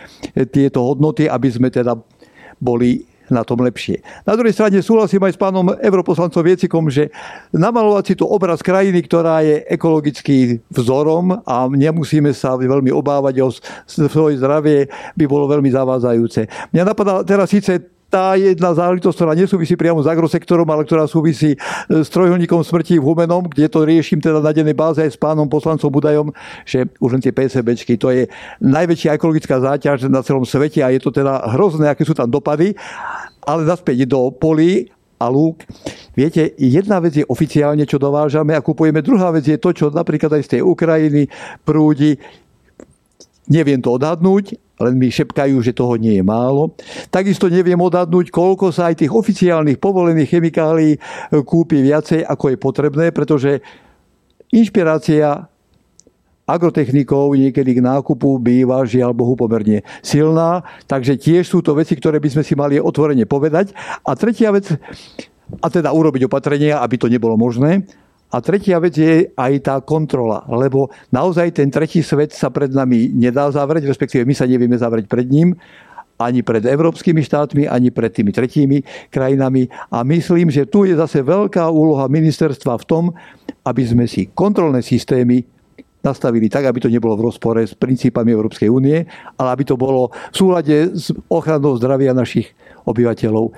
[0.49, 1.95] tieto hodnoty, aby sme teda
[2.59, 4.01] boli na tom lepšie.
[4.25, 7.13] Na druhej strane súhlasím aj s pánom europoslancom Viecikom, že
[7.53, 13.49] namalovať si tu obraz krajiny, ktorá je ekologicky vzorom a nemusíme sa veľmi obávať o
[13.85, 16.73] svoje zdravie, by bolo veľmi zavádzajúce.
[16.73, 21.53] Mňa napadá teraz síce tá jedna záležitosť, ktorá nesúvisí priamo s agrosektorom, ale ktorá súvisí
[21.53, 21.57] e,
[22.01, 25.45] s trojholníkom smrti v Humenom, kde to riešim teda na dennej báze aj s pánom
[25.45, 26.33] poslancom Budajom,
[26.65, 28.25] že už len tie PCBčky, to je
[28.65, 32.73] najväčšia ekologická záťaž na celom svete a je to teda hrozné, aké sú tam dopady.
[33.45, 35.67] Ale naspäť do polí a lúk.
[36.15, 40.39] Viete, jedna vec je oficiálne, čo dovážame a kupujeme, druhá vec je to, čo napríklad
[40.39, 41.27] aj z tej Ukrajiny
[41.67, 42.15] prúdi
[43.49, 46.77] Neviem to odhadnúť, len mi šepkajú, že toho nie je málo.
[47.09, 51.01] Takisto neviem odhadnúť, koľko sa aj tých oficiálnych povolených chemikálií
[51.43, 53.59] kúpi viacej, ako je potrebné, pretože
[54.53, 55.49] inšpirácia
[56.49, 60.65] agrotechnikov niekedy k nákupu býva, žiaľ Bohu, pomerne silná.
[60.89, 63.73] Takže tiež sú to veci, ktoré by sme si mali otvorene povedať.
[64.01, 64.73] A tretia vec,
[65.61, 67.85] a teda urobiť opatrenia, aby to nebolo možné.
[68.29, 73.09] A tretia vec je aj tá kontrola, lebo naozaj ten tretí svet sa pred nami
[73.09, 75.57] nedá zavrieť, respektíve my sa nevieme zavrieť pred ním,
[76.19, 78.77] ani pred európskymi štátmi, ani pred tými tretími
[79.09, 79.71] krajinami.
[79.89, 83.03] A myslím, že tu je zase veľká úloha ministerstva v tom,
[83.63, 85.47] aby sme si kontrolné systémy
[86.03, 89.03] nastavili tak, aby to nebolo v rozpore s princípami Európskej únie,
[89.35, 92.51] ale aby to bolo v súlade s ochranou zdravia našich
[92.87, 93.51] obyvateľov.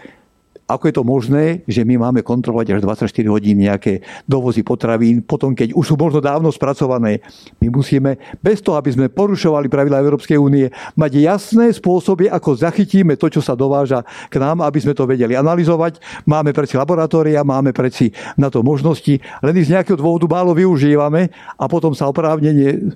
[0.71, 5.51] Ako je to možné, že my máme kontrolovať až 24 hodín nejaké dovozy potravín, potom
[5.51, 7.19] keď už sú možno dávno spracované.
[7.59, 13.19] My musíme, bez toho, aby sme porušovali pravidla Európskej únie, mať jasné spôsoby, ako zachytíme
[13.19, 15.99] to, čo sa dováža k nám, aby sme to vedeli analyzovať.
[16.23, 21.27] Máme preci laboratória, máme preci na to možnosti, len ich z nejakého dôvodu málo využívame
[21.59, 22.95] a potom sa oprávnenie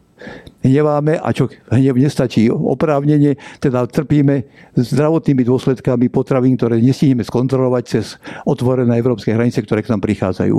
[0.64, 4.48] hneváme a čo hnev nestačí oprávnenie, teda trpíme
[4.80, 10.58] zdravotnými dôsledkami potravín, ktoré nestihneme skontrolovať cez otvorené európske hranice, ktoré k nám prichádzajú.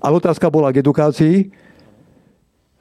[0.00, 1.64] Ale otázka bola k edukácii.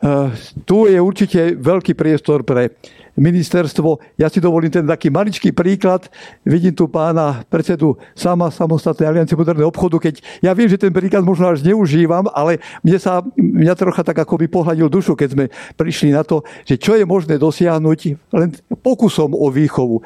[0.03, 0.29] Eh,
[0.67, 2.75] tu je určite veľký priestor pre
[3.15, 4.03] ministerstvo.
[4.19, 6.11] Ja si dovolím ten taký maličký príklad.
[6.43, 11.23] Vidím tu pána predsedu sama samostatnej aliancie moderného obchodu, keď ja viem, že ten príklad
[11.23, 15.45] možno až neužívam, ale mne sa, mňa trocha tak ako by pohľadil dušu, keď sme
[15.79, 17.99] prišli na to, že čo je možné dosiahnuť
[18.35, 18.49] len
[18.83, 20.03] pokusom o výchovu.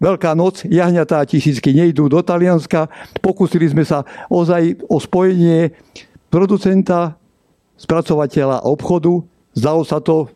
[0.00, 2.88] Veľká noc, jahňatá tisícky nejdú do Talianska.
[3.20, 5.76] Pokúsili sme sa ozaj o spojenie
[6.32, 7.20] producenta,
[7.76, 9.20] spracovateľa obchodu.
[9.52, 10.32] Zdalo sa to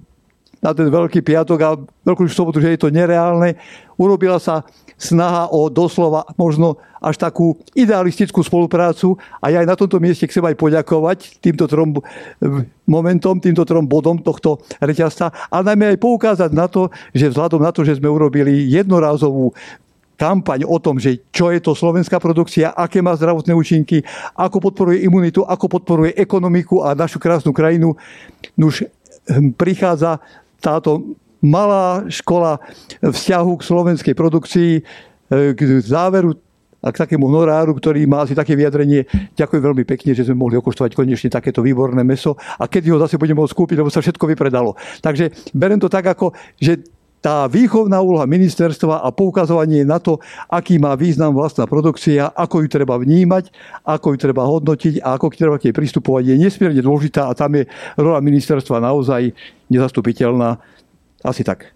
[0.61, 3.57] na ten Veľký piatok a Veľkú sobotu, že je to nereálne.
[3.97, 4.69] Urobila sa
[4.99, 10.41] snaha o doslova možno až takú idealistickú spoluprácu a ja aj na tomto mieste chcem
[10.41, 12.01] aj poďakovať týmto trom
[12.89, 17.71] momentom, týmto trom bodom tohto reťazca, ale najmä aj poukázať na to, že vzhľadom na
[17.77, 19.53] to, že sme urobili jednorázovú
[20.15, 24.01] kampaň o tom, že čo je to slovenská produkcia, aké má zdravotné účinky,
[24.39, 27.99] ako podporuje imunitu, ako podporuje ekonomiku a našu krásnu krajinu.
[28.55, 28.87] Už
[29.27, 30.23] hm, prichádza
[30.63, 32.59] táto malá škola
[33.05, 34.83] vzťahu k slovenskej produkcii e,
[35.53, 36.33] k záveru
[36.85, 39.09] a k takému honoráru, ktorý má asi také vyjadrenie.
[39.37, 43.17] Ďakujem veľmi pekne, že sme mohli okoštovať konečne takéto výborné meso a kedy ho zase
[43.17, 44.77] budeme môcť kúpiť, lebo sa všetko vypredalo.
[45.01, 46.85] Takže berem to tak ako, že
[47.25, 50.21] tá výchovná úloha ministerstva a poukazovanie na to,
[50.53, 53.49] aký má význam vlastná produkcia, ako ju treba vnímať,
[53.81, 57.57] ako ju treba hodnotiť a ako treba k nej pristupovať, je nesmierne dôležitá a tam
[57.57, 57.65] je
[57.97, 59.33] rola ministerstva naozaj
[59.73, 60.61] nezastupiteľná.
[61.25, 61.73] Asi tak.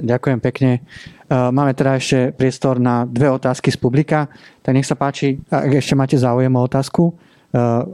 [0.00, 0.80] Ďakujem pekne.
[1.28, 4.32] Máme teda ešte priestor na dve otázky z publika.
[4.64, 7.12] Tak nech sa páči, ak ešte máte záujem o otázku.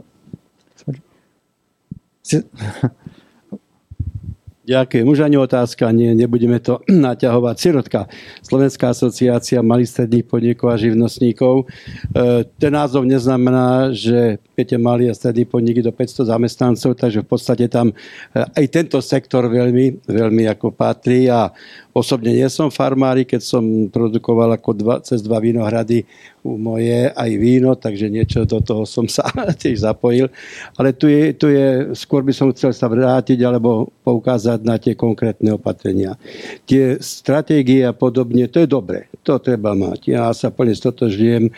[4.69, 5.05] Ďakujem.
[5.09, 7.55] Už ani otázka, nie, nebudeme to naťahovať.
[7.57, 8.05] Sirotka,
[8.45, 11.65] Slovenská asociácia malých stredných podnikov a živnostníkov.
[11.65, 17.27] E, ten názov neznamená, že viete, malý a stredný podniky do 500 zamestnancov, takže v
[17.31, 17.95] podstate tam e,
[18.43, 21.55] aj tento sektor veľmi, veľmi ako patrí a
[21.99, 26.07] Osobne nie som farmári, keď som produkoval ako dva, cez dva vinohrady
[26.45, 29.27] u moje aj víno, takže niečo do toho som sa
[29.61, 30.31] tiež zapojil.
[30.79, 34.95] Ale tu je, tu je, skôr by som chcel sa vrátiť alebo poukázať na tie
[34.95, 36.15] konkrétne opatrenia.
[36.63, 40.13] Tie stratégie a podobne, to je dobre, to treba mať.
[40.13, 41.51] Ja sa plne stotožujem e,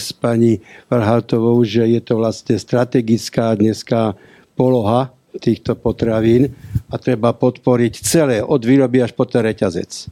[0.00, 4.18] s pani Varhaltovou, že je to vlastne strategická dneska
[4.58, 6.50] poloha týchto potravín
[6.90, 10.10] a treba podporiť celé, od výroby až po ten reťazec.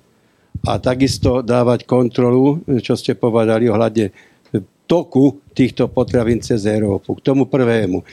[0.62, 4.14] A takisto dávať kontrolu, čo ste povedali ohľadne
[4.86, 7.18] toku týchto potravín cez Európu.
[7.18, 8.06] K tomu prvému.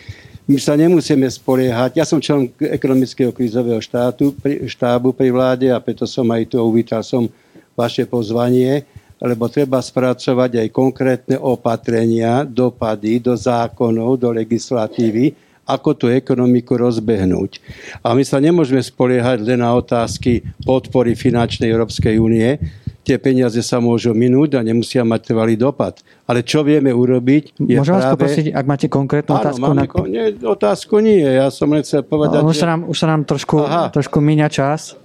[0.44, 1.96] My sa nemusíme spoliehať.
[1.96, 4.36] Ja som člen ekonomického krízového štátu,
[4.68, 7.32] štábu pri vláde a preto som aj tu uvítal som
[7.80, 8.84] vaše pozvanie,
[9.24, 15.32] lebo treba spracovať aj konkrétne opatrenia, dopady do zákonov, do legislatívy,
[15.64, 17.64] ako tú ekonomiku rozbehnúť.
[18.04, 22.60] A my sa nemôžeme spoliehať len na otázky podpory finančnej Európskej únie.
[23.04, 26.00] Tie peniaze sa môžu minúť a nemusia mať trvalý dopad.
[26.24, 27.60] Ale čo vieme urobiť?
[27.60, 28.04] Je Môžem práve...
[28.04, 29.64] vás poprosiť, ak máte konkrétnu Áno, otázku?
[29.64, 30.08] Máme, na...
[30.08, 31.24] nie, otázku nie.
[31.24, 32.44] Ja som len chcel povedať...
[32.44, 33.60] No, už, sa nám, už sa nám trošku,
[33.92, 34.96] trošku míňa čas.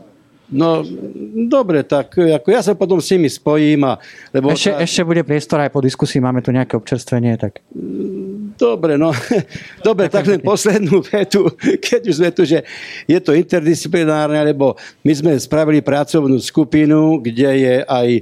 [0.49, 0.81] No,
[1.49, 3.85] dobre, tak ako ja sa potom s nimi spojím.
[3.85, 4.01] A,
[4.33, 4.81] lebo ešte, tá...
[4.81, 7.37] ešte bude priestor aj po diskusii, máme tu nejaké občerstvenie.
[7.37, 7.61] Tak...
[8.59, 9.15] Dobre, no.
[9.87, 11.47] Dobre, tak len poslednú vetu,
[11.79, 12.67] keď už sme tu, že
[13.07, 14.75] je to interdisciplinárne, lebo
[15.07, 18.21] my sme spravili pracovnú skupinu, kde je aj e,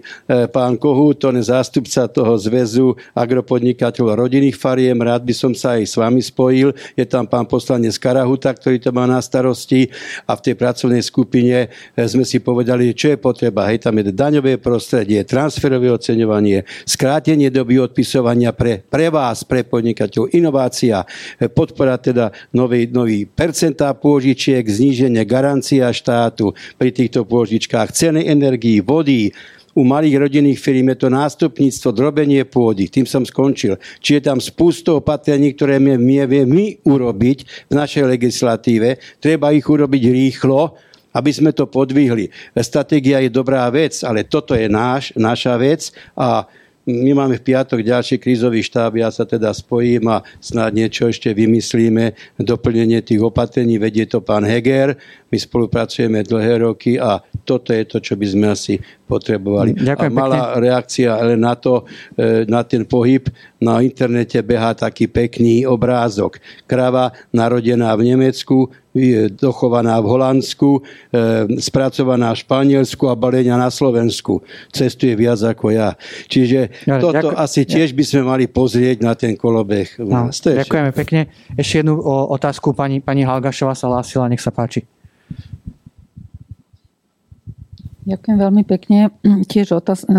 [0.52, 5.00] pán Kohút, on je zástupca toho zväzu agropodnikateľov rodinných fariem.
[5.00, 6.76] Rád by som sa aj s vami spojil.
[6.92, 9.88] Je tam pán poslanec Karahuta, ktorý to má na starosti
[10.28, 13.72] a v tej pracovnej skupine e, sme si povedali, čo je potreba.
[13.72, 20.25] Hej, tam je daňové prostredie, transferové oceňovanie, skrátenie doby odpisovania pre, pre vás, pre podnikateľov,
[20.32, 21.04] inovácia,
[21.54, 29.30] podpora teda nový, nový percentá pôžičiek, zníženie garancia štátu pri týchto pôžičkách, ceny energií, vody,
[29.76, 32.88] u malých rodinných firm je to nástupníctvo, drobenie pôdy.
[32.88, 33.76] Tým som skončil.
[34.00, 38.96] Či je tam spusto opatrení, ktoré my vieme my urobiť v našej legislatíve.
[39.20, 40.80] Treba ich urobiť rýchlo,
[41.12, 42.32] aby sme to podvihli.
[42.56, 46.48] Stratégia je dobrá vec, ale toto je náš, naša vec a
[46.86, 51.34] my máme v piatok ďalší krízový štáb, ja sa teda spojím a snáď niečo ešte
[51.34, 54.94] vymyslíme, doplnenie tých opatrení, vedie to pán Heger,
[55.34, 58.74] my spolupracujeme dlhé roky a toto je to, čo by sme asi
[59.06, 59.78] potrebovali.
[59.78, 60.60] Ďakujem a malá pekne.
[60.66, 61.86] reakcia len na to,
[62.18, 63.30] e, na ten pohyb.
[63.62, 66.42] Na internete behá taký pekný obrázok.
[66.66, 71.20] Krava narodená v Nemecku, je dochovaná v Holandsku, e,
[71.60, 74.40] spracovaná v Španielsku a balenia na Slovensku.
[74.72, 75.92] Cestuje viac ako ja.
[76.32, 77.36] Čiže Ja, toto ďakujem.
[77.36, 80.00] asi tiež by sme mali pozrieť na ten kolobeh.
[80.00, 81.28] No, ďakujeme pekne.
[81.54, 82.00] Ešte jednu
[82.32, 84.88] otázku pani, pani Halgašová sa hlásila, nech sa páči.
[88.06, 89.10] Ďakujem veľmi pekne.
[89.50, 90.14] Tiež otáz, e,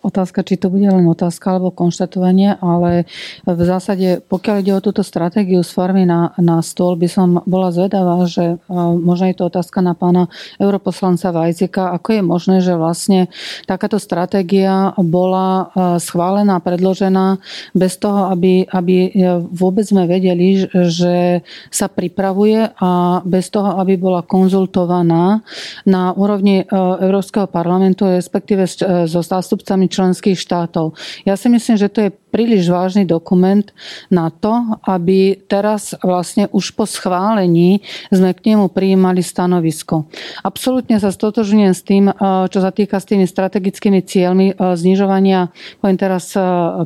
[0.00, 3.04] otázka, či to bude len otázka alebo konštatovanie, ale
[3.44, 7.76] v zásade, pokiaľ ide o túto stratégiu z farmy na, na stôl, by som bola
[7.76, 12.72] zvedavá, že e, možno je to otázka na pána europoslanca Vajcika, ako je možné, že
[12.72, 13.28] vlastne
[13.68, 17.36] takáto stratégia bola e, schválená, predložená
[17.76, 19.12] bez toho, aby, aby
[19.52, 25.44] vôbec sme vedeli, že sa pripravuje a bez toho, aby bola konzultovaná
[25.84, 28.70] na úrovni Európskej Európskeho parlamentu, respektíve
[29.10, 30.94] so zástupcami členských štátov.
[31.26, 33.66] Ja si myslím, že to je príliš vážny dokument
[34.14, 37.82] na to, aby teraz vlastne už po schválení
[38.14, 40.06] sme k nemu prijímali stanovisko.
[40.46, 42.04] Absolútne sa stotožňujem s tým,
[42.46, 45.50] čo sa týka s tými strategickými cieľmi znižovania,
[45.82, 46.30] poviem teraz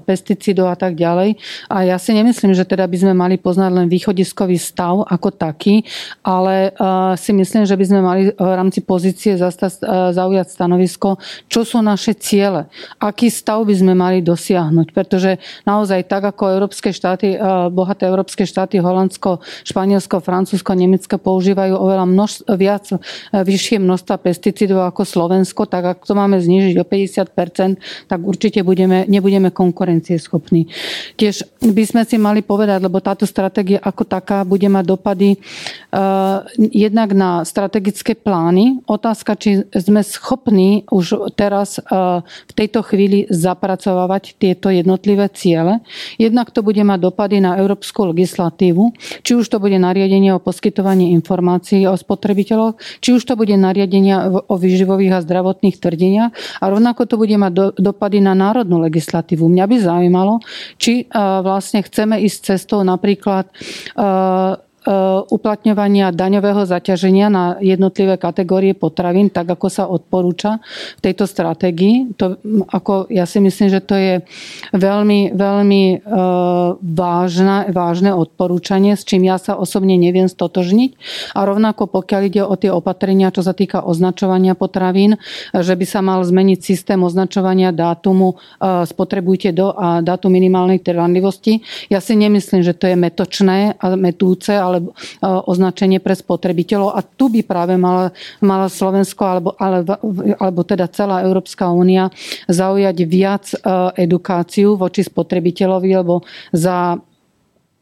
[0.09, 1.37] pesticídov a tak ďalej.
[1.69, 5.85] A ja si nemyslím, že teda by sme mali poznať len východiskový stav ako taký,
[6.25, 6.73] ale
[7.21, 9.35] si myslím, že by sme mali v rámci pozície
[10.31, 11.19] zaujať stanovisko,
[11.51, 12.71] čo sú naše ciele,
[13.03, 17.35] aký stav by sme mali dosiahnuť, pretože naozaj tak, ako európske štáty,
[17.75, 22.87] bohaté európske štáty, Holandsko, Španielsko, Francúzsko, Nemecko používajú oveľa množ, viac,
[23.35, 29.11] vyššie množstva pesticídov ako Slovensko, tak ak to máme znižiť o 50%, tak určite budeme,
[29.11, 30.71] nebudeme konkurencieschopní.
[31.19, 36.47] Tiež by sme si mali povedať, lebo táto stratégia ako taká bude mať dopady uh,
[36.55, 38.85] jednak na strategické plány.
[38.87, 45.81] Otázka, či sme schopní už teraz uh, v tejto chvíli zapracovávať tieto jednotlivé ciele.
[46.21, 48.93] Jednak to bude mať dopady na európsku legislatívu,
[49.25, 54.45] či už to bude nariadenie o poskytovaní informácií o spotrebiteľoch, či už to bude nariadenie
[54.45, 59.49] o výživových a zdravotných tvrdeniach a rovnako to bude mať do, dopady na národnú legislatívu.
[59.49, 60.45] Mňa by zaujímalo,
[60.77, 63.49] či uh, vlastne chceme ísť cestou napríklad
[63.97, 64.61] uh,
[65.29, 70.65] uplatňovania daňového zaťaženia na jednotlivé kategórie potravín, tak ako sa odporúča
[70.97, 72.17] v tejto stratégii.
[72.17, 72.41] To,
[72.71, 74.15] ako, ja si myslím, že to je
[74.73, 75.83] veľmi, veľmi
[76.81, 80.91] vážna, vážne odporúčanie, s čím ja sa osobne neviem stotožniť.
[81.37, 85.21] A rovnako pokiaľ ide o tie opatrenia, čo sa týka označovania potravín,
[85.53, 91.61] že by sa mal zmeniť systém označovania dátumu spotrebujte do a dátum minimálnej trvanlivosti.
[91.89, 94.95] Ja si nemyslím, že to je metočné a metúce, alebo
[95.51, 96.95] označenie pre spotrebiteľov.
[96.95, 99.83] A tu by práve mala, mala Slovensko alebo, ale,
[100.39, 102.15] alebo teda celá Európska únia
[102.47, 103.51] zaujať viac
[103.99, 106.23] edukáciu voči spotrebiteľovi, lebo
[106.55, 106.97] za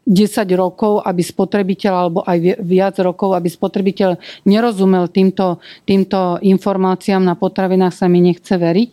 [0.09, 0.17] 10
[0.57, 4.17] rokov, aby spotrebiteľ, alebo aj viac rokov, aby spotrebiteľ
[4.49, 8.91] nerozumel týmto, týmto informáciám na potravinách, sa mi nechce veriť.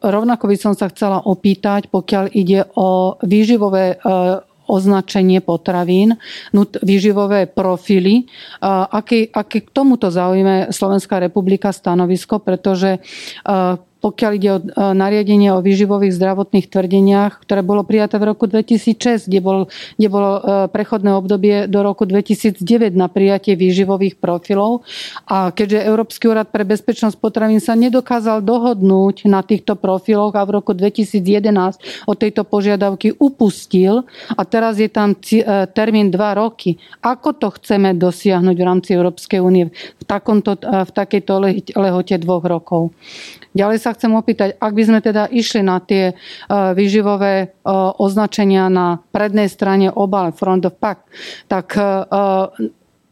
[0.00, 4.00] Rovnako by som sa chcela opýtať, pokiaľ ide o výživové
[4.70, 6.14] označenie potravín,
[6.86, 8.30] výživové profily.
[8.62, 13.02] Aké, aké k tomuto zaujíme Slovenská republika stanovisko, pretože
[14.00, 14.58] pokiaľ ide o
[14.96, 19.58] nariadenie o výživových zdravotných tvrdeniach, ktoré bolo prijaté v roku 2006, kde, bol,
[20.00, 20.40] kde bolo e,
[20.72, 24.88] prechodné obdobie do roku 2009 na prijatie výživových profilov.
[25.28, 30.50] A keďže Európsky úrad pre bezpečnosť potravín sa nedokázal dohodnúť na týchto profiloch a v
[30.56, 35.44] roku 2011 od tejto požiadavky upustil a teraz je tam e,
[35.76, 36.80] termín 2 roky.
[37.04, 41.32] Ako to chceme dosiahnuť v rámci Európskej únie v, takomto, e, v takejto
[41.76, 42.96] lehote dvoch rokov?
[43.50, 46.14] Ďalej sa chcem opýtať, ak by sme teda išli na tie e,
[46.48, 47.46] výživové e,
[47.98, 51.10] označenia na prednej strane obal Front of Pack,
[51.46, 51.84] tak e,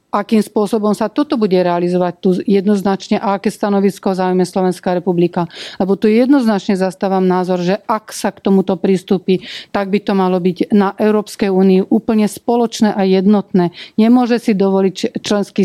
[0.08, 5.44] akým spôsobom sa toto bude realizovať tu jednoznačne a aké stanovisko zaujme Slovenská republika.
[5.76, 10.40] Lebo tu jednoznačne zastávam názor, že ak sa k tomuto prístupí, tak by to malo
[10.40, 13.76] byť na Európskej únii úplne spoločné a jednotné.
[14.00, 15.62] Nemôže si dovoliť, členský,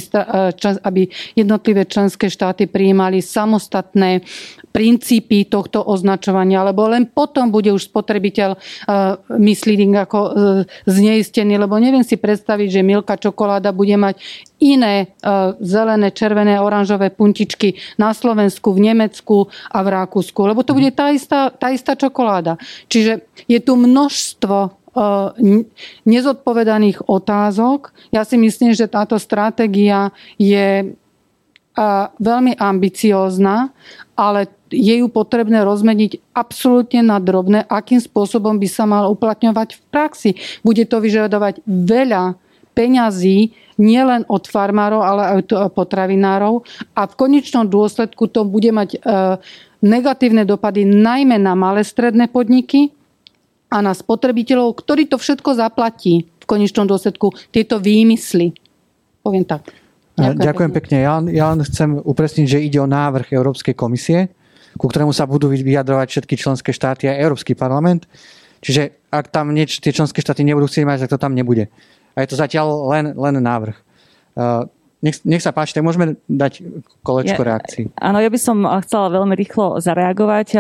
[0.84, 1.08] aby
[1.40, 4.28] jednotlivé členské štáty prijímali samostatné
[4.74, 8.58] princípy tohto označovania, lebo len potom bude už spotrebiteľ
[9.38, 10.32] misleading ako e,
[10.90, 14.18] zneistený, lebo neviem si predstaviť, že milka čokoláda bude mať
[14.64, 15.08] iné e,
[15.60, 20.40] zelené, červené, oranžové puntičky na Slovensku, v Nemecku a v Rakúsku.
[20.48, 22.56] Lebo to bude tá istá, tá istá čokoláda.
[22.88, 24.70] Čiže je tu množstvo e,
[26.08, 27.92] nezodpovedaných otázok.
[28.16, 30.88] Ja si myslím, že táto stratégia je e,
[32.24, 33.76] veľmi ambiciózna,
[34.16, 39.82] ale je ju potrebné rozmeniť absolútne na drobné, akým spôsobom by sa mal uplatňovať v
[39.94, 40.32] praxi.
[40.66, 42.34] Bude to vyžadovať veľa
[42.74, 48.90] peňazí nielen od farmárov, ale aj od potravinárov a v konečnom dôsledku to bude mať
[48.96, 49.00] e,
[49.84, 52.96] negatívne dopady najmä na malé stredné podniky
[53.74, 58.54] a na spotrebiteľov, ktorí to všetko zaplatí v konečnom dôsledku tieto výmysly.
[59.26, 59.74] Poviem tak.
[60.14, 60.98] Ďakujem, Ďakujem pekne.
[61.02, 64.30] Ja, ja len chcem upresniť, že ide o návrh Európskej komisie,
[64.78, 68.06] ku ktorému sa budú vyjadrovať všetky členské štáty a Európsky parlament.
[68.62, 71.68] Čiže ak tam nieč, tie členské štáty nebudú chcieť mať, tak to tam nebude.
[72.14, 73.78] A je to zatiaľ len, len návrh.
[74.34, 74.66] Uh,
[75.04, 76.64] nech, nech sa páči, tak môžeme dať
[77.04, 77.84] kolečko ja, reakcií.
[78.00, 80.56] Áno, ja by som chcela veľmi rýchlo zareagovať.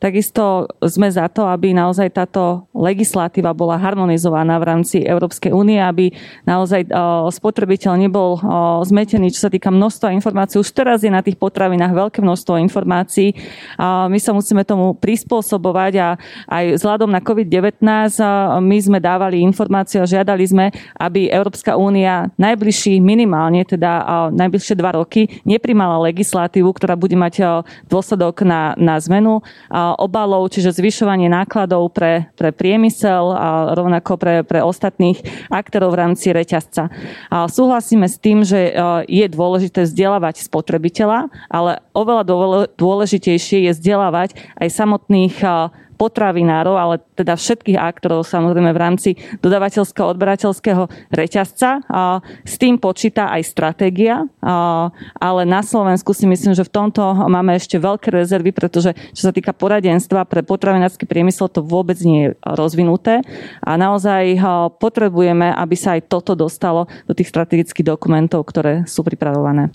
[0.00, 6.16] Takisto sme za to, aby naozaj táto legislatíva bola harmonizovaná v rámci Európskej únie, aby
[6.48, 6.88] naozaj
[7.28, 8.40] spotrebiteľ nebol
[8.88, 10.56] zmetený, čo sa týka množstva informácií.
[10.56, 13.36] Už teraz je na tých potravinách veľké množstvo informácií.
[13.84, 16.08] My sa musíme tomu prispôsobovať a
[16.48, 17.84] aj vzhľadom na COVID-19
[18.64, 23.92] my sme dávali informácie a žiadali sme, aby Európska únia najbližší minimálne teda
[24.30, 29.42] najbližšie dva roky neprimala legislatívu, ktorá bude mať dôsledok na, na zmenu
[29.98, 35.20] obalov, čiže zvyšovanie nákladov pre, pre priemysel a rovnako pre, pre ostatných
[35.50, 36.88] aktérov v rámci reťazca.
[37.28, 38.72] A súhlasíme s tým, že
[39.10, 42.22] je dôležité vzdelávať spotrebiteľa, ale oveľa
[42.78, 45.36] dôležitejšie je vzdelávať aj samotných
[45.94, 49.10] potravinárov, ale teda všetkých aktorov samozrejme v rámci
[49.40, 51.80] dodavateľského odberateľského reťazca.
[52.42, 54.26] S tým počíta aj stratégia,
[55.18, 59.32] ale na Slovensku si myslím, že v tomto máme ešte veľké rezervy, pretože čo sa
[59.32, 63.22] týka poradenstva pre potravinársky priemysel, to vôbec nie je rozvinuté
[63.62, 64.38] a naozaj
[64.82, 69.70] potrebujeme, aby sa aj toto dostalo do tých strategických dokumentov, ktoré sú pripravované.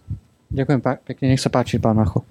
[0.49, 2.25] Ďakujem pekne, nech sa páči, pán Macho.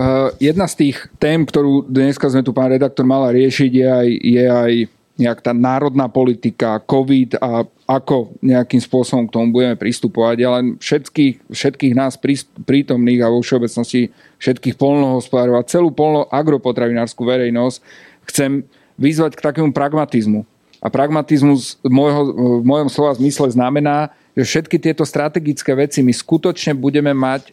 [0.00, 4.08] Uh, jedna z tých tém, ktorú dneska sme tu pán redaktor mala riešiť, je aj,
[4.20, 4.72] je aj
[5.20, 10.36] nejak tá národná politika, COVID a ako nejakým spôsobom k tomu budeme pristupovať.
[10.40, 12.16] Ja len všetkých, všetkých nás
[12.64, 14.08] prítomných a vo všeobecnosti
[14.40, 17.84] všetkých polnohospodárov a celú polno agropotravinárskú verejnosť
[18.32, 18.64] chcem
[18.96, 20.48] vyzvať k takému pragmatizmu.
[20.80, 22.22] A pragmatizmus v, môjho,
[22.60, 27.52] v mojom slova zmysle znamená, že všetky tieto strategické veci my skutočne budeme mať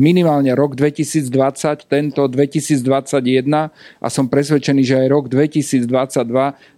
[0.00, 3.68] minimálne rok 2020, tento 2021
[4.00, 5.84] a som presvedčený, že aj rok 2022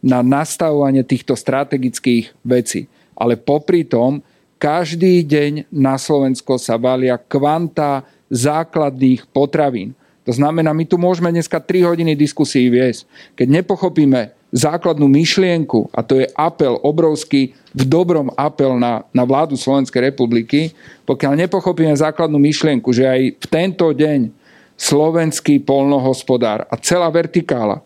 [0.02, 2.90] na nastavovanie týchto strategických vecí.
[3.14, 4.26] Ale popri tom,
[4.58, 9.94] každý deň na Slovensko sa valia kvanta základných potravín.
[10.26, 13.06] To znamená, my tu môžeme dneska 3 hodiny diskusí viesť.
[13.38, 19.56] Keď nepochopíme základnú myšlienku, a to je apel obrovský, v dobrom apel na, na vládu
[19.56, 20.76] Slovenskej republiky,
[21.08, 24.28] pokiaľ nepochopíme základnú myšlienku, že aj v tento deň
[24.76, 27.80] slovenský polnohospodár a celá vertikála,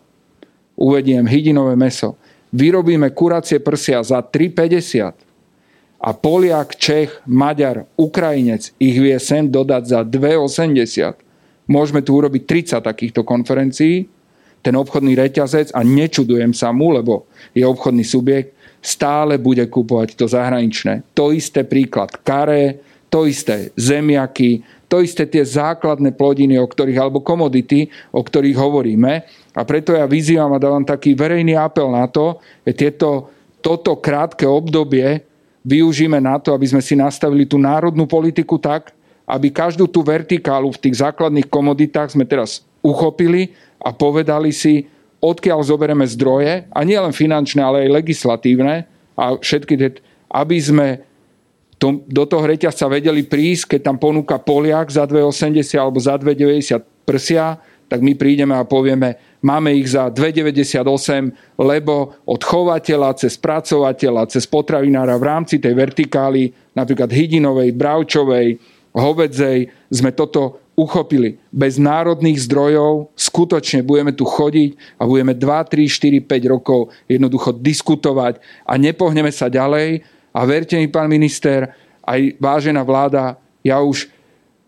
[0.75, 2.19] uvediem hydinové meso,
[2.51, 5.15] vyrobíme kuracie prsia za 3,50
[5.97, 11.15] a Poliak, Čech, Maďar, Ukrajinec ich vie sem dodať za 2,80.
[11.67, 14.07] Môžeme tu urobiť 30 takýchto konferencií
[14.61, 20.25] ten obchodný reťazec a nečudujem sa mu, lebo je obchodný subjekt, stále bude kupovať to
[20.29, 21.03] zahraničné.
[21.17, 22.13] To isté príklad.
[22.23, 28.55] Karé, to isté zemiaky, to isté tie základné plodiny, o ktorých, alebo komodity, o ktorých
[28.55, 29.13] hovoríme.
[29.51, 33.27] A preto ja vyzývam a dávam taký verejný apel na to, že tieto,
[33.59, 35.27] toto krátke obdobie
[35.67, 38.95] využíme na to, aby sme si nastavili tú národnú politiku tak,
[39.27, 43.51] aby každú tú vertikálu v tých základných komoditách sme teraz uchopili
[43.87, 44.83] a povedali si,
[45.23, 48.83] odkiaľ zoberieme zdroje, a nie len finančné, ale aj legislatívne,
[49.15, 50.87] a všetky aby sme
[51.79, 57.07] to, do toho reťazca vedeli prísť, keď tam ponúka Poliak za 2,80 alebo za 2,90
[57.07, 57.57] prsia,
[57.87, 60.83] tak my prídeme a povieme, máme ich za 2,98,
[61.55, 68.59] lebo od chovateľa cez spracovateľa, cez potravinára v rámci tej vertikály, napríklad hydinovej, bravčovej,
[68.91, 71.41] hovedzej, sme toto uchopili.
[71.49, 77.49] Bez národných zdrojov skutočne budeme tu chodiť a budeme 2, 3, 4, 5 rokov jednoducho
[77.57, 80.05] diskutovať a nepohneme sa ďalej.
[80.37, 81.73] A verte mi, pán minister,
[82.05, 84.05] aj vážená vláda, ja už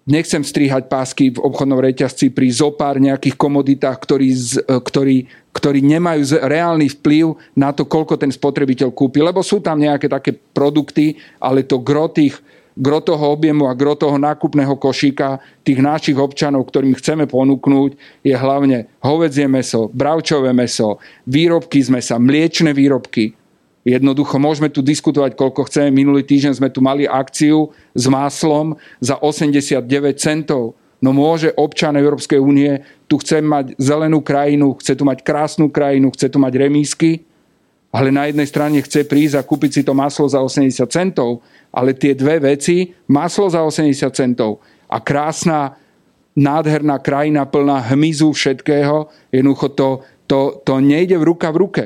[0.09, 4.33] nechcem strihať pásky v obchodnom reťazci pri zopár nejakých komoditách, ktorí,
[4.65, 5.17] ktorí,
[5.53, 9.21] ktorí nemajú reálny vplyv na to, koľko ten spotrebiteľ kúpi.
[9.21, 12.41] Lebo sú tam nejaké také produkty, ale to gro tých
[12.79, 18.31] gro toho objemu a gro toho nákupného košíka tých našich občanov, ktorým chceme ponúknuť, je
[18.31, 23.35] hlavne hovedzie meso, bravčové meso, výrobky z mesa, mliečne výrobky.
[23.83, 25.91] Jednoducho môžeme tu diskutovať, koľko chceme.
[25.91, 29.83] Minulý týždeň sme tu mali akciu s máslom za 89
[30.19, 30.79] centov.
[30.99, 36.11] No môže občan Európskej únie, tu chce mať zelenú krajinu, chce tu mať krásnu krajinu,
[36.11, 37.23] chce tu mať remísky,
[37.89, 41.41] ale na jednej strane chce prísť a kúpiť si to maslo za 80 centov
[41.73, 45.77] ale tie dve veci, maslo za 80 centov a krásna,
[46.33, 49.89] nádherná krajina plná hmyzu všetkého, jednoducho to,
[50.25, 51.83] to, to nejde v ruka v ruke.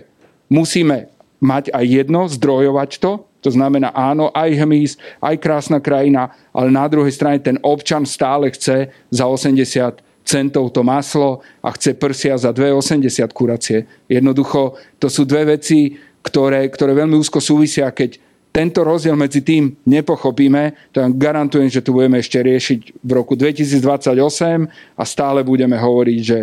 [0.48, 1.12] Musíme
[1.44, 6.88] mať aj jedno, zdrojovať to, to znamená áno, aj hmyz, aj krásna krajina, ale na
[6.88, 12.56] druhej strane ten občan stále chce za 80 centov to maslo a chce prsia za
[12.56, 13.86] 2,80 kuracie.
[14.08, 18.20] Jednoducho, to sú dve veci, ktoré, ktoré veľmi úzko súvisia, keď
[18.54, 23.34] tento rozdiel medzi tým nepochopíme, to ja garantujem, že tu budeme ešte riešiť v roku
[23.34, 24.14] 2028
[24.94, 26.40] a stále budeme hovoriť, že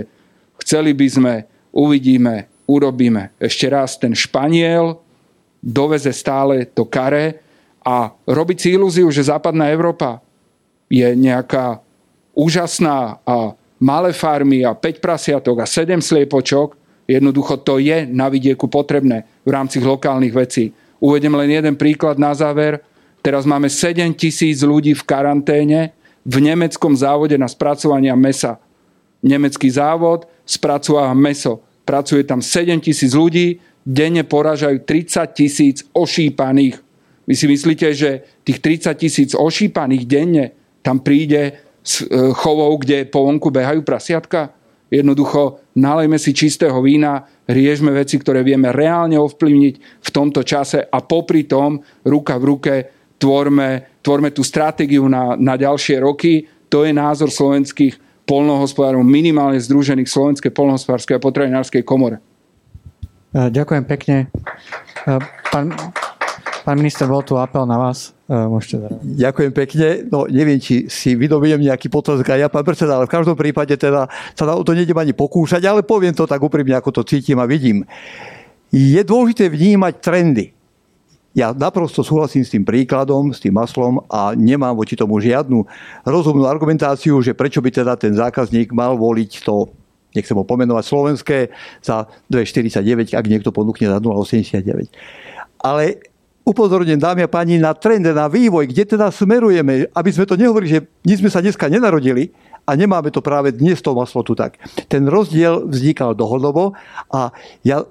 [0.59, 1.35] chceli by sme,
[1.71, 3.31] uvidíme, urobíme.
[3.39, 4.99] Ešte raz ten Španiel
[5.63, 7.39] doveze stále to kare
[7.87, 10.19] a robiť si ilúziu, že západná Európa
[10.91, 11.79] je nejaká
[12.35, 16.77] úžasná a malé farmy a 5 prasiatok a 7 sliepočok,
[17.09, 20.71] jednoducho to je na vidieku potrebné v rámci lokálnych vecí.
[21.01, 22.85] Uvedem len jeden príklad na záver.
[23.25, 25.97] Teraz máme 7 tisíc ľudí v karanténe
[26.29, 28.61] v nemeckom závode na spracovanie mesa.
[29.25, 31.65] Nemecký závod spracúva meso.
[31.89, 36.77] Pracuje tam 7 tisíc ľudí, denne poražajú 30 tisíc ošípaných.
[37.25, 38.11] Vy si myslíte, že
[38.45, 40.45] tých 30 tisíc ošípaných denne
[40.85, 44.55] tam príde z e, chovov, kde po vonku behajú prasiatka?
[44.91, 50.99] Jednoducho nalejme si čistého vína, riešme veci, ktoré vieme reálne ovplyvniť v tomto čase a
[51.03, 52.75] popri tom ruka v ruke
[53.19, 56.47] tvorme, tvorme tú stratégiu na, na ďalšie roky.
[56.71, 62.23] To je názor slovenských polnohospodárov, minimálne združených Slovenskej polnohospodárskej a potravinárskej komore.
[63.31, 64.17] Ďakujem pekne.
[65.51, 65.75] Pán,
[66.67, 68.15] pán minister, bol tu apel na vás.
[68.31, 69.19] Môžete zareagovať.
[69.19, 69.89] Ďakujem pekne.
[70.07, 74.07] No neviem, či si vydobiem nejaký potlesk ja, pán predseda, ale v každom prípade teda
[74.39, 77.51] sa o to nejdem ani pokúšať, ale poviem to tak úprimne, ako to cítim a
[77.51, 77.83] vidím.
[78.71, 80.55] Je dôležité vnímať trendy.
[81.35, 85.67] Ja naprosto súhlasím s tým príkladom, s tým maslom a nemám voči tomu žiadnu
[86.07, 89.75] rozumnú argumentáciu, že prečo by teda ten zákazník mal voliť to
[90.11, 91.39] nechcem ho pomenovať, slovenské
[91.87, 94.91] za 2,49, ak niekto ponúkne za 0,89.
[95.63, 96.03] Ale
[96.45, 100.81] upozorňujem dámy a páni na trend, na vývoj, kde teda smerujeme, aby sme to nehovorili,
[100.81, 102.33] že my sme sa dneska nenarodili
[102.65, 104.57] a nemáme to práve dnes to maslo tu tak.
[104.89, 106.73] Ten rozdiel vznikal dohodobo
[107.13, 107.35] a
[107.65, 107.85] ja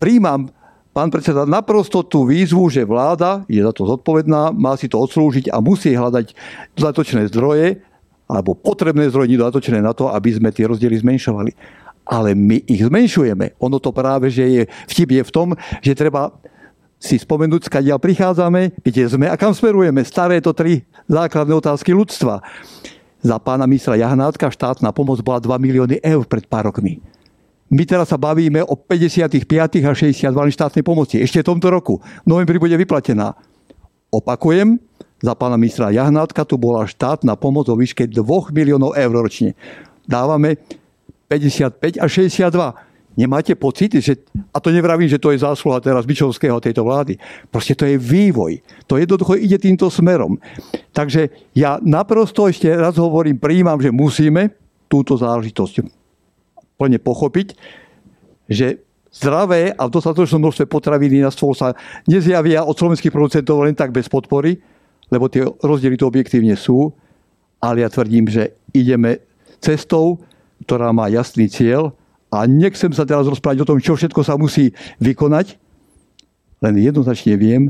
[0.00, 0.48] príjmam
[0.90, 5.52] pán predseda, naprosto tú výzvu, že vláda je za to zodpovedná, má si to odslúžiť
[5.54, 6.34] a musí hľadať
[6.74, 7.78] dodatočné zdroje,
[8.30, 11.50] alebo potrebné zdroje dodatočné na to, aby sme tie rozdiely zmenšovali.
[12.10, 13.58] Ale my ich zmenšujeme.
[13.62, 15.48] Ono to práve, že je, vtip je v tom,
[15.78, 16.34] že treba
[17.00, 20.04] si spomenúť, skadiaľ prichádzame, kde sme a kam smerujeme.
[20.04, 22.44] Staré to tri základné otázky ľudstva.
[23.24, 27.00] Za pána ministra Jahnátka štátna pomoc bola 2 milióny eur pred pár rokmi.
[27.72, 29.48] My teraz sa bavíme o 55.
[29.80, 31.24] a 62 štátnej pomoci.
[31.24, 32.04] Ešte v tomto roku.
[32.04, 33.32] V novembri bude vyplatená.
[34.12, 34.76] Opakujem,
[35.22, 38.20] za pána ministra Jahnátka tu bola štátna pomoc o výške 2
[38.52, 39.56] miliónov eur ročne.
[40.04, 40.60] Dávame
[41.30, 44.22] 55 a 62 Nemáte pocit, že,
[44.54, 47.18] a to nevravím, že to je zásluha teraz Bičovského tejto vlády,
[47.50, 48.62] proste to je vývoj.
[48.86, 50.38] To jednoducho ide týmto smerom.
[50.94, 51.28] Takže
[51.58, 54.54] ja naprosto ešte raz hovorím, prijímam, že musíme
[54.86, 55.82] túto záležitosť
[56.78, 57.58] plne pochopiť,
[58.46, 58.78] že
[59.10, 61.74] zdravé a v dostatočnom množstve potraviny na stôl sa
[62.06, 64.62] nezjavia od slovenských producentov len tak bez podpory,
[65.10, 66.94] lebo tie rozdiely to objektívne sú,
[67.58, 69.18] ale ja tvrdím, že ideme
[69.58, 70.22] cestou,
[70.64, 71.92] ktorá má jasný cieľ
[72.30, 74.70] a nechcem sa teraz rozprávať o tom, čo všetko sa musí
[75.02, 75.58] vykonať,
[76.62, 77.62] len jednoznačne viem,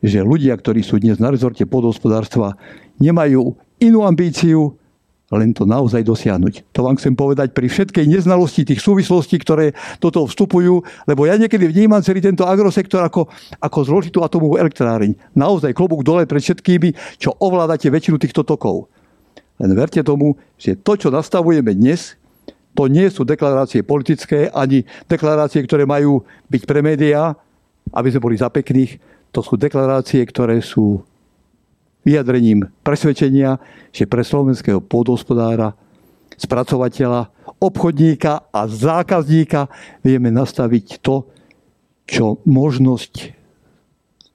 [0.00, 2.56] že ľudia, ktorí sú dnes na rezorte podhospodárstva,
[2.96, 4.76] nemajú inú ambíciu,
[5.26, 6.70] len to naozaj dosiahnuť.
[6.70, 11.34] To vám chcem povedať pri všetkej neznalosti tých súvislostí, ktoré do toho vstupujú, lebo ja
[11.34, 13.26] niekedy vnímam celý tento agrosektor ako,
[13.58, 15.18] ako zložitú atomovú elektráreň.
[15.34, 18.86] Naozaj klobúk dole pred všetkými, čo ovládate väčšinu týchto tokov.
[19.58, 22.14] Len verte tomu, že to, čo nastavujeme dnes,
[22.76, 26.22] to nie sú deklarácie politické, ani deklarácie, ktoré majú
[26.52, 27.32] byť pre médiá,
[27.96, 29.00] aby sme boli za pekných.
[29.32, 31.00] To sú deklarácie, ktoré sú
[32.06, 33.58] vyjadrením presvedčenia,
[33.90, 35.74] že pre slovenského pôdohospodára,
[36.36, 39.72] spracovateľa, obchodníka a zákazníka
[40.04, 41.24] vieme nastaviť to,
[42.06, 43.34] čo možnosť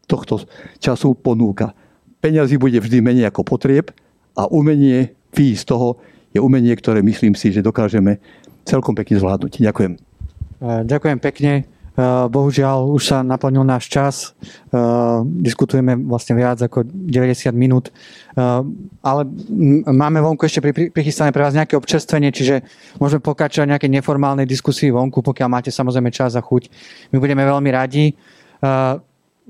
[0.09, 0.43] tohto
[0.84, 1.72] času ponúka.
[2.19, 3.95] Peňazí bude vždy menej ako potrieb
[4.35, 5.88] a umenie výjsť z toho
[6.32, 8.20] je umenie, ktoré myslím si, že dokážeme
[8.64, 9.62] celkom pekne zvládnuť.
[9.62, 9.94] Ďakujem.
[10.62, 11.53] E, ďakujem pekne.
[11.60, 11.64] E,
[12.32, 14.16] bohužiaľ, už sa naplnil náš čas.
[14.72, 14.80] E,
[15.44, 17.90] diskutujeme vlastne viac ako 90 minút.
[19.03, 19.22] Ale
[19.91, 22.64] máme vonku ešte prichystané pre vás nejaké občerstvenie, čiže
[22.95, 26.72] môžeme pokračovať nejaké neformálnej diskusii vonku, pokiaľ máte samozrejme čas a chuť.
[27.12, 28.16] My budeme veľmi radi.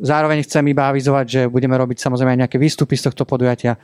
[0.01, 3.77] Zároveň chcem iba avizovať, že budeme robiť samozrejme aj nejaké výstupy z tohto podujatia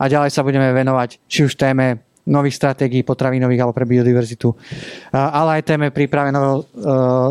[0.00, 4.52] a ďalej sa budeme venovať či už téme nových stratégií potravinových alebo pre biodiverzitu,
[5.12, 6.64] ale aj téme príprave nového e,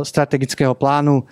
[0.02, 1.24] strategického plánu, e,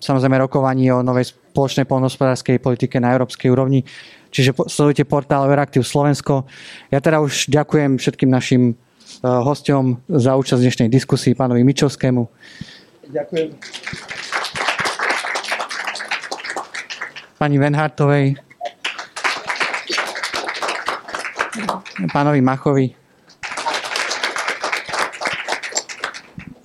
[0.00, 3.84] samozrejme rokovaní o novej spoločnej polnohospodárskej politike na európskej úrovni.
[4.30, 6.46] Čiže sledujte portál Veraktiv Slovensko.
[6.88, 8.74] Ja teda už ďakujem všetkým našim e,
[9.22, 12.22] hostom za účasť v dnešnej diskusii, pánovi Mičovskému.
[13.10, 13.48] Ďakujem.
[17.40, 18.49] Pani Venhartovej.
[22.10, 22.86] Pánovi Machovi.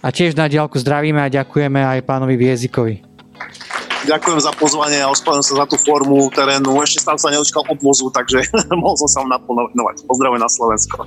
[0.06, 3.02] A tiež na diálku zdravíme a ďakujeme aj pánovi Viezikovi.
[4.06, 6.78] Ďakujem za pozvanie a ospravedlňujem sa za tú formu terénu.
[6.86, 8.46] Ešte stále sa nedočkal obvozu, takže
[8.82, 10.06] mohol som sa vám naplno venovať.
[10.06, 10.98] Pozdravujem na Slovensko.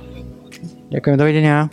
[0.91, 1.71] Ďakujem, dovidenia.